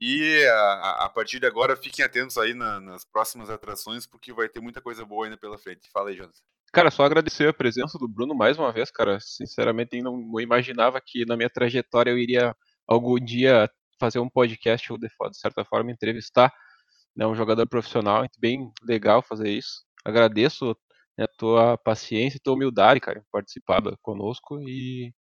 E 0.00 0.44
a, 0.46 1.04
a- 1.04 1.08
partir 1.08 1.38
de 1.40 1.46
agora, 1.46 1.76
fiquem 1.76 2.04
atentos 2.04 2.36
aí 2.36 2.52
na- 2.52 2.80
nas 2.80 3.04
próximas 3.04 3.48
atrações, 3.48 4.06
porque 4.06 4.32
vai 4.32 4.48
ter 4.48 4.60
muita 4.60 4.80
coisa 4.80 5.04
boa 5.04 5.26
ainda 5.26 5.36
pela 5.36 5.56
frente. 5.56 5.88
Fala 5.92 6.10
aí, 6.10 6.16
Jonathan. 6.16 6.38
Cara, 6.72 6.90
só 6.90 7.04
agradecer 7.04 7.48
a 7.48 7.54
presença 7.54 7.96
do 7.98 8.08
Bruno 8.08 8.34
mais 8.34 8.58
uma 8.58 8.72
vez, 8.72 8.90
cara. 8.90 9.18
Sinceramente, 9.20 10.02
não, 10.02 10.40
imaginava 10.40 11.00
que 11.00 11.24
na 11.24 11.36
minha 11.36 11.48
trajetória 11.48 12.10
eu 12.10 12.18
iria 12.18 12.54
algum 12.86 13.14
dia 13.18 13.70
fazer 14.00 14.18
um 14.18 14.28
podcast 14.28 14.92
ou, 14.92 14.98
de, 14.98 15.08
certa 15.32 15.64
forma, 15.64 15.92
entrevistar 15.92 16.52
né, 17.14 17.24
um 17.26 17.34
jogador 17.34 17.68
profissional. 17.68 18.26
Bem 18.40 18.72
legal 18.82 19.22
fazer 19.22 19.48
isso. 19.50 19.84
Agradeço 20.04 20.76
né, 21.16 21.24
a 21.24 21.28
tua 21.38 21.78
paciência 21.78 22.36
e 22.38 22.40
tua 22.40 22.54
humildade, 22.54 22.98
cara, 22.98 23.20
em 23.20 23.24
participar 23.30 23.80
da- 23.80 23.96
conosco. 24.02 24.60
E, 24.60 25.14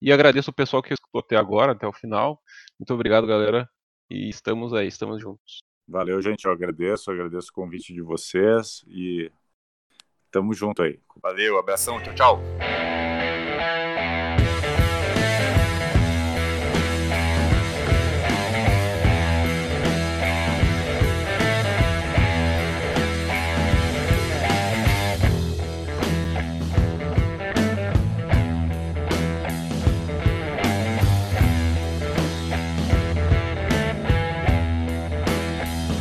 e 0.00 0.12
agradeço 0.12 0.50
o 0.50 0.54
pessoal 0.54 0.82
que 0.82 0.92
escutou 0.92 1.20
até 1.20 1.36
agora, 1.36 1.72
até 1.72 1.86
o 1.86 1.92
final. 1.92 2.40
Muito 2.78 2.92
obrigado, 2.94 3.26
galera. 3.26 3.68
E 4.10 4.28
estamos 4.28 4.72
aí, 4.72 4.86
estamos 4.86 5.20
juntos. 5.20 5.58
Valeu, 5.86 6.20
gente. 6.20 6.44
Eu 6.44 6.52
agradeço, 6.52 7.10
agradeço 7.10 7.48
o 7.50 7.54
convite 7.54 7.92
de 7.92 8.02
vocês 8.02 8.84
e 8.86 9.30
tamo 10.30 10.52
junto 10.52 10.82
aí. 10.82 11.00
Valeu, 11.22 11.58
abração, 11.58 12.00
tchau, 12.02 12.14
tchau. 12.14 12.87